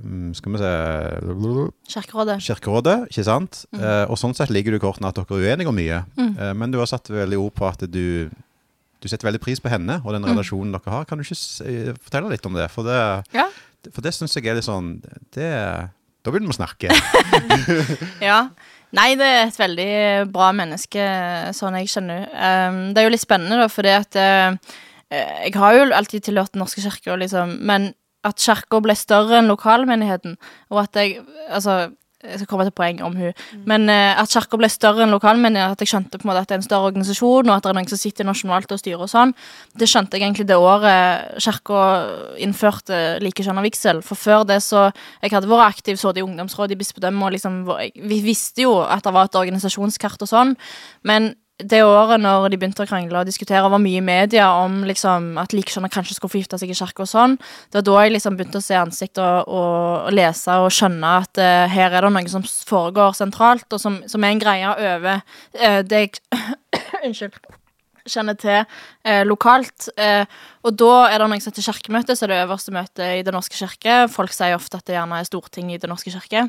mm, 0.05 0.35
Skal 0.37 0.53
vi 0.53 0.59
se 0.61 0.73
Kirkerådet. 1.95 2.37
Kirkerådet, 2.45 2.99
ikke 3.11 3.25
sant? 3.25 3.65
Mm. 3.73 3.81
Og 4.13 4.19
sånn 4.21 4.35
sett 4.37 4.51
ligger 4.53 4.73
du 4.77 4.81
i 4.81 4.83
kortene 4.85 5.09
at 5.11 5.17
dere 5.19 5.41
er 5.41 5.49
uenige 5.55 5.69
om 5.73 5.77
mye. 5.81 6.03
Mm. 6.21 6.37
Men 6.61 6.71
du 6.73 6.79
har 6.83 6.87
satt 6.91 7.09
veldig 7.11 7.39
ord 7.41 7.55
på 7.57 7.67
at 7.69 7.85
du 7.91 8.29
du 9.01 9.09
setter 9.09 9.29
veldig 9.31 9.41
pris 9.41 9.61
på 9.61 9.71
henne 9.73 10.01
og 10.05 10.13
den 10.13 10.23
Mm. 10.23 10.35
relasjonen 10.35 10.73
dere 10.73 10.93
har. 10.93 11.05
Kan 11.09 11.19
du 11.19 11.25
ikke 11.25 11.39
eh, 11.67 11.95
fortelle 12.05 12.31
litt 12.31 12.47
om 12.47 12.55
det? 12.55 12.71
For 12.71 12.83
det, 12.85 13.25
Ja. 13.33 13.47
for 13.93 14.01
det 14.05 14.13
syns 14.13 14.35
jeg 14.37 14.47
er 14.47 14.55
litt 14.59 14.65
sånn 14.69 15.01
det, 15.33 15.91
Da 16.23 16.31
begynner 16.31 16.53
vi 16.53 16.57
å 16.57 16.61
snakke. 16.61 16.89
Ja. 18.21 18.51
Nei, 18.93 19.15
det 19.15 19.27
er 19.27 19.47
et 19.47 19.57
veldig 19.61 20.33
bra 20.35 20.51
menneske, 20.53 21.01
sånn 21.55 21.77
jeg 21.79 21.87
skjønner. 21.93 22.25
Um, 22.35 22.79
det 22.93 22.99
er 22.99 23.07
jo 23.07 23.13
litt 23.15 23.23
spennende, 23.23 23.61
da, 23.63 23.69
fordi 23.71 23.93
at 23.95 24.17
uh, 24.19 24.57
Jeg 25.11 25.55
har 25.55 25.75
jo 25.79 25.85
alltid 25.95 26.25
tilhørt 26.27 26.53
Den 26.53 26.61
norske 26.65 26.83
kirke, 26.83 27.15
liksom, 27.23 27.57
men 27.67 27.93
at 28.27 28.37
kirka 28.43 28.83
ble 28.83 28.93
større 28.99 29.39
enn 29.39 29.49
lokalmenigheten, 29.49 30.35
og 30.75 30.83
at 30.83 30.99
jeg 30.99 31.21
Altså, 31.49 31.93
jeg 32.21 32.41
skal 32.41 32.49
komme 32.51 32.67
til 32.69 32.75
poeng 32.77 33.01
om 33.07 33.17
hun, 33.17 33.33
men 33.69 33.89
uh, 33.89 34.21
at 34.21 34.33
kirka 34.33 34.59
ble 34.61 34.69
større 34.73 35.07
enn 35.07 35.15
lokalmenigheten, 35.15 35.77
at 35.77 35.85
jeg 35.85 35.93
skjønte 35.93 36.21
på 36.21 36.27
en 36.27 36.31
måte 36.31 36.45
at 36.45 36.51
det 36.51 36.57
er 36.57 36.61
en 36.61 36.67
større 36.67 36.91
organisasjon, 36.91 37.49
og 37.49 37.55
at 37.55 37.65
det 37.65 37.73
er 37.73 37.79
noen 37.79 37.91
som 37.91 38.01
sitter 38.01 38.29
nasjonalt 38.29 38.75
og 38.75 38.81
styrer 38.83 39.05
og 39.07 39.13
sånn, 39.13 39.35
det 39.81 39.89
skjønte 39.91 40.19
jeg 40.19 40.27
egentlig 40.27 40.49
det 40.51 40.59
året 40.61 41.41
kirka 41.41 41.83
innførte 42.45 43.03
likekjønna 43.25 43.65
vigsel. 43.65 44.03
For 44.05 44.21
før 44.21 44.45
det 44.49 44.61
så 44.65 44.91
Jeg 45.23 45.33
hadde 45.33 45.49
vært 45.49 45.77
aktiv 45.77 45.97
så 46.01 46.13
i 46.17 46.23
ungdomsrådet 46.25 46.75
i 46.75 46.81
bispedømmet, 46.81 47.25
og 47.27 47.33
liksom, 47.35 47.59
vi 48.09 48.21
visste 48.25 48.65
jo 48.65 48.81
at 48.83 49.05
det 49.05 49.13
var 49.15 49.29
et 49.29 49.39
organisasjonskart 49.41 50.23
og 50.25 50.31
sånn, 50.31 50.57
men 51.05 51.35
det 51.69 51.83
året 51.85 52.21
når 52.23 52.49
de 52.51 52.59
begynte 52.61 52.85
å 52.85 52.89
krangle 52.89 53.23
og 53.23 53.29
diskutere, 53.29 53.69
var 53.73 53.83
mye 53.83 54.01
i 54.01 54.05
media 54.05 54.49
om 54.63 54.81
liksom, 54.89 55.33
at 55.41 55.55
likekjønner 55.57 55.93
kanskje 55.93 56.17
skulle 56.17 56.33
få 56.33 56.43
gifte 56.43 56.61
seg 56.61 56.73
i 56.73 56.79
kirka 56.79 57.05
og 57.05 57.11
sånn, 57.11 57.37
det 57.71 57.81
var 57.81 57.87
da 57.89 57.97
jeg 58.05 58.17
liksom 58.17 58.39
begynte 58.39 58.63
å 58.63 58.65
se 58.65 58.79
ansikt 58.79 59.21
og, 59.23 59.53
og, 59.53 60.11
lese 60.17 60.59
og 60.63 60.71
skjønne 60.75 61.15
at 61.25 61.43
uh, 61.43 61.65
her 61.71 61.97
er 61.97 62.07
det 62.07 62.13
noe 62.17 62.33
som 62.33 62.45
foregår 62.45 63.17
sentralt, 63.19 63.69
og 63.71 63.83
som, 63.83 64.01
som 64.11 64.25
er 64.25 64.35
en 64.35 64.43
greie 64.43 64.75
over 64.75 65.23
uh, 65.23 65.81
det 65.87 66.05
jeg 66.05 66.21
Unnskyld 67.07 67.39
kjenner 68.09 68.37
til 68.41 68.59
eh, 69.05 69.23
lokalt. 69.29 69.91
Eh, 70.01 70.25
og 70.67 70.77
da 70.79 70.95
er 71.11 71.21
det 71.21 71.29
noe 71.31 71.43
som 71.43 71.53
heter 71.53 71.67
kirkemøte, 71.69 72.17
så 72.17 72.27
er 72.27 72.33
det 72.33 72.41
øverste 72.45 72.75
møtet 72.75 73.07
i 73.19 73.23
Den 73.27 73.37
norske 73.37 73.57
kirke. 73.59 74.03
Folk 74.13 74.35
sier 74.35 74.57
ofte 74.57 74.81
at 74.81 74.87
det 74.89 74.97
gjerne 74.97 75.21
er 75.21 75.29
Stortinget 75.29 75.79
i 75.79 75.83
Den 75.85 75.93
norske 75.95 76.13
kirke. 76.15 76.49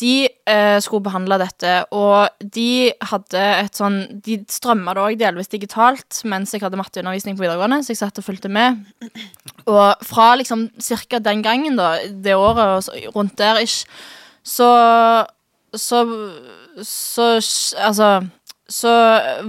De 0.00 0.14
eh, 0.48 0.78
skulle 0.80 1.04
behandle 1.04 1.36
dette, 1.42 1.74
og 1.92 2.30
de 2.40 2.92
hadde 3.10 3.42
et 3.64 3.76
sånn 3.76 3.98
De 4.24 4.38
strømma 4.48 4.94
det 4.96 5.02
òg 5.04 5.18
delvis 5.20 5.52
digitalt 5.52 6.22
mens 6.30 6.54
jeg 6.54 6.64
hadde 6.64 6.80
matteundervisning 6.80 7.36
på 7.36 7.44
videregående, 7.44 7.82
så 7.84 7.92
jeg 7.92 8.00
satt 8.00 8.20
og 8.22 8.26
fulgte 8.26 8.50
med. 8.52 8.80
Og 9.68 10.06
fra 10.06 10.32
liksom 10.40 10.68
cirka 10.80 11.20
den 11.22 11.44
gangen, 11.44 11.76
da, 11.80 11.96
det 12.08 12.38
året 12.38 12.90
og 12.90 13.14
rundt 13.16 13.36
der 13.40 13.60
ish, 13.62 13.84
så 14.42 14.70
Så 15.76 16.02
Så 16.82 17.40
Altså 17.78 18.20
så 18.70 18.92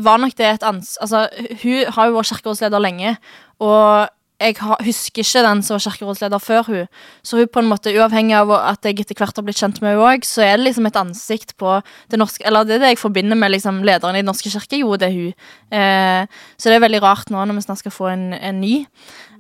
var 0.02 0.18
nok 0.18 0.34
det 0.38 0.48
et 0.48 0.64
ans... 0.66 0.98
Altså, 1.02 1.28
hun 1.62 1.94
har 1.94 2.10
jo 2.10 2.16
vært 2.16 2.32
kirkerådsleder 2.32 2.82
lenge, 2.82 3.16
og 3.62 4.10
jeg 4.42 4.58
husker 4.60 5.22
ikke 5.24 5.44
den 5.46 5.62
som 5.66 5.76
var 5.76 5.84
kirkerådsleder 5.86 6.42
før 6.42 6.68
hun. 6.68 6.88
Så 7.24 7.38
hun 7.38 7.50
på 7.52 7.62
en 7.62 7.70
måte, 7.70 7.94
uavhengig 7.94 8.36
av 8.40 8.52
at 8.58 8.88
jeg 8.88 9.00
etter 9.04 9.18
hvert 9.20 9.38
har 9.38 9.46
blitt 9.46 9.60
kjent 9.62 9.82
med 9.84 9.94
henne 9.94 10.08
òg, 10.08 10.26
så 10.28 10.44
er 10.46 10.58
det 10.58 10.68
liksom 10.68 10.90
et 10.90 11.00
ansikt 11.00 11.56
på 11.62 11.78
det 12.12 12.20
norske 12.20 12.46
Eller 12.48 12.66
det 12.66 12.78
er 12.78 12.84
det 12.86 12.94
jeg 12.96 13.02
forbinder 13.04 13.38
med 13.38 13.54
liksom 13.54 13.84
lederen 13.88 14.18
i 14.18 14.24
Den 14.24 14.32
norske 14.32 14.50
kirke. 14.52 14.82
Jo, 14.82 14.96
det 15.00 15.10
er 15.10 15.18
hun. 15.18 15.34
Eh, 15.72 16.42
så 16.58 16.70
det 16.70 16.80
er 16.80 16.86
veldig 16.88 17.04
rart 17.04 17.30
nå 17.34 17.46
når 17.46 17.60
vi 17.60 17.66
snart 17.68 17.84
skal 17.84 17.96
få 17.96 18.10
en, 18.12 18.32
en 18.34 18.62
ny. 18.62 18.76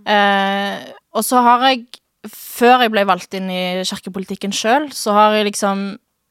Eh, 0.05 0.77
og 1.17 1.25
så 1.25 1.41
har 1.45 1.65
jeg, 1.69 1.85
før 2.29 2.85
jeg 2.85 2.93
ble 2.93 3.07
valgt 3.09 3.33
inn 3.37 3.49
i 3.51 3.63
kirkepolitikken 3.87 4.53
sjøl, 4.55 4.91
så 4.93 5.17
har 5.17 5.39
jeg 5.39 5.49
liksom 5.51 5.87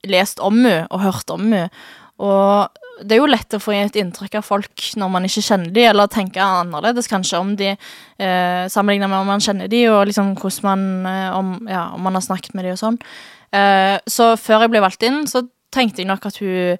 lest 0.08 0.40
om 0.40 0.62
henne 0.62 0.86
og 0.90 1.02
hørt 1.04 1.34
om 1.34 1.48
henne. 1.48 1.68
Og 2.20 2.79
det 3.02 3.16
er 3.16 3.20
jo 3.22 3.28
lett 3.30 3.56
å 3.56 3.60
få 3.62 3.74
et 3.76 3.98
inntrykk 4.00 4.38
av 4.40 4.46
folk 4.46 4.86
når 5.00 5.12
man 5.12 5.26
ikke 5.28 5.44
kjenner 5.46 5.74
dem, 5.74 5.90
eller 5.92 6.10
tenker 6.12 6.44
annerledes 6.44 7.10
kanskje 7.10 7.40
om 7.40 7.52
de, 7.58 7.74
eh, 7.74 8.64
sammenlignet 8.72 9.10
med 9.10 9.20
om 9.20 9.30
man 9.34 9.44
kjenner 9.44 9.70
dem, 9.70 9.92
og 9.92 10.06
liksom 10.10 10.34
hvordan 10.38 10.66
man, 10.68 11.06
eh, 11.10 11.36
om, 11.36 11.52
ja, 11.68 11.90
om 11.94 12.02
man 12.02 12.18
har 12.18 12.26
snakket 12.26 12.54
med 12.54 12.68
dem 12.68 12.76
og 12.76 12.82
sånn. 12.82 12.98
Eh, 13.52 13.98
så 14.06 14.32
før 14.38 14.66
jeg 14.66 14.74
ble 14.74 14.84
valgt 14.84 15.06
inn, 15.06 15.24
så 15.26 15.46
tenkte 15.70 16.02
jeg 16.02 16.10
nok 16.10 16.26
at 16.26 16.42
hun 16.42 16.78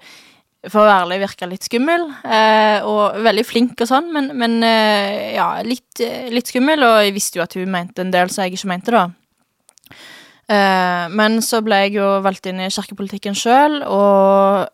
for 0.68 0.82
å 0.82 0.88
være 0.88 1.04
ærlig 1.06 1.20
virka 1.22 1.46
litt 1.48 1.64
skummel, 1.64 2.02
eh, 2.20 2.84
og 2.84 3.16
veldig 3.24 3.44
flink 3.48 3.80
og 3.80 3.88
sånn, 3.88 4.10
men, 4.12 4.28
men 4.36 4.58
eh, 4.66 5.32
ja, 5.38 5.54
litt, 5.64 6.02
eh, 6.04 6.28
litt, 6.32 6.50
skummel, 6.52 6.84
og 6.84 6.98
jeg 7.06 7.14
visste 7.16 7.40
jo 7.40 7.46
at 7.46 7.56
hun 7.56 7.70
mente 7.72 8.04
en 8.04 8.12
del 8.12 8.32
som 8.32 8.44
jeg 8.44 8.58
ikke 8.58 8.68
mente, 8.68 8.92
da. 8.92 9.06
Eh, 10.50 11.06
men 11.16 11.40
så 11.46 11.62
ble 11.64 11.78
jeg 11.86 11.96
jo 11.96 12.10
valgt 12.26 12.50
inn 12.50 12.60
i 12.60 12.68
kirkepolitikken 12.68 13.38
sjøl, 13.38 13.80
og 13.88 14.68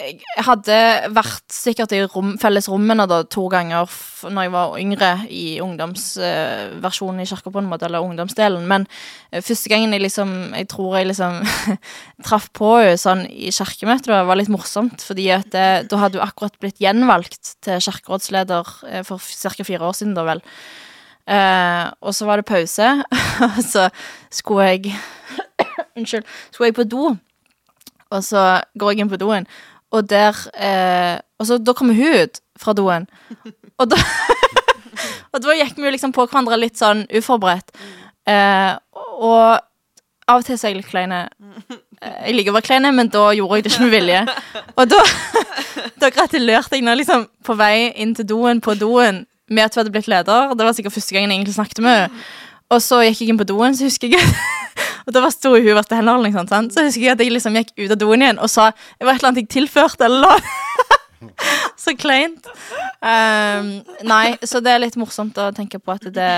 jeg 0.00 0.44
hadde 0.46 0.76
vært 1.12 1.52
sikkert 1.52 1.92
i 1.92 2.00
rom, 2.08 2.32
fellesrommene 2.40 3.04
da, 3.10 3.20
to 3.28 3.46
ganger 3.52 3.90
når 4.32 4.46
jeg 4.46 4.52
var 4.54 4.74
yngre, 4.80 5.10
i 5.28 5.44
ungdomsversjonen 5.64 7.22
i 7.22 7.28
kirka, 7.28 7.52
på 7.52 7.60
en 7.60 7.68
måte, 7.68 7.86
eller 7.88 8.04
ungdomsdelen. 8.04 8.64
Men 8.70 8.86
første 9.32 9.72
gangen 9.72 9.92
jeg 9.94 10.04
liksom 10.04 10.32
Jeg 10.56 10.68
tror 10.72 10.98
jeg 10.98 11.10
liksom 11.10 11.40
traff 12.26 12.50
på 12.56 12.72
henne 12.80 12.98
sånn 13.00 13.26
i 13.28 13.52
kirkemøtet, 13.54 14.10
det 14.12 14.24
var 14.28 14.40
litt 14.40 14.52
morsomt, 14.52 15.04
fordi 15.04 15.30
at 15.36 15.50
det, 15.52 15.68
da 15.92 16.02
hadde 16.04 16.20
hun 16.20 16.26
akkurat 16.28 16.58
blitt 16.62 16.80
gjenvalgt 16.80 17.56
til 17.64 17.80
kirkerådsleder 17.84 18.76
for 19.08 19.18
ca. 19.18 19.64
fire 19.64 19.90
år 19.90 19.96
siden, 19.96 20.16
da 20.16 20.26
vel. 20.28 20.44
Uh, 21.30 21.92
og 22.02 22.14
så 22.16 22.26
var 22.26 22.40
det 22.40 22.48
pause, 22.48 22.86
og 23.46 23.60
så 23.62 23.90
skulle 24.32 24.70
jeg 24.72 24.94
Unnskyld. 25.98 26.24
Skulle 26.50 26.70
jeg 26.70 26.78
på 26.78 26.86
do, 26.88 27.10
og 28.10 28.24
så 28.26 28.44
går 28.78 28.92
jeg 28.92 29.04
inn 29.04 29.12
på 29.12 29.20
doen, 29.20 29.46
og 29.90 30.06
der 30.10 30.36
eh, 30.54 31.18
Og 31.40 31.46
så 31.48 31.56
da 31.58 31.72
kommer 31.74 31.94
hun 31.94 32.22
ut 32.22 32.40
fra 32.58 32.74
doen, 32.76 33.08
og 33.78 33.90
da 33.90 33.98
Og 35.32 35.42
da 35.42 35.54
gikk 35.54 35.76
vi 35.78 35.86
jo 35.86 35.92
liksom 35.94 36.12
på 36.12 36.26
hverandre 36.26 36.58
litt 36.58 36.78
sånn 36.78 37.04
uforberedt. 37.14 37.70
Eh, 38.26 38.72
og 39.22 39.60
av 40.30 40.40
og 40.40 40.46
til 40.46 40.58
så 40.58 40.66
er 40.66 40.74
jeg 40.74 40.80
litt 40.80 40.90
kleine. 40.90 41.20
Jeg 42.02 42.34
liker 42.34 42.52
å 42.52 42.56
være 42.56 42.66
kleine, 42.66 42.90
men 42.94 43.10
da 43.14 43.28
gjorde 43.36 43.60
jeg 43.60 43.64
det 43.66 43.72
ikke 43.72 43.86
med 43.86 43.94
vilje. 43.94 44.20
Og 44.74 44.90
da, 44.90 45.00
da 46.02 46.10
gratulerte 46.14 46.78
jeg 46.78 46.86
nå 46.86 46.96
liksom 46.98 47.26
på 47.46 47.56
vei 47.58 47.90
inn 48.02 48.14
til 48.18 48.28
doen 48.30 48.62
på 48.64 48.74
doen 48.80 49.24
med 49.50 49.66
at 49.66 49.74
hun 49.74 49.82
hadde 49.84 49.94
blitt 49.94 50.10
leder. 50.10 50.54
Det 50.54 50.66
var 50.66 50.76
sikkert 50.76 50.98
første 50.98 51.14
gangen 51.14 51.30
jeg 51.30 51.40
egentlig 51.40 51.56
snakket 51.58 51.82
med 51.86 51.96
henne. 51.96 52.24
Og 52.70 52.78
så 52.84 53.00
gikk 53.02 53.24
jeg 53.24 53.32
inn 53.32 53.40
på 53.40 53.48
doen, 53.48 53.74
så 53.74 53.88
husker 53.88 54.12
jeg 54.12 54.22
Og 55.06 55.14
da 55.16 55.24
var 55.24 55.34
sto 55.34 55.54
hun 55.56 55.68
verste 55.76 55.98
sant, 56.36 56.52
sant? 56.52 56.74
så 56.74 56.86
husker 56.86 57.08
jeg 57.08 57.16
at 57.16 57.24
jeg 57.24 57.34
liksom 57.34 57.56
gikk 57.60 57.74
ut 57.78 57.94
av 57.96 58.00
doen 58.00 58.24
igjen 58.24 58.40
og 58.40 58.50
sa 58.52 58.70
det 58.72 59.06
var 59.06 59.14
et 59.14 59.22
eller 59.22 59.32
annet 59.32 59.44
jeg 59.44 59.52
tilførte, 59.58 60.08
eller 60.08 60.26
noe. 60.26 60.96
så 61.82 61.94
kleint. 61.98 62.46
Um, 63.00 63.68
nei, 64.08 64.36
så 64.46 64.60
det 64.64 64.72
er 64.72 64.82
litt 64.82 64.96
morsomt 65.00 65.36
å 65.40 65.48
tenke 65.56 65.80
på 65.80 65.94
at 65.94 66.04
det 66.12 66.28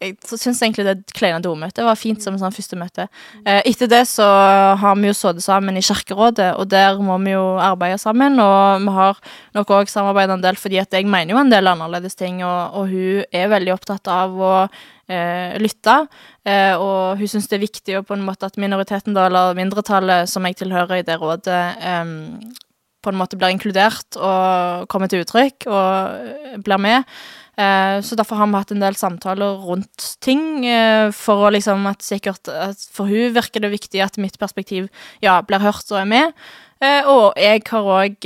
Jeg 0.00 0.14
syns 0.28 0.60
egentlig 0.62 0.86
det 0.86 1.16
kleine 1.16 1.40
domøtet 1.44 1.84
var 1.84 1.98
fint 1.98 2.22
som 2.24 2.36
sånn 2.40 2.54
første 2.54 2.78
møte. 2.80 3.08
Uh, 3.44 3.60
etter 3.60 3.90
det 3.90 4.02
så 4.10 4.26
har 4.80 4.98
vi 5.00 5.10
jo 5.10 5.16
sittet 5.16 5.44
sammen 5.44 5.78
i 5.78 5.84
Kirkerådet, 5.84 6.52
og 6.60 6.70
der 6.72 7.00
må 7.02 7.18
vi 7.24 7.34
jo 7.34 7.44
arbeide 7.60 8.00
sammen. 8.02 8.38
Og 8.42 8.86
vi 8.86 8.96
har 9.00 9.20
nok 9.56 9.74
òg 9.80 9.92
samarbeidet 9.92 10.38
en 10.38 10.46
del, 10.46 10.60
fordi 10.60 10.80
at 10.82 10.96
jeg 10.96 11.08
mener 11.08 11.34
jo 11.34 11.42
en 11.42 11.52
del 11.52 11.70
annerledes 11.70 12.18
ting, 12.18 12.44
og, 12.46 12.80
og 12.80 12.90
hun 12.92 13.26
er 13.32 13.52
veldig 13.52 13.76
opptatt 13.76 14.10
av 14.10 14.34
å 14.36 14.54
eh, 15.10 15.56
lytte. 15.60 15.96
Uh, 16.46 16.74
og 16.80 17.20
hun 17.20 17.30
syns 17.30 17.48
det 17.50 17.58
er 17.58 17.66
viktig 17.66 18.00
på 18.06 18.16
en 18.16 18.24
måte 18.24 18.48
at 18.48 18.58
minoriteten, 18.60 19.16
da, 19.16 19.28
eller 19.28 19.56
mindretallet 19.58 20.30
som 20.30 20.46
jeg 20.48 20.60
tilhører 20.62 21.00
i 21.00 21.06
det 21.06 21.18
rådet, 21.20 21.62
um, 22.00 22.50
på 23.00 23.12
en 23.12 23.18
måte 23.20 23.38
blir 23.38 23.52
inkludert 23.54 24.18
og 24.18 24.88
kommer 24.92 25.10
til 25.10 25.24
uttrykk 25.24 25.66
og 25.70 26.24
eh, 26.30 26.56
blir 26.64 26.80
med. 26.80 27.06
Eh, 27.60 27.98
så 28.04 28.16
derfor 28.16 28.40
har 28.40 28.48
vi 28.50 28.60
hatt 28.60 28.74
en 28.74 28.82
del 28.84 28.96
samtaler 28.96 29.60
rundt 29.64 30.10
ting, 30.24 30.64
eh, 30.68 31.08
for 31.16 31.46
å 31.46 31.52
liksom 31.54 31.86
at 31.90 32.04
sikkert 32.04 32.50
at 32.52 32.84
For 32.92 33.10
hun 33.10 33.34
virker 33.36 33.64
det 33.64 33.72
viktig 33.72 34.04
at 34.04 34.20
mitt 34.20 34.38
perspektiv 34.40 34.90
ja, 35.24 35.40
blir 35.42 35.64
hørt 35.64 35.88
og 35.92 36.02
er 36.02 36.08
med. 36.08 36.36
Og 36.80 37.36
jeg 37.36 37.60
har 37.68 37.84
òg 37.92 38.24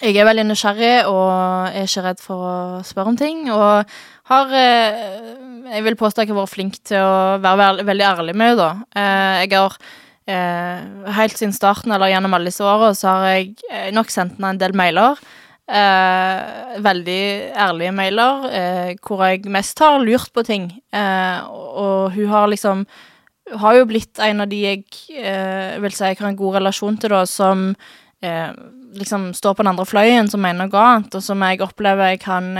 Jeg 0.00 0.16
er 0.16 0.24
veldig 0.24 0.46
nysgjerrig 0.48 1.06
og 1.06 1.30
er 1.68 1.84
ikke 1.84 2.02
redd 2.02 2.22
for 2.24 2.42
å 2.42 2.54
spørre 2.82 3.12
om 3.12 3.18
ting. 3.20 3.44
Og 3.54 3.86
har 4.32 4.50
Jeg 4.50 5.84
vil 5.86 5.98
påstå 6.00 6.22
at 6.22 6.26
jeg 6.26 6.34
har 6.34 6.40
vært 6.40 6.54
flink 6.56 6.80
til 6.82 6.98
å 6.98 7.38
være 7.38 7.84
veldig 7.86 8.06
ærlig 8.08 8.34
med 8.34 8.56
henne. 8.56 8.70
Jeg 9.44 9.52
har 9.54 9.76
eh, 9.76 10.09
helt 10.28 11.36
siden 11.38 11.54
starten, 11.54 11.92
eller 11.92 12.10
gjennom 12.12 12.34
alle 12.34 12.50
disse 12.50 12.64
åra, 12.64 12.92
så 12.94 13.08
har 13.08 13.28
jeg 13.32 13.54
eh, 13.70 13.90
nok 13.94 14.10
sendt 14.12 14.36
henne 14.36 14.54
en 14.54 14.60
del 14.60 14.74
mailer. 14.76 15.20
Eh, 15.70 16.80
veldig 16.82 17.22
ærlige 17.54 17.94
mailer, 17.94 18.46
eh, 18.50 18.90
hvor 19.06 19.22
jeg 19.26 19.46
mest 19.50 19.78
har 19.78 20.00
lurt 20.02 20.32
på 20.34 20.44
ting. 20.46 20.70
Eh, 20.92 21.38
og 21.46 22.12
hun 22.16 22.28
har 22.28 22.48
liksom 22.48 22.86
Har 23.50 23.74
jo 23.74 23.84
blitt 23.84 24.14
en 24.22 24.40
av 24.44 24.46
de 24.46 24.58
jeg 24.62 24.84
eh, 25.18 25.74
vil 25.82 25.90
si 25.90 26.04
jeg 26.04 26.20
har 26.20 26.28
en 26.28 26.36
god 26.38 26.60
relasjon 26.60 26.96
til, 26.96 27.10
da, 27.10 27.24
som 27.26 27.74
liksom 28.94 29.32
står 29.34 29.54
på 29.56 29.64
den 29.64 29.70
andre 29.72 29.86
fløyen, 29.88 30.28
som 30.30 30.40
mener 30.40 30.68
noe 30.68 30.78
annet, 30.78 31.16
og 31.16 31.22
som 31.24 31.42
jeg 31.42 31.58
opplever 31.64 32.12
jeg 32.12 32.20
kan 32.20 32.52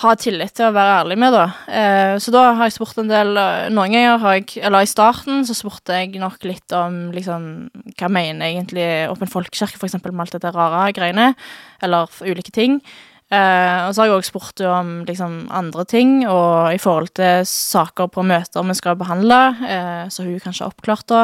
ha 0.00 0.14
tillit 0.16 0.54
til 0.56 0.70
å 0.70 0.74
være 0.74 0.96
ærlig 1.02 1.18
med, 1.20 1.34
da. 1.34 1.44
Eh, 1.68 2.14
så 2.22 2.32
da 2.32 2.46
har 2.56 2.68
jeg 2.68 2.76
spurt 2.78 2.98
en 3.02 3.10
del 3.10 3.36
eh, 3.36 3.68
Noen 3.74 3.92
ganger 3.92 4.22
har 4.22 4.38
jeg 4.38 4.62
Eller 4.64 4.86
i 4.86 4.88
starten 4.88 5.44
så 5.44 5.56
spurte 5.56 5.98
jeg 6.00 6.16
nok 6.20 6.46
litt 6.48 6.72
om 6.76 7.10
liksom 7.12 7.44
Hva 8.00 8.08
mener 8.12 8.48
egentlig 8.48 8.86
Åpen 9.12 9.30
folkekirke, 9.30 9.76
for 9.76 9.90
eksempel, 9.90 10.14
med 10.14 10.24
alt 10.24 10.38
dette 10.38 10.54
rare 10.56 10.86
greiene? 10.96 11.32
Eller 11.84 12.08
ulike 12.24 12.54
ting. 12.54 12.80
Eh, 13.32 13.78
og 13.86 13.94
så 13.94 14.02
har 14.02 14.10
jeg 14.10 14.18
òg 14.18 14.26
spurt 14.28 14.60
om 14.68 14.90
liksom 15.08 15.36
andre 15.56 15.86
ting, 15.88 16.18
og 16.28 16.74
i 16.74 16.80
forhold 16.80 17.14
til 17.16 17.46
saker 17.48 18.10
på 18.12 18.24
møter 18.28 18.66
vi 18.68 18.76
skal 18.76 18.98
behandle, 19.00 19.38
eh, 19.64 20.02
så 20.12 20.26
hun 20.26 20.40
kanskje 20.42 20.66
har 20.66 20.74
oppklart 20.74 21.06
da. 21.08 21.22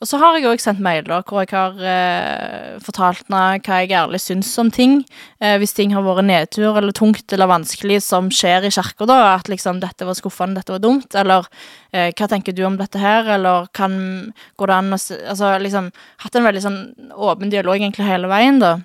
Og 0.00 0.08
så 0.08 0.16
har 0.16 0.38
jeg 0.38 0.48
òg 0.48 0.62
sendt 0.62 0.80
mailer 0.80 1.20
hvor 1.28 1.42
jeg 1.42 1.50
har 1.52 1.74
eh, 1.84 2.78
fortalt 2.80 3.26
henne 3.26 3.58
hva 3.60 3.80
jeg 3.82 3.92
ærlig 3.92 4.20
syns 4.24 4.48
om 4.62 4.70
ting. 4.72 5.02
Eh, 5.44 5.58
hvis 5.60 5.76
ting 5.76 5.92
har 5.92 6.06
vært 6.06 6.24
nedtur 6.24 6.78
eller 6.80 6.94
tungt 6.96 7.34
eller 7.36 7.50
vanskelig 7.50 7.98
som 8.06 8.30
skjer 8.32 8.64
i 8.64 8.72
kirka, 8.72 9.04
da. 9.04 9.18
At 9.34 9.52
liksom 9.52 9.82
'dette 9.82 10.08
var 10.08 10.16
skuffende, 10.16 10.56
dette 10.62 10.72
var 10.72 10.80
dumt', 10.80 11.12
eller 11.20 11.44
eh, 11.92 12.14
'hva 12.16 12.30
tenker 12.32 12.56
du 12.56 12.64
om 12.64 12.80
dette 12.80 12.96
her', 12.96 13.28
eller 13.36 13.68
kan 13.76 14.32
Går 14.56 14.66
det 14.66 14.74
an 14.74 14.96
å 14.96 15.00
Altså 15.28 15.58
liksom 15.60 15.92
hatt 16.24 16.34
en 16.36 16.48
veldig 16.48 16.62
sånn 16.64 16.80
åpen 17.12 17.50
dialog 17.50 17.76
egentlig 17.76 18.08
hele 18.08 18.28
veien, 18.28 18.58
da. 18.58 18.78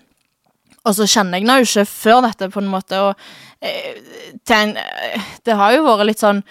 Og 0.85 0.93
så 0.99 1.07
kjenner 1.07 1.39
jeg 1.39 1.47
henne 1.47 1.61
jo 1.63 1.65
ikke 1.71 1.87
før 1.89 2.21
dette, 2.27 2.51
på 2.51 2.59
en 2.59 2.67
måte, 2.69 2.99
og 2.99 3.15
eh, 3.61 3.95
en, 4.51 4.75
eh, 4.77 5.21
Det 5.45 5.55
har 5.55 5.71
jo 5.71 5.87
vært 5.87 6.09
litt 6.11 6.19
sånn 6.19 6.43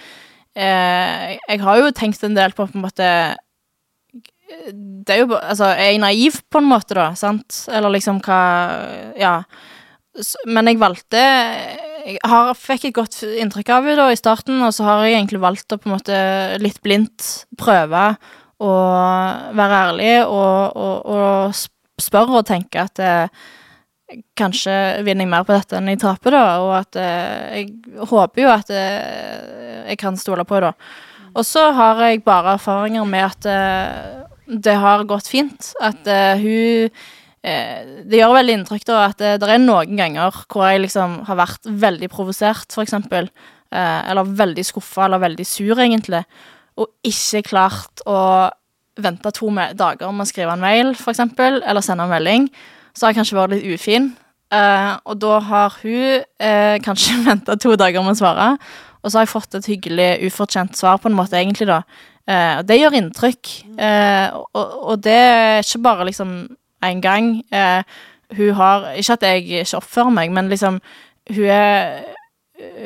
eh, 0.56 1.36
Jeg 1.36 1.60
har 1.60 1.76
jo 1.76 1.92
tenkt 1.92 2.24
en 2.24 2.34
del 2.34 2.56
på 2.56 2.64
på 2.64 2.78
en 2.80 2.88
måte 2.88 3.36
det 5.04 5.14
er 5.14 5.22
jo 5.22 5.38
Altså, 5.38 5.70
er 5.72 5.92
jeg 5.92 6.02
naiv 6.02 6.40
på 6.52 6.60
en 6.60 6.68
måte, 6.68 6.96
da? 6.96 7.12
Sant? 7.18 7.64
Eller 7.72 7.96
liksom 7.96 8.20
hva 8.24 8.42
Ja. 9.20 9.40
Men 10.46 10.70
jeg 10.70 10.78
valgte 10.78 11.18
Jeg 12.04 12.20
har, 12.22 12.52
fikk 12.54 12.84
et 12.90 12.94
godt 12.94 13.22
inntrykk 13.24 13.70
av 13.74 13.86
henne 13.88 14.06
i 14.12 14.20
starten, 14.20 14.60
og 14.62 14.74
så 14.76 14.84
har 14.84 15.04
jeg 15.04 15.16
egentlig 15.16 15.40
valgt 15.40 15.72
å 15.72 15.78
på 15.80 15.88
en 15.88 15.94
måte 15.96 16.16
litt 16.60 16.82
blindt 16.84 17.46
prøve 17.56 18.02
å 18.60 18.72
være 19.56 19.78
ærlig 19.88 20.12
og, 20.28 20.76
og, 20.76 21.08
og 21.08 22.02
spørre 22.04 22.42
og 22.42 22.46
tenke 22.46 22.84
at 22.84 23.00
eh, 23.00 23.48
kanskje 24.36 24.74
vinner 25.06 25.24
jeg 25.24 25.32
mer 25.32 25.46
på 25.48 25.56
dette 25.56 25.78
enn 25.78 25.88
jeg 25.90 26.02
taper, 26.04 26.36
da, 26.36 26.44
og 26.60 26.74
at 26.76 27.00
eh, 27.00 27.56
jeg 27.62 28.04
håper 28.12 28.44
jo 28.44 28.52
at 28.52 28.70
eh, 28.74 29.88
jeg 29.88 30.00
kan 30.00 30.20
stole 30.20 30.44
på 30.44 30.60
det, 30.60 30.70
da. 30.70 31.00
Og 31.34 31.46
så 31.46 31.64
har 31.74 31.98
jeg 32.06 32.22
bare 32.26 32.54
erfaringer 32.58 33.08
med 33.08 33.26
at 33.26 33.48
eh, 33.50 34.23
det 34.46 34.76
har 34.80 35.04
gått 35.08 35.28
fint. 35.30 35.72
At 35.82 36.06
uh, 36.08 36.40
hun 36.40 36.88
uh, 36.90 37.78
Det 38.04 38.20
gjør 38.20 38.36
veldig 38.38 38.56
inntrykk 38.60 38.86
da 38.88 39.00
at 39.08 39.22
uh, 39.24 39.36
det 39.40 39.50
er 39.50 39.62
noen 39.62 39.96
ganger 39.98 40.42
hvor 40.48 40.66
jeg 40.68 40.84
liksom 40.84 41.22
har 41.28 41.40
vært 41.40 41.68
veldig 41.68 42.10
provosert, 42.12 42.70
for 42.72 42.86
eksempel. 42.86 43.30
eller 43.74 44.28
veldig 44.38 44.62
skuffa 44.62 45.08
eller 45.08 45.18
veldig 45.18 45.44
sur, 45.46 45.80
egentlig. 45.82 46.20
Og 46.78 46.92
ikke 47.02 47.40
klart 47.42 48.04
å 48.06 48.46
vente 49.02 49.32
to 49.34 49.48
dager 49.74 50.12
med 50.12 50.22
å 50.22 50.28
skrive 50.30 50.52
en 50.54 50.62
mail, 50.62 50.92
for 50.94 51.10
eksempel, 51.10 51.58
eller 51.66 51.82
sende 51.82 52.04
en 52.04 52.12
melding. 52.12 52.46
Så 52.94 53.02
har 53.02 53.10
jeg 53.10 53.18
kanskje 53.18 53.38
vært 53.40 53.54
litt 53.56 53.66
ufin. 53.74 54.12
og 54.54 55.18
da 55.18 55.40
har 55.40 55.74
hun 55.82 56.22
kanskje 56.86 57.18
venta 57.26 57.56
to 57.58 57.74
dager 57.74 58.06
med 58.06 58.14
å 58.14 58.20
svare. 58.20 58.48
Og 59.02 59.10
så 59.10 59.18
har 59.18 59.26
jeg 59.26 59.34
fått 59.34 59.58
et 59.58 59.66
hyggelig, 59.72 60.10
ufortjent 60.28 60.78
svar, 60.78 61.02
på 61.02 61.10
en 61.10 61.18
måte, 61.18 61.34
egentlig, 61.34 61.66
da. 61.66 61.82
Eh, 62.28 62.62
det 62.64 62.80
gjør 62.80 62.98
inntrykk. 62.98 63.52
Eh, 63.78 64.34
og, 64.34 64.74
og, 64.90 64.98
det 65.04 65.16
er 65.20 65.62
ikke 65.62 65.82
bare 65.84 66.08
liksom 66.08 66.34
én 66.84 67.00
gang. 67.04 67.38
Eh, 67.52 67.82
hun 68.34 68.54
har 68.56 68.92
Ikke 68.96 69.12
at 69.12 69.22
jeg 69.22 69.44
ikke 69.44 69.76
oppfører 69.76 70.10
meg, 70.10 70.32
men 70.32 70.48
liksom 70.48 70.80
Hun 71.30 71.44
er, 71.44 72.02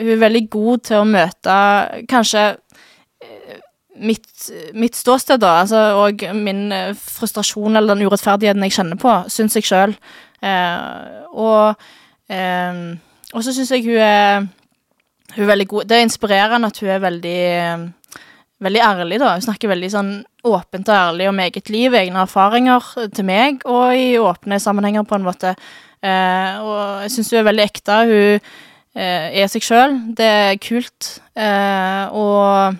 hun 0.00 0.10
er 0.10 0.20
veldig 0.20 0.50
god 0.50 0.78
til 0.86 0.96
å 0.98 1.06
møte 1.06 1.54
Kanskje 2.10 2.56
mitt, 3.98 4.50
mitt 4.74 4.96
ståsted, 4.96 5.40
da, 5.42 5.60
altså, 5.62 5.80
og 5.98 6.22
min 6.36 6.72
eh, 6.72 6.94
frustrasjon 6.94 7.76
eller 7.76 7.94
den 7.94 8.06
urettferdigheten 8.06 8.64
jeg 8.66 8.76
kjenner 8.76 9.00
på, 9.00 9.14
syns 9.32 9.56
jeg 9.58 9.66
sjøl. 9.68 9.94
Eh, 10.42 11.24
og 11.34 11.74
eh, 12.30 12.82
og 13.34 13.44
så 13.44 13.52
syns 13.52 13.72
jeg 13.74 13.84
hun 13.84 14.00
er, 14.00 14.46
hun 15.34 15.44
er 15.44 15.50
veldig 15.50 15.68
god. 15.68 15.88
Det 15.88 15.96
er 15.96 16.06
inspirerende 16.06 16.70
at 16.70 16.78
hun 16.80 16.92
er 16.94 17.02
veldig 17.04 17.38
eh, 17.48 17.88
veldig 18.64 18.80
ærlig, 18.82 19.18
da. 19.22 19.34
Hun 19.36 19.44
snakker 19.44 19.70
veldig 19.72 19.90
sånn 19.92 20.12
åpent 20.48 20.88
og 20.90 20.96
ærlig 20.96 21.28
om 21.30 21.42
eget 21.44 21.70
liv, 21.72 21.94
egne 21.94 22.24
erfaringer 22.24 22.88
til 23.14 23.26
meg, 23.28 23.62
og 23.68 23.94
i 23.94 24.16
åpne 24.20 24.58
sammenhenger, 24.62 25.06
på 25.08 25.18
en 25.18 25.26
måte. 25.26 25.54
Eh, 26.02 26.58
og 26.62 27.04
jeg 27.04 27.14
syns 27.14 27.32
hun 27.32 27.40
er 27.40 27.48
veldig 27.48 27.64
ekte. 27.64 28.00
Hun 28.08 28.50
eh, 28.98 29.40
er 29.42 29.48
seg 29.50 29.66
sjøl. 29.66 29.96
Det 30.18 30.28
er 30.42 30.60
kult. 30.62 31.14
Eh, 31.38 32.04
og 32.18 32.76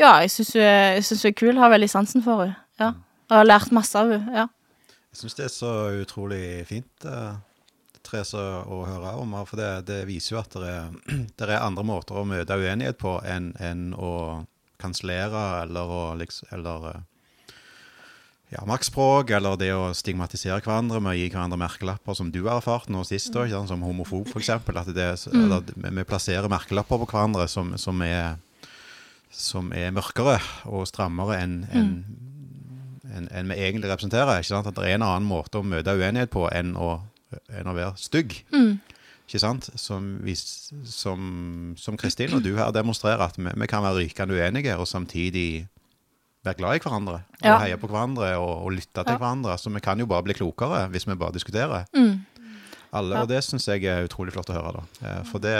ja, 0.00 0.16
jeg 0.24 0.32
syns 0.34 0.56
hun, 0.56 1.22
hun 1.22 1.30
er 1.32 1.38
kul. 1.38 1.54
Har 1.60 1.72
veldig 1.72 1.90
sansen 1.92 2.24
for 2.24 2.44
henne. 2.44 2.58
Ja. 2.80 2.92
Og 3.30 3.38
har 3.38 3.48
lært 3.48 3.72
masse 3.72 3.96
av 3.98 4.12
henne. 4.12 4.44
Ja. 4.44 4.48
Jeg 5.12 5.20
syns 5.20 5.36
det 5.36 5.44
er 5.44 5.52
så 5.52 5.72
utrolig 6.00 6.44
fint, 6.68 7.04
eh, 7.04 7.34
Therese, 8.02 8.40
å 8.40 8.78
høre 8.88 9.12
om. 9.20 9.34
her, 9.36 9.44
For 9.48 9.60
det, 9.60 9.72
det 9.90 9.98
viser 10.08 10.34
jo 10.36 10.40
at 10.40 10.56
det 10.56 10.70
er, 10.72 10.88
det 11.36 11.48
er 11.48 11.60
andre 11.60 11.84
måter 11.84 12.16
å 12.16 12.24
møte 12.28 12.56
uenighet 12.56 12.98
på 13.00 13.18
enn 13.28 13.52
enn 13.60 13.92
å 13.92 14.12
kansellere 14.82 15.46
eller 15.64 15.88
å 15.96 16.02
liksom 16.20 16.50
Eller 16.58 16.86
eh, 16.90 17.00
ja, 18.52 18.64
maktspråk, 18.68 19.30
eller 19.32 19.56
det 19.56 19.70
å 19.72 19.92
stigmatisere 19.96 20.58
hverandre 20.60 20.98
med 21.00 21.14
å 21.14 21.16
gi 21.16 21.30
hverandre 21.32 21.56
merkelapper, 21.62 22.12
som 22.18 22.28
du 22.34 22.42
har 22.44 22.58
erfart 22.60 22.90
nå 22.92 23.00
sist, 23.08 23.30
da, 23.32 23.46
som 23.66 23.80
homofob 23.86 24.28
f.eks. 24.28 24.50
At 24.52 24.90
det, 24.92 25.06
er- 25.14 25.22
eller, 25.32 25.62
at 25.62 25.70
vi 25.72 26.04
plasserer 26.04 26.50
merkelapper 26.52 27.00
på 27.00 27.08
hverandre 27.14 27.46
som, 27.48 27.72
som, 27.80 28.02
er, 28.04 28.34
som 29.32 29.72
er 29.72 29.94
mørkere 29.96 30.36
og 30.68 30.84
strammere 30.90 31.38
enn 31.40 31.62
enn 31.72 31.94
en, 33.12 33.26
en 33.32 33.48
vi 33.50 33.56
egentlig 33.60 33.88
representerer. 33.90 34.38
At 34.40 34.68
det 34.76 34.84
er 34.88 34.94
en 34.98 35.02
annen 35.04 35.26
måte 35.28 35.58
å 35.60 35.64
møte 35.66 35.92
uenighet 35.96 36.30
på 36.32 36.46
enn 36.52 36.70
å, 36.80 36.94
enn 37.52 37.68
å 37.68 37.74
være 37.76 37.96
stygg. 38.00 38.38
Ikke 39.32 39.40
sant? 39.40 39.70
Som, 39.80 40.18
vi, 40.20 40.34
som, 40.36 41.72
som 41.80 41.96
Kristin 41.96 42.34
og 42.36 42.42
du 42.44 42.50
her 42.58 42.68
demonstrerer 42.76 43.22
at 43.24 43.38
vi, 43.40 43.48
vi 43.48 43.66
kan 43.70 43.80
være 43.82 44.02
rykende 44.02 44.36
uenige 44.36 44.74
og 44.76 44.84
samtidig 44.90 45.64
være 46.44 46.58
glad 46.58 46.76
i 46.76 46.82
hverandre. 46.84 47.22
Og 47.40 47.46
Ja. 47.48 47.54
heie 47.62 47.78
på 47.80 47.88
hverandre 47.88 48.34
og, 48.36 48.66
og 48.66 48.72
lytte 48.76 49.00
til 49.06 49.14
Ja. 49.14 49.16
hverandre. 49.16 49.56
Så 49.58 49.72
vi 49.72 49.80
kan 49.80 49.98
jo 49.98 50.04
bare 50.10 50.22
bli 50.26 50.34
klokere 50.36 50.84
hvis 50.92 51.06
vi 51.08 51.14
bare 51.16 51.32
diskuterer. 51.32 51.86
Alle, 52.92 53.22
Og 53.22 53.28
det 53.30 53.40
syns 53.46 53.64
jeg 53.70 53.84
er 53.88 54.04
utrolig 54.04 54.34
flott 54.34 54.50
å 54.52 54.58
høre. 54.58 54.72
da. 55.00 55.08
Eh, 55.08 55.22
For 55.24 55.38
det, 55.40 55.54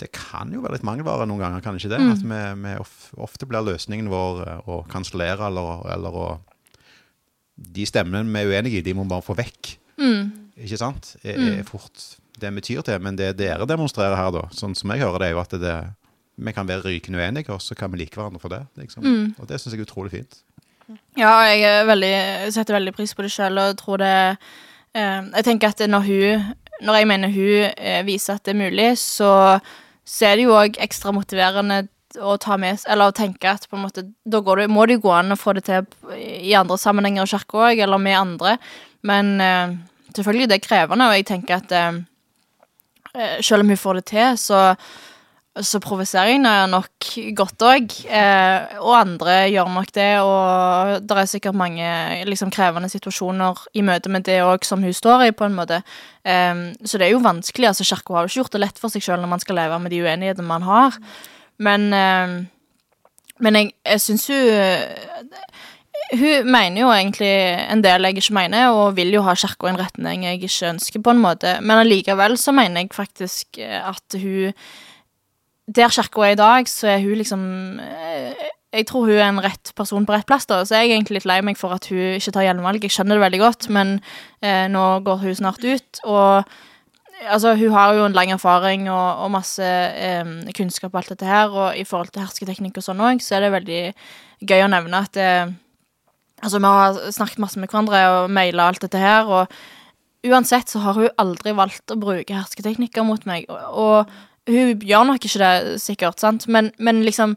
det 0.00 0.08
kan 0.16 0.48
jo 0.54 0.62
være 0.64 0.78
litt 0.78 0.86
mangelvare 0.88 1.26
noen 1.28 1.42
ganger, 1.42 1.60
kan 1.60 1.76
ikke 1.76 1.90
det? 1.92 2.00
At 2.00 2.22
vi, 2.24 2.62
vi 2.62 2.72
of, 2.80 2.94
ofte 3.20 3.44
blir 3.46 3.60
løsningen 3.68 4.08
vår 4.08 4.40
eh, 4.48 4.62
å 4.72 4.80
kansellere 4.88 5.50
eller, 5.50 5.84
eller 5.92 6.10
å 6.16 6.40
De 7.62 7.84
stemmene 7.84 8.24
vi 8.32 8.40
er 8.40 8.48
uenige 8.48 8.78
i, 8.80 8.82
de 8.82 8.94
må 8.96 9.04
vi 9.04 9.10
bare 9.12 9.22
få 9.28 9.36
vekk. 9.36 9.74
Ikke 10.56 10.78
sant? 10.80 11.16
Er, 11.22 11.36
er 11.60 11.62
fort 11.68 12.16
det 12.42 12.52
vi 12.58 12.64
tyr 12.68 12.84
til. 12.86 13.02
Men 13.02 13.18
det 13.18 13.34
dere 13.40 13.68
demonstrerer 13.68 14.18
her, 14.18 14.30
da, 14.34 14.46
sånn 14.56 14.76
som 14.78 14.92
jeg 14.92 15.04
hører 15.04 15.22
det, 15.22 15.28
er 15.28 15.36
jo 15.36 15.42
at 15.42 15.56
det, 15.62 15.76
vi 16.42 16.54
kan 16.56 16.68
være 16.68 16.86
rykende 16.86 17.20
uenige, 17.20 17.52
og 17.54 17.62
så 17.62 17.76
kan 17.78 17.92
vi 17.92 18.02
like 18.02 18.18
hverandre 18.18 18.42
for 18.42 18.52
det. 18.52 18.64
Liksom. 18.80 19.06
Og 19.38 19.48
det 19.48 19.60
syns 19.60 19.76
jeg 19.76 19.82
er 19.82 19.88
utrolig 19.88 20.14
fint. 20.14 20.42
Ja, 21.16 21.30
jeg 21.46 21.62
er 21.66 21.86
veldig, 21.88 22.16
setter 22.52 22.76
veldig 22.76 22.94
pris 22.96 23.14
på 23.14 23.24
det 23.24 23.32
sjøl, 23.32 23.60
og 23.62 23.78
tror 23.78 24.02
det 24.02 24.12
eh, 24.98 25.22
Jeg 25.22 25.46
tenker 25.46 25.70
at 25.70 25.80
når 25.88 26.04
hun 26.08 26.50
Når 26.82 26.98
jeg 26.98 27.08
mener 27.08 27.32
hun 27.32 27.70
eh, 27.70 28.02
viser 28.04 28.34
at 28.34 28.44
det 28.44 28.52
er 28.52 28.58
mulig, 28.64 28.88
så, 28.98 29.60
så 30.04 30.26
er 30.26 30.36
det 30.36 30.46
jo 30.48 30.56
òg 30.58 30.76
ekstra 30.82 31.14
motiverende 31.14 31.84
å 32.20 32.36
ta 32.40 32.58
med 32.60 32.82
Eller 32.90 33.08
å 33.08 33.16
tenke 33.16 33.52
at 33.54 33.68
på 33.70 33.78
en 33.78 33.86
måte 33.86 34.04
Da 34.24 34.42
går 34.44 34.64
det, 34.64 34.70
må 34.72 34.86
det 34.86 34.98
jo 34.98 35.06
gå 35.06 35.14
an 35.16 35.32
å 35.32 35.38
få 35.38 35.54
det 35.56 35.64
til 35.68 35.86
i 36.18 36.52
andre 36.58 36.76
sammenhenger 36.80 37.24
i 37.24 37.32
kirka 37.32 37.62
òg, 37.70 37.80
eller 37.84 38.00
med 38.02 38.18
andre. 38.18 38.56
Men 39.06 39.36
eh, 39.40 39.76
selvfølgelig, 40.14 40.48
det 40.50 40.58
er 40.58 40.66
krevende, 40.66 41.08
og 41.08 41.16
jeg 41.16 41.28
tenker 41.30 41.60
at 41.62 41.72
eh, 41.76 42.02
selv 43.40 43.60
om 43.60 43.72
hun 43.72 43.80
får 43.80 44.00
det 44.00 44.04
til, 44.12 44.38
så 44.40 44.60
så 45.60 45.82
provoserer 45.84 46.30
jeg 46.32 46.68
nok 46.72 47.08
godt 47.36 47.64
òg. 47.68 47.90
Eh, 48.08 48.78
og 48.80 48.94
andre 48.96 49.34
gjør 49.52 49.68
nok 49.68 49.90
det. 49.92 50.08
Og 50.24 51.02
det 51.04 51.18
er 51.18 51.28
sikkert 51.28 51.58
mange 51.58 51.84
liksom, 52.24 52.50
krevende 52.54 52.88
situasjoner 52.88 53.60
i 53.76 53.84
møte 53.84 54.08
med 54.12 54.24
det 54.28 54.38
òg 54.46 54.64
som 54.64 54.82
hun 54.84 54.96
står 54.96 55.26
i, 55.26 55.34
på 55.36 55.44
en 55.44 55.58
måte. 55.58 55.82
Eh, 56.24 56.72
så 56.84 56.96
det 56.96 57.08
er 57.08 57.12
jo 57.12 57.20
vanskelig. 57.24 57.68
altså 57.68 57.84
Kirka 57.84 58.14
har 58.14 58.24
jo 58.24 58.32
ikke 58.32 58.40
gjort 58.40 58.56
det 58.56 58.64
lett 58.64 58.80
for 58.80 58.92
seg 58.92 59.04
sjøl 59.04 59.20
når 59.20 59.32
man 59.34 59.44
skal 59.44 59.60
leve 59.60 59.78
med 59.82 59.92
de 59.92 60.00
uenighetene 60.00 60.48
man 60.48 60.64
har. 60.64 60.96
Men, 61.60 61.92
eh, 61.92 62.36
men 63.44 63.60
jeg, 63.60 63.74
jeg 63.84 64.04
syns 64.06 64.26
hun 64.32 65.36
hun 66.12 66.48
mener 66.52 66.82
jo 66.82 66.92
egentlig 66.92 67.32
en 67.72 67.82
del 67.84 68.06
jeg 68.08 68.20
ikke 68.20 68.36
mener, 68.36 68.70
og 68.76 68.96
vil 68.96 69.12
jo 69.14 69.24
ha 69.24 69.34
kirka 69.38 69.70
en 69.70 69.80
retning 69.80 70.26
jeg 70.26 70.42
ikke 70.42 70.72
ønsker, 70.74 71.02
på 71.02 71.14
en 71.14 71.22
måte. 71.22 71.54
Men 71.64 71.82
allikevel 71.82 72.36
så 72.40 72.52
mener 72.56 72.84
jeg 72.84 72.92
faktisk 72.96 73.60
eh, 73.62 73.78
at 73.80 74.20
hun 74.20 74.52
Der 75.72 75.88
kirka 75.88 76.20
er 76.26 76.32
i 76.32 76.36
dag, 76.36 76.68
så 76.68 76.88
er 76.88 76.98
hun 76.98 77.14
liksom 77.14 77.80
eh, 77.80 78.34
Jeg 78.72 78.86
tror 78.86 79.06
hun 79.06 79.14
er 79.14 79.28
en 79.28 79.44
rett 79.44 79.72
person 79.76 80.04
på 80.06 80.12
rett 80.12 80.26
plass, 80.26 80.46
da. 80.46 80.64
Så 80.64 80.74
jeg 80.74 80.90
er 80.90 80.96
egentlig 80.96 81.20
litt 81.20 81.28
lei 81.28 81.40
meg 81.40 81.56
for 81.56 81.72
at 81.72 81.86
hun 81.88 82.18
ikke 82.18 82.32
tar 82.32 82.46
gjenvalg. 82.48 82.82
Jeg 82.82 82.90
skjønner 82.90 83.16
det 83.16 83.24
veldig 83.26 83.40
godt, 83.40 83.68
men 83.68 84.00
eh, 84.42 84.68
nå 84.68 85.00
går 85.04 85.18
hun 85.22 85.34
snart 85.34 85.64
ut. 85.64 86.00
Og 86.04 86.44
altså, 87.28 87.54
hun 87.54 87.72
har 87.72 87.94
jo 87.94 88.06
en 88.06 88.16
lang 88.16 88.32
erfaring 88.32 88.88
og, 88.90 89.24
og 89.24 89.30
masse 89.30 89.64
eh, 89.64 90.24
kunnskap 90.56 90.92
og 90.94 91.02
alt 91.02 91.12
dette 91.14 91.28
her, 91.28 91.52
og 91.52 91.76
i 91.76 91.84
forhold 91.84 92.12
til 92.12 92.24
hersketeknikk 92.24 92.80
og 92.80 92.88
sånn 92.88 93.04
òg, 93.04 93.20
så 93.20 93.36
er 93.36 93.46
det 93.46 93.52
veldig 93.56 93.82
gøy 94.48 94.64
å 94.64 94.72
nevne 94.72 95.04
at 95.04 95.20
eh, 95.20 95.52
Altså, 96.42 96.58
vi 96.58 96.66
har 96.66 96.98
snakket 97.14 97.40
masse 97.42 97.60
med 97.60 97.70
hverandre 97.70 98.02
og 98.16 98.30
maila 98.34 98.68
alt 98.68 98.82
dette 98.82 98.98
her, 98.98 99.30
og 99.30 100.26
uansett 100.26 100.70
så 100.70 100.82
har 100.82 100.98
hun 100.98 101.10
aldri 101.22 101.54
valgt 101.54 101.92
å 101.94 101.98
bruke 101.98 102.34
hersketeknikker 102.34 103.06
mot 103.06 103.24
meg, 103.28 103.46
og, 103.50 103.58
og 103.72 104.50
hun 104.50 104.82
gjør 104.82 105.06
nok 105.06 105.22
ikke 105.22 105.42
det, 105.42 105.80
sikkert, 105.82 106.22
sant, 106.22 106.48
men, 106.50 106.72
men 106.82 107.04
liksom 107.06 107.36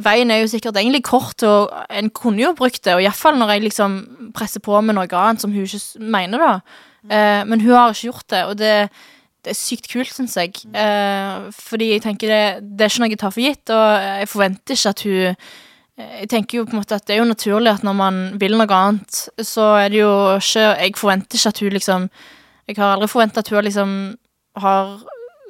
Veien 0.00 0.30
er 0.32 0.38
jo 0.40 0.48
sikkert 0.48 0.78
egentlig 0.80 1.02
kort, 1.04 1.42
og 1.44 1.72
en 1.92 2.06
kunne 2.14 2.40
jo 2.40 2.54
brukt 2.56 2.78
det, 2.86 2.94
og 2.94 3.02
iallfall 3.02 3.36
når 3.36 3.50
jeg 3.52 3.64
liksom 3.66 3.96
presser 4.32 4.62
på 4.64 4.78
med 4.80 4.96
noe 4.96 5.08
annet 5.18 5.42
som 5.42 5.52
hun 5.52 5.66
ikke 5.66 6.00
mener, 6.14 6.40
da. 6.40 6.52
Eh, 7.10 7.40
men 7.44 7.60
hun 7.60 7.74
har 7.74 7.92
ikke 7.92 8.06
gjort 8.06 8.28
det, 8.32 8.40
og 8.48 8.54
det, 8.62 8.70
det 9.44 9.52
er 9.52 9.58
sykt 9.58 9.90
kult, 9.90 10.12
syns 10.14 10.38
jeg. 10.38 10.54
Eh, 10.72 11.50
fordi 11.52 11.90
jeg 11.90 12.04
tenker 12.06 12.32
det, 12.32 12.40
det 12.70 12.86
er 12.86 12.94
ikke 12.94 13.02
noe 13.02 13.10
jeg 13.12 13.20
tar 13.20 13.34
for 13.34 13.44
gitt, 13.44 13.74
og 13.74 14.06
jeg 14.22 14.30
forventer 14.30 14.78
ikke 14.78 14.94
at 14.94 15.04
hun 15.04 15.50
jeg 16.20 16.28
tenker 16.32 16.60
jo 16.60 16.66
på 16.66 16.74
en 16.74 16.80
måte 16.82 16.96
at 16.98 17.06
det 17.08 17.16
er 17.16 17.22
jo 17.22 17.28
naturlig 17.28 17.72
at 17.72 17.86
når 17.86 17.96
man 17.96 18.18
vil 18.40 18.56
noe 18.58 18.76
annet, 18.76 19.22
så 19.46 19.72
er 19.80 19.92
det 19.92 20.02
jo 20.02 20.12
ikke 20.36 20.66
Jeg 20.80 20.98
forventer 20.98 21.38
ikke 21.38 21.52
at 21.54 21.62
hun 21.62 21.76
liksom 21.76 22.10
Jeg 22.68 22.76
har 22.78 22.94
aldri 22.94 23.08
forventa 23.10 23.42
at 23.44 23.50
hun 23.52 23.66
liksom 23.66 23.94
har 24.60 25.00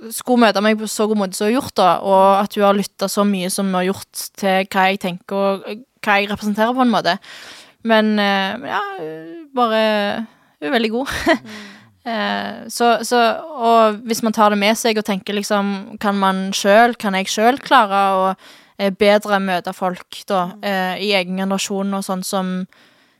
skulle 0.09 0.46
møte 0.46 0.62
meg 0.64 0.78
på 0.80 0.88
så 0.88 1.05
god 1.11 1.18
måte 1.20 1.36
som 1.36 1.46
hun 1.46 1.53
har 1.53 1.59
gjort, 1.59 1.74
da, 1.76 1.88
og 2.01 2.22
at 2.40 2.55
hun 2.57 2.64
har 2.64 2.78
lytta 2.78 3.09
så 3.11 3.24
mye 3.28 3.51
som 3.53 3.68
hun 3.68 3.76
har 3.76 3.90
gjort 3.90 4.22
til 4.40 4.70
hva 4.72 4.86
jeg 4.88 5.01
tenker 5.03 5.36
og 5.36 5.66
hva 6.01 6.14
jeg 6.16 6.30
representerer, 6.30 6.72
på 6.72 6.86
en 6.86 6.94
måte. 6.94 7.16
Men 7.84 8.14
eh, 8.20 8.70
ja, 8.70 8.80
bare 9.57 9.82
Hun 10.61 10.70
er 10.70 10.74
veldig 10.78 10.94
god. 10.96 11.12
Eh, 12.01 12.68
så, 12.72 13.05
så, 13.05 13.18
og 13.44 13.98
hvis 14.09 14.22
man 14.24 14.32
tar 14.32 14.55
det 14.55 14.57
med 14.57 14.72
seg 14.80 14.96
og 14.96 15.05
tenker 15.05 15.36
liksom 15.36 15.98
Kan 16.01 16.16
man 16.16 16.46
sjøl, 16.57 16.94
kan 16.96 17.12
jeg 17.12 17.28
sjøl 17.28 17.59
klare 17.61 17.98
å 18.16 18.22
eh, 18.30 18.46
bedre 18.97 19.41
møte 19.45 19.72
folk 19.76 20.22
da, 20.31 20.43
eh, 20.64 20.97
i 21.05 21.12
egen 21.18 21.37
generasjon 21.41 21.95
og 21.99 22.05
sånn 22.07 22.24
som, 22.24 22.53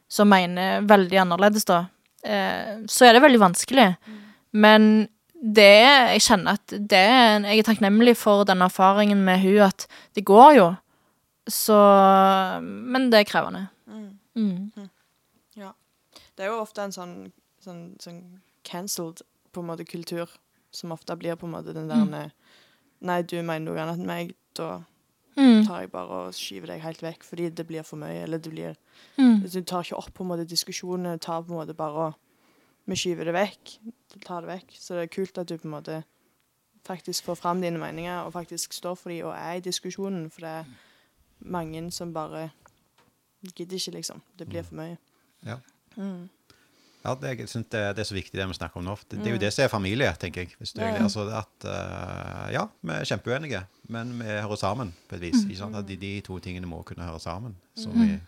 som 0.09 0.31
mener 0.31 0.87
veldig 0.89 1.21
annerledes, 1.25 1.67
da, 1.69 1.85
eh, 2.25 2.81
så 2.89 3.09
er 3.09 3.17
det 3.17 3.25
veldig 3.25 3.43
vanskelig. 3.43 3.89
Men 4.53 5.09
det 5.41 5.73
jeg 5.73 6.25
kjenner 6.27 6.59
at 6.59 6.73
det 6.73 7.07
jeg 7.07 7.61
er 7.61 7.67
takknemlig 7.67 8.17
for 8.21 8.45
den 8.49 8.65
erfaringen 8.65 9.23
med 9.25 9.41
hun 9.45 9.63
at 9.69 9.87
det 10.17 10.25
går 10.29 10.55
jo. 10.59 10.69
Så 11.51 11.77
Men 12.63 13.11
det 13.11 13.21
er 13.21 13.31
krevende. 13.31 13.69
Mm. 14.37 14.91
Ja. 15.57 15.73
Det 16.37 16.45
er 16.45 16.53
jo 16.53 16.61
ofte 16.61 16.85
en 16.85 16.93
sånn, 16.95 17.17
sånn, 17.65 17.97
sånn 18.01 18.21
cancelled 18.65 19.25
på 19.53 19.63
en 19.63 19.71
måte 19.73 19.85
kultur, 19.89 20.31
som 20.71 20.93
ofte 20.95 21.17
blir 21.19 21.37
på 21.37 21.49
en 21.49 21.57
måte 21.57 21.75
den 21.75 21.89
der 21.89 22.05
Mm. 22.05 22.31
Nei, 23.01 23.23
du 23.23 23.41
mener 23.41 23.65
noe 23.65 23.81
annet 23.81 23.99
enn 23.99 24.07
meg, 24.07 24.35
da 24.55 24.83
Mm. 25.37 25.67
tar 25.67 25.81
jeg 25.81 25.91
bare 25.91 26.17
og 26.27 26.35
skyver 26.35 26.67
deg 26.67 26.81
helt 26.83 27.03
vekk 27.03 27.25
fordi 27.25 27.49
det 27.55 27.67
blir 27.67 27.83
for 27.87 27.97
mye, 27.97 28.23
eller 28.23 28.39
det 28.39 28.51
blir 28.51 28.77
Mm. 29.19 29.43
Du 29.43 29.63
tar 29.63 29.83
ikke 29.83 29.97
opp 29.97 30.15
på 30.15 30.23
en 30.25 30.29
måte 30.29 30.45
diskusjonene, 30.45 31.19
tar 31.19 31.43
på 31.43 31.53
en 31.53 31.61
måte 31.61 31.75
bare 31.75 32.07
og 32.07 32.13
Vi 32.87 32.97
skyver 32.97 33.25
det 33.25 33.35
vekk. 33.35 33.79
Tar 34.25 34.41
det 34.41 34.49
vekk. 34.49 34.73
Så 34.75 34.95
det 34.95 35.03
er 35.03 35.07
kult 35.07 35.39
at 35.39 35.49
du 35.49 35.57
på 35.57 35.69
en 35.69 35.71
måte 35.71 36.03
faktisk 36.85 37.25
får 37.25 37.35
fram 37.35 37.61
dine 37.61 37.79
meninger, 37.79 38.21
og 38.25 38.33
faktisk 38.33 38.73
står 38.73 38.95
for 38.95 39.11
dem 39.11 39.27
og 39.27 39.35
er 39.37 39.53
i 39.53 39.61
diskusjonen, 39.61 40.31
for 40.31 40.41
det 40.41 40.51
er 40.51 40.65
mange 41.41 41.91
som 41.91 42.15
bare 42.15 42.51
gidder 43.57 43.77
ikke, 43.77 43.91
liksom. 43.91 44.23
Det 44.39 44.49
blir 44.49 44.63
for 44.63 44.75
mye. 44.75 44.97
Ja. 45.47 45.57
Mm. 45.97 46.29
Ja, 47.01 47.15
det, 47.17 47.31
jeg 47.39 47.49
synes 47.49 47.67
det, 47.73 47.81
det 47.97 48.03
er 48.03 48.09
så 48.09 48.15
viktig 48.15 48.37
det 48.37 48.47
vi 48.51 48.55
snakker 48.59 48.81
om 48.81 48.85
nå. 48.85 48.95
Det, 49.09 49.23
det 49.23 49.31
er 49.31 49.37
jo 49.37 49.41
det 49.41 49.49
som 49.57 49.65
er 49.65 49.73
familie, 49.73 50.11
tenker 50.21 50.45
jeg. 50.45 50.53
Hvis 50.61 50.75
du, 50.77 50.83
altså 50.85 51.25
at, 51.33 51.65
uh, 51.65 52.47
ja, 52.53 52.67
vi 52.85 52.93
er 52.93 53.09
kjempeuenige, 53.09 53.63
men 53.89 54.13
vi 54.19 54.29
hører 54.29 54.61
sammen 54.61 54.93
på 55.09 55.17
et 55.17 55.25
vis. 55.25 55.47
Ikke 55.47 55.63
sant? 55.63 55.79
At 55.81 55.89
de, 55.89 55.97
de 55.97 56.13
to 56.27 56.37
tingene 56.45 56.69
må 56.69 56.83
kunne 56.85 57.09
høre 57.09 57.21
sammen. 57.21 57.57
Som, 57.79 57.97
i, 58.05 58.19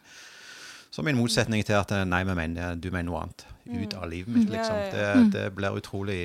som 0.91 1.09
i 1.09 1.16
motsetning 1.16 1.64
til 1.68 1.77
at 1.77 1.93
eh, 1.93 2.07
nei, 2.09 2.23
vi 2.25 2.37
mener, 2.39 2.79
du 2.81 2.89
mener 2.89 3.11
noe 3.11 3.20
annet. 3.27 3.45
Ut 3.68 3.95
av 3.95 4.09
livet 4.11 4.33
mitt, 4.33 4.49
liksom. 4.51 4.81
Det, 4.93 5.09
det 5.37 5.45
blir 5.57 5.77
utrolig 5.77 6.23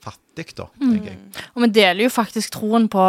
fattig, 0.00 0.54
da, 0.56 0.66
tenker 0.78 1.08
jeg. 1.10 1.18
Og 1.56 1.62
vi 1.62 1.68
deler 1.74 2.02
jo 2.04 2.10
faktisk 2.12 2.50
troen 2.54 2.88
på 2.88 3.02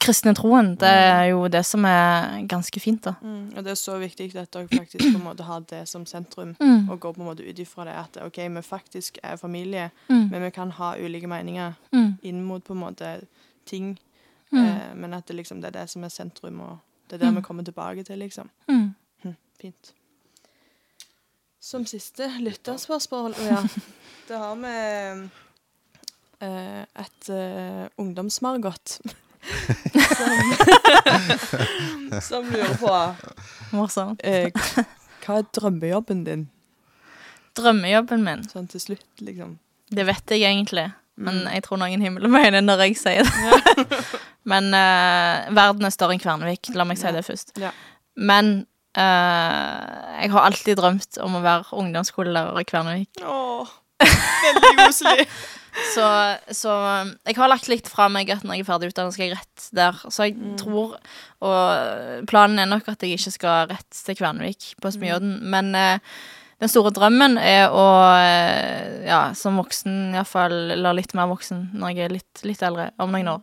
kristne 0.00 0.32
troen. 0.34 0.72
Det 0.80 0.88
er 0.88 1.24
jo 1.32 1.48
det 1.52 1.64
som 1.66 1.84
er 1.84 2.46
ganske 2.48 2.80
fint, 2.80 3.02
da. 3.04 3.12
Mm, 3.22 3.52
og 3.56 3.64
det 3.64 3.70
er 3.74 3.78
så 3.80 3.98
viktig 4.00 4.30
at 4.40 4.50
dere 4.54 4.68
faktisk 4.72 5.04
på 5.04 5.18
en 5.18 5.24
måte 5.26 5.44
har 5.44 5.60
det 5.70 5.82
som 5.88 6.06
sentrum, 6.06 6.54
Mm. 6.60 6.88
og 6.90 7.00
går 7.00 7.14
på 7.14 7.20
en 7.20 7.26
måte 7.28 7.44
ut 7.48 7.58
ifra 7.58 7.84
det 7.84 7.94
at 7.94 8.18
OK, 8.26 8.36
vi 8.48 8.62
faktisk 8.62 9.18
er 9.22 9.36
familie, 9.36 9.90
Mm. 10.08 10.30
men 10.30 10.42
vi 10.42 10.50
kan 10.50 10.70
ha 10.70 10.94
ulike 10.96 11.26
meninger 11.28 11.72
Mm. 11.92 12.18
inn 12.22 12.42
mot 12.44 12.64
på 12.64 12.72
en 12.72 12.80
måte 12.80 13.26
ting, 13.66 13.98
Mm. 14.52 14.58
eh, 14.66 14.94
men 14.94 15.14
at 15.14 15.26
det 15.26 15.36
liksom 15.36 15.60
det 15.60 15.74
er 15.74 15.80
det 15.82 15.90
som 15.90 16.04
er 16.04 16.08
sentrum, 16.08 16.60
og 16.60 16.78
det 17.10 17.14
er 17.20 17.26
det 17.26 17.28
Mm. 17.34 17.36
vi 17.36 17.42
kommer 17.42 17.62
tilbake 17.64 18.04
til, 18.04 18.18
liksom. 18.18 18.48
Mm. 18.68 18.94
Hm, 19.22 19.36
fint. 19.60 19.92
Som 21.60 21.86
siste 21.86 22.28
lytterspørsmål, 22.40 23.34
ja, 23.38 23.62
Det 24.28 24.38
har 24.38 24.54
vi 24.54 25.28
et 26.42 27.28
uh, 27.30 27.86
ungdomsmargot. 28.00 28.98
som, 30.16 30.54
som 32.28 32.44
lurer 32.50 32.74
på 32.80 32.92
Morsomt. 33.76 34.20
eh, 34.24 34.50
hva 35.24 35.32
er 35.40 35.46
drømmejobben 35.56 36.24
din? 36.26 36.42
Drømmejobben 37.56 38.24
min, 38.26 38.42
Sånn 38.50 38.66
til 38.72 38.80
slutt, 38.82 39.06
liksom. 39.22 39.50
det 39.94 40.04
vet 40.08 40.26
jeg 40.34 40.42
egentlig. 40.48 40.88
Men 41.16 41.34
Mm. 41.44 41.50
jeg 41.54 41.62
tror 41.62 41.78
noen 41.78 42.00
himmel 42.02 42.26
mener 42.26 42.60
når 42.64 42.80
jeg 42.88 42.96
sier 42.98 43.22
det. 43.22 43.30
Men 44.50 44.64
eh, 44.74 45.46
verden 45.54 45.86
er 45.86 45.90
større 45.94 46.12
enn 46.16 46.20
Kvernvik, 46.24 46.72
La 46.74 46.82
meg 46.84 46.98
si 46.98 47.06
Ja. 47.06 47.12
det 47.14 47.22
først. 47.24 47.52
Ja. 47.62 47.70
Men 48.16 48.66
eh, 48.98 50.24
jeg 50.24 50.30
har 50.34 50.42
alltid 50.48 50.76
drømt 50.80 51.18
om 51.22 51.36
å 51.38 51.42
være 51.44 51.70
ungdomsskolelærer 51.78 52.58
i 52.58 52.66
Kvernvik. 52.66 53.22
Åh, 53.22 53.68
veldig 54.02 54.74
koselig. 54.82 55.28
Så, 55.94 56.04
så 56.54 56.72
jeg 57.26 57.34
har 57.36 57.48
lagt 57.50 57.66
litt 57.68 57.88
fra 57.90 58.06
meg 58.12 58.30
at 58.30 58.44
når 58.46 58.54
jeg 58.58 58.62
er 58.64 58.68
ferdig 58.68 58.92
utdannet, 58.92 59.14
skal 59.16 59.26
jeg 59.26 59.34
rett 59.38 59.66
der. 59.74 59.98
Så 60.08 60.28
jeg 60.28 60.36
Mm. 60.38 60.56
tror 60.60 60.94
Og 61.44 62.24
planen 62.30 62.58
er 62.62 62.66
nok 62.70 62.88
at 62.88 63.02
jeg 63.02 63.18
ikke 63.18 63.32
skal 63.34 63.68
rett 63.72 63.90
til 64.04 64.16
Kvernvik 64.16 64.74
på 64.80 64.92
Smyodden. 64.94 65.40
Men 65.50 65.74
eh, 65.74 65.98
den 66.62 66.70
store 66.70 66.92
drømmen 66.94 67.36
er 67.42 67.68
å, 67.74 67.84
eh, 68.16 69.04
ja, 69.08 69.32
som 69.34 69.58
voksen 69.58 70.14
iallfall, 70.14 70.70
eller 70.76 70.94
litt 70.96 71.12
mer 71.18 71.26
voksen 71.28 71.70
når 71.74 71.94
jeg 71.96 72.04
er 72.06 72.14
litt, 72.20 72.44
litt 72.46 72.62
eldre, 72.62 72.90
om 73.02 73.10
noen 73.12 73.28
år, 73.34 73.42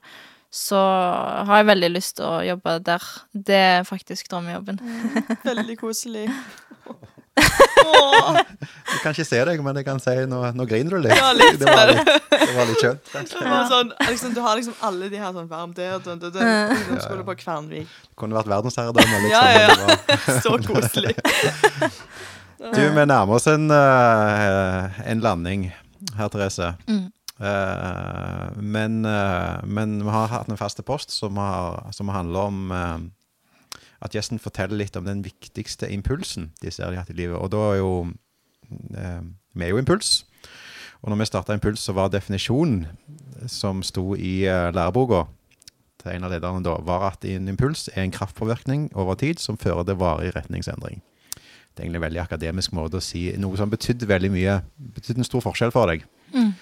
så 0.51 0.79
har 1.47 1.61
jeg 1.61 1.67
veldig 1.69 1.89
lyst 1.93 2.15
til 2.17 2.25
å 2.27 2.41
jobbe 2.43 2.79
der. 2.84 3.03
Det 3.34 3.55
er 3.55 3.84
faktisk 3.88 4.27
drømmejobben. 4.32 4.79
Veldig 5.45 5.77
koselig. 5.79 6.25
Jeg 8.91 8.99
kan 9.03 9.15
ikke 9.15 9.25
se 9.25 9.39
deg, 9.47 9.61
men 9.63 9.77
jeg 9.79 9.86
kan 9.88 10.01
si 10.03 10.13
nå, 10.29 10.41
nå 10.57 10.65
griner 10.69 10.97
du 10.97 11.05
litt. 11.05 11.15
Ja, 11.15 11.32
litt. 11.36 11.59
Det 11.61 11.69
var 11.69 11.91
litt, 11.91 12.09
det 12.32 12.49
var 12.55 12.67
litt 12.69 12.84
skjønt. 12.84 13.13
Ja. 13.15 13.61
sånn, 13.71 13.93
liksom, 14.09 14.34
du 14.36 14.41
har 14.43 14.59
liksom 14.59 14.75
alle 14.88 15.07
de 15.11 15.21
her 15.21 15.32
sånn 15.36 15.47
varm 15.51 15.71
der, 15.77 15.95
dun, 16.03 16.19
dun, 16.21 16.34
dun, 16.36 16.43
ungdomsskole 16.75 17.25
på 17.27 17.38
Kvernvik. 17.39 17.88
Det 17.88 18.19
Kunne 18.19 18.38
vært 18.38 18.51
verdensherredømme, 18.51 19.23
liksom. 19.25 19.32
Ja, 19.32 19.45
ja, 19.55 19.71
ja. 19.71 20.41
Så 20.45 20.59
koselig. 20.67 21.15
Du, 22.61 22.77
vi 22.77 23.05
nærmer 23.09 23.39
oss 23.39 23.47
en, 23.49 23.71
uh, 23.73 24.99
en 25.09 25.21
landing 25.23 25.63
her, 26.13 26.27
Therese. 26.29 26.75
Mm. 26.86 27.07
Uh, 27.41 28.51
men, 28.61 28.99
uh, 29.01 29.57
men 29.65 29.95
vi 30.03 30.13
har 30.13 30.29
hatt 30.29 30.51
en 30.51 30.59
faste 30.59 30.86
post 30.86 31.09
som, 31.15 31.39
har, 31.41 31.88
som 31.97 32.11
handler 32.13 32.51
om 32.51 33.09
at 34.02 34.16
gjesten 34.16 34.41
forteller 34.41 34.80
litt 34.82 34.97
om 34.97 35.06
den 35.06 35.22
viktigste 35.26 35.89
impulsen 35.93 36.52
de 36.62 36.72
ser 36.74 36.89
de 36.89 36.97
har 36.97 37.06
hatt 37.06 37.14
i 37.14 37.20
livet. 37.20 37.38
Og 37.38 37.52
da 37.54 37.62
er 37.72 37.80
jo 37.82 37.93
eh, 38.97 39.22
Vi 39.54 39.66
er 39.66 39.74
jo 39.74 39.82
impuls. 39.82 40.24
Og 41.02 41.10
når 41.10 41.18
vi 41.18 41.26
starta 41.26 41.54
Impuls, 41.54 41.82
så 41.82 41.93
var 41.97 42.12
definisjonen 42.14 42.86
som 43.49 43.82
sto 43.84 44.14
i 44.16 44.45
eh, 44.45 44.70
læreboka 44.74 45.26
til 46.02 46.16
en 46.16 46.26
av 46.26 46.34
lederne 46.34 46.64
da, 46.66 46.76
var 46.86 47.08
at 47.12 47.26
en 47.30 47.49
impuls 47.49 47.88
er 47.93 48.06
en 48.06 48.14
kraftpåvirkning 48.14 48.89
over 48.97 49.18
tid 49.18 49.41
som 49.41 49.58
fører 49.58 49.86
til 49.86 49.97
varig 50.02 50.32
retningsendring. 50.36 51.02
Det 51.72 51.80
er 51.80 51.86
egentlig 51.86 52.02
en 52.02 52.08
veldig 52.08 52.22
akademisk 52.22 52.74
måte 52.76 52.99
å 52.99 53.06
si 53.06 53.30
noe 53.39 53.58
som 53.58 53.72
betydde 53.72 54.10
veldig 54.10 54.32
mye, 54.34 54.60
betydde 54.95 55.24
en 55.24 55.30
stor 55.30 55.45
forskjell 55.45 55.74
for 55.74 55.89
deg. 55.89 56.06
Mm. 56.34 56.54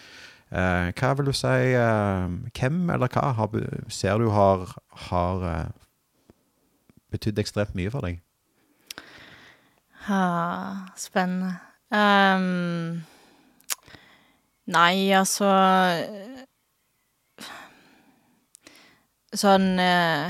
Eh, 0.50 0.88
hva 1.00 1.12
vil 1.18 1.30
du 1.30 1.36
si 1.38 1.74
eh, 1.78 2.32
Hvem 2.58 2.78
eller 2.90 3.12
hva 3.14 3.28
har, 3.38 3.58
ser 3.94 4.18
du 4.18 4.32
har, 4.34 4.66
har 5.10 5.44
eh, 7.10 7.14
betydd 7.14 7.40
ekstremt 7.42 7.76
mye 7.76 7.92
for 7.92 8.06
deg? 8.06 8.22
Ja, 10.08 10.90
spennende. 10.98 11.58
Um, 11.90 13.02
nei, 14.70 15.10
altså 15.18 15.48
Sånn 19.34 19.72
eh, 19.82 20.30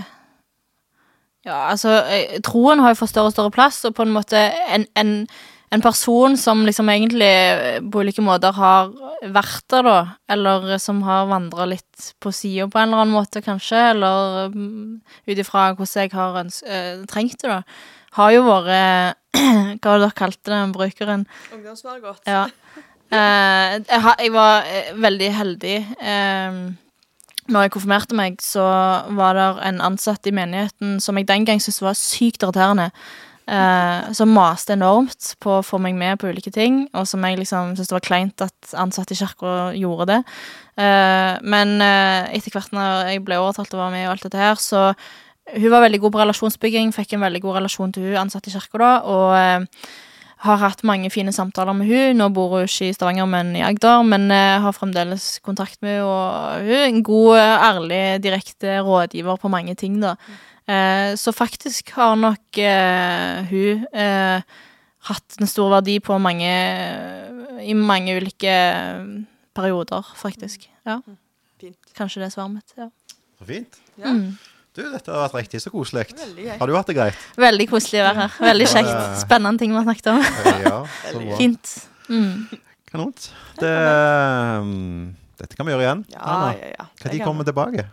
Ja, 1.44 1.58
altså 1.68 1.98
eh, 2.08 2.38
Troen 2.48 2.80
har 2.80 2.94
jo 2.94 3.02
fått 3.02 3.12
større 3.12 3.32
og 3.32 3.36
større 3.36 3.52
plass, 3.52 3.82
og 3.88 3.98
på 3.98 4.08
en 4.08 4.16
måte 4.16 4.40
en, 4.72 4.88
en, 5.00 5.14
en 5.70 5.84
person 5.84 6.38
som 6.38 6.64
liksom 6.66 6.90
egentlig 6.90 7.30
eh, 7.30 7.78
på 7.82 8.02
ulike 8.02 8.24
måter 8.26 8.56
har 8.58 8.90
vært 9.22 9.66
der, 9.70 9.86
da, 9.86 10.00
eller 10.32 10.78
som 10.82 11.04
har 11.06 11.30
vandra 11.30 11.68
litt 11.70 12.10
på 12.24 12.32
sida 12.34 12.68
på 12.72 12.80
en 12.80 12.90
eller 12.90 13.04
annen 13.04 13.16
måte, 13.16 13.44
kanskje, 13.46 13.84
eller 13.94 14.50
mm, 14.56 15.00
ut 15.30 15.42
ifra 15.44 15.70
hvordan 15.78 16.06
jeg 16.06 16.14
har 16.16 16.42
eh, 16.42 17.06
trengt 17.12 17.38
det, 17.44 17.60
da, 17.60 17.62
har 18.20 18.36
jo 18.36 18.46
vært 18.48 19.18
Hva 19.80 19.92
var 19.92 20.00
det 20.00 20.06
dere 20.08 20.18
kalte 20.18 20.50
den 20.52 20.72
brukeren? 20.74 21.26
Ungdomsmargot. 21.54 22.24
Ja. 22.26 22.48
Eh, 23.14 23.76
jeg, 23.78 24.02
jeg 24.26 24.32
var 24.34 24.66
eh, 24.66 24.90
veldig 24.98 25.30
heldig. 25.38 25.76
Eh, 26.02 26.58
når 27.50 27.66
jeg 27.66 27.74
konfirmerte 27.74 28.18
meg, 28.18 28.42
så 28.42 28.66
var 29.18 29.38
det 29.38 29.48
en 29.70 29.82
ansatt 29.86 30.28
i 30.30 30.34
menigheten 30.36 30.98
som 31.02 31.18
jeg 31.18 31.30
den 31.30 31.46
gang 31.46 31.62
syntes 31.62 31.82
var 31.86 31.98
sykt 31.98 32.46
irriterende. 32.46 32.90
Eh, 33.50 34.12
som 34.14 34.30
maste 34.30 34.76
enormt 34.76 35.32
på 35.42 35.56
å 35.58 35.64
få 35.66 35.80
meg 35.82 35.96
med 35.98 36.20
på 36.22 36.30
ulike 36.30 36.52
ting, 36.54 36.84
og 36.94 37.08
som 37.10 37.24
jeg 37.26 37.40
liksom 37.40 37.72
syntes 37.72 37.90
det 37.90 37.96
var 37.96 38.04
kleint 38.06 38.44
at 38.46 38.74
ansatte 38.78 39.16
i 39.16 39.18
kirka 39.18 39.54
gjorde 39.74 40.06
det. 40.12 40.18
Eh, 40.78 41.40
men 41.42 41.80
eh, 41.82 42.28
etter 42.38 42.54
hvert 42.54 42.76
når 42.76 43.10
jeg 43.10 43.24
ble 43.26 43.40
overtalt 43.42 43.74
å 43.74 43.80
være 43.80 43.96
med 43.96 44.06
og 44.06 44.12
alt 44.14 44.28
dette 44.28 44.44
her, 44.44 44.60
så 44.62 44.92
hun 45.50 45.74
var 45.74 45.82
veldig 45.82 46.02
god 46.04 46.14
på 46.14 46.22
relasjonsbygging, 46.22 46.92
fikk 46.94 47.16
en 47.18 47.26
veldig 47.26 47.42
god 47.48 47.58
relasjon 47.58 47.96
til 47.96 48.06
hun 48.12 48.20
ansatte 48.22 48.52
i 48.52 48.54
kirka 48.54 48.84
da, 48.84 48.92
og 49.10 49.74
har 50.46 50.62
hatt 50.62 50.86
mange 50.86 51.10
fine 51.12 51.34
samtaler 51.34 51.74
med 51.76 51.90
hun. 51.90 52.20
Nå 52.22 52.30
bor 52.36 52.54
hun 52.54 52.70
ikke 52.70 52.92
i 52.92 52.94
Stavanger, 52.94 53.26
men 53.28 53.50
i 53.58 53.64
Agder, 53.66 54.06
men 54.08 54.30
har 54.30 54.78
fremdeles 54.78 55.40
kontakt 55.44 55.82
med 55.82 55.98
hun, 55.98 56.06
og 56.06 56.70
hun 56.70 56.78
er 56.78 56.86
en 56.86 57.02
god, 57.04 57.42
ærlig, 57.42 58.04
direkte 58.24 58.78
rådgiver 58.86 59.42
på 59.42 59.52
mange 59.52 59.74
ting, 59.80 59.98
da. 60.06 60.14
Eh, 60.70 61.16
så 61.18 61.34
faktisk 61.34 61.90
har 61.98 62.16
nok 62.20 62.60
eh, 62.62 63.40
hun 63.50 63.86
eh, 63.90 64.42
hatt 65.10 65.40
en 65.42 65.50
stor 65.50 65.72
verdi 65.74 65.96
på 66.04 66.18
mange 66.22 66.52
I 67.66 67.74
mange 67.74 68.14
ulike 68.20 68.52
eh, 68.54 69.02
perioder, 69.58 70.06
faktisk. 70.20 70.68
Ja, 70.86 71.00
Fint. 71.60 71.78
kanskje 71.98 72.22
det 72.22 72.30
er 72.30 72.36
svaret 72.38 72.54
mitt. 72.60 72.78
Ja. 72.78 72.90
Så 73.40 73.50
fint. 73.50 73.82
Ja, 73.98 74.14
Mm. 74.14 74.38
Du, 74.78 74.84
dette 74.94 75.12
har 75.12 75.26
vært 75.26 75.34
riktig 75.42 75.60
så 75.64 75.72
koselig. 75.74 76.06
Har 76.60 76.70
du 76.70 76.76
hatt 76.78 76.88
det 76.88 76.94
greit? 76.96 77.24
Veldig 77.42 77.66
koselig 77.68 78.00
å 78.00 78.06
være 78.06 78.20
her. 78.22 78.36
Veldig 78.46 78.68
kjekt. 78.70 78.92
Spennende 79.20 79.60
ting 79.60 79.74
vi 79.74 79.80
har 79.80 79.88
snakket 79.88 80.12
om. 80.14 80.22
Ja, 80.64 80.76
så. 81.10 81.24
Fint. 81.40 81.72
Mm. 82.08 82.46
Kanont. 82.94 83.26
Det, 83.60 83.74
um, 84.62 85.16
dette 85.42 85.58
kan 85.58 85.68
vi 85.68 85.74
gjøre 85.74 85.84
igjen. 85.88 86.06
Ja, 86.14 86.22
Anna. 86.22 86.54
ja, 86.56 86.70
ja. 86.78 86.86
Når 87.02 87.16
kan 87.18 87.26
kommer 87.26 87.44
vi 87.44 87.50
tilbake? 87.50 87.88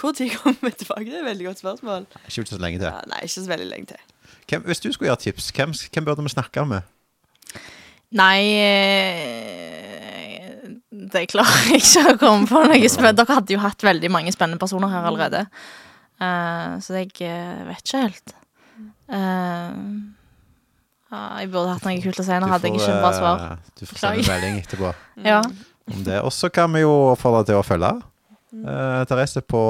Hvor 0.00 0.12
tid 0.16 0.30
kommer 0.38 0.58
vi 0.62 0.70
tilbake? 0.70 1.04
Det 1.04 1.14
er 1.14 1.20
et 1.20 1.30
veldig 1.30 1.46
godt 1.46 1.58
spørsmål. 1.62 2.06
Ikke 2.28 2.46
så 2.48 2.58
lenge 2.58 2.78
til. 2.80 2.88
Ja, 2.88 3.00
nei, 3.10 3.20
ikke 3.26 3.34
så 3.34 3.48
veldig 3.50 3.68
lenge 3.68 3.86
til. 3.92 4.00
Hvem, 4.48 4.64
hvis 4.68 4.80
du 4.80 4.92
skulle 4.92 5.08
gjøre 5.10 5.22
tips, 5.26 5.50
hvem, 5.56 5.74
hvem 5.92 6.04
burde 6.04 6.22
vi 6.24 6.32
snakke 6.32 6.64
med? 6.68 6.88
Nei 8.12 8.40
eh, 8.60 10.58
Det 11.12 11.22
klarer 11.32 11.70
jeg 11.70 11.80
ikke 11.80 12.12
å 12.12 12.18
komme 12.20 12.48
på 12.50 12.60
noe 12.66 12.90
spennende. 12.92 13.16
Dere 13.22 13.38
hadde 13.38 13.54
jo 13.54 13.62
hatt 13.62 13.84
veldig 13.86 14.10
mange 14.12 14.34
spennende 14.34 14.60
personer 14.60 14.92
her 14.92 15.08
allerede. 15.08 15.46
Uh, 16.22 16.78
så 16.84 17.00
jeg 17.00 17.10
eh, 17.26 17.62
vet 17.66 17.82
ikke 17.82 18.02
helt. 18.04 18.34
Uh, 19.10 19.74
jeg 21.12 21.50
burde 21.52 21.72
hatt 21.74 21.84
noe 21.88 22.04
kult 22.04 22.20
å 22.22 22.26
si. 22.26 22.38
Nå 22.40 22.48
hadde 22.52 22.70
jeg 22.70 22.78
ikke 22.78 22.92
et 22.92 23.02
bra 23.02 23.12
svar. 23.16 23.42
Du 23.76 23.84
får 23.88 24.00
sende 24.04 24.22
en 24.22 24.30
melding 24.30 24.60
etterpå 24.62 24.92
Ja. 25.26 25.42
om 25.92 26.04
det. 26.06 26.20
Og 26.22 26.32
så 26.32 26.48
kan 26.52 26.72
vi 26.72 26.84
jo 26.84 26.92
oppfordre 27.12 27.44
til 27.50 27.58
å 27.58 27.66
følge 27.66 27.90
eh, 28.52 29.04
Therese 29.08 29.40
på 29.48 29.62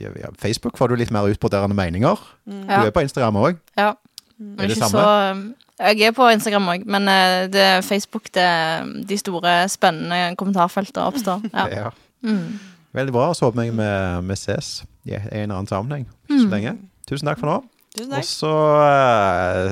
ja, 0.00 0.30
Facebook. 0.38 0.78
Får 0.78 0.88
du 0.88 0.96
litt 0.96 1.12
mer 1.14 1.28
utbroderende 1.30 1.76
meninger. 1.76 2.16
Mm. 2.46 2.64
Du 2.66 2.86
er 2.86 2.90
på 2.94 3.04
Instagram 3.06 3.36
òg. 3.42 3.62
ja. 3.76 3.92
Mm. 4.38 4.58
Er 4.60 4.66
det 4.68 4.76
samme? 4.76 5.00
så 5.00 5.86
Jeg 5.96 6.00
er 6.08 6.12
på 6.12 6.28
Instagram 6.28 6.68
òg, 6.68 6.82
men 6.86 7.08
eh, 7.08 7.46
det 7.52 7.60
er 7.60 7.80
Facebook 7.80 8.28
det 8.34 8.48
de 9.08 9.18
store, 9.18 9.68
spennende 9.68 10.36
kommentarfeltene 10.36 11.06
oppstår. 11.06 11.40
Ja. 11.54 11.66
Ja. 11.68 11.90
Mm. 12.22 12.58
Veldig 12.92 13.12
bra. 13.12 13.34
Så 13.34 13.44
håper 13.44 13.62
jeg 13.62 13.72
vi, 14.28 14.34
ses 14.34 14.84
i 15.04 15.14
en 15.14 15.28
eller 15.32 15.54
annen 15.54 15.66
sammenheng 15.68 16.06
så 16.28 16.48
lenge. 16.48 16.76
Tusen 17.08 17.28
takk 17.28 17.38
for 17.40 17.46
nå. 17.46 17.62
Og 17.96 18.24
så, 18.24 18.52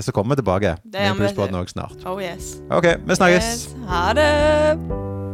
så 0.01 0.13
kommer 0.13 0.35
vi 0.35 0.41
tilbake 0.41 0.77
med 0.85 1.21
Husbåten 1.21 1.57
òg 1.61 1.69
snart. 1.69 2.05
Oh 2.09 2.23
yes. 2.23 2.57
OK, 2.71 2.85
vi 3.05 3.15
snakkes. 3.21 3.45
yes. 3.45 3.77
Ha 3.89 4.13
det. 4.17 5.34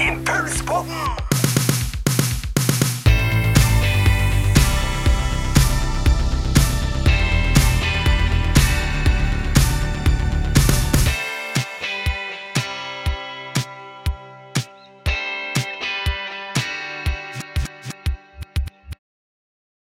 in 0.00 0.24
person. 0.24 1.29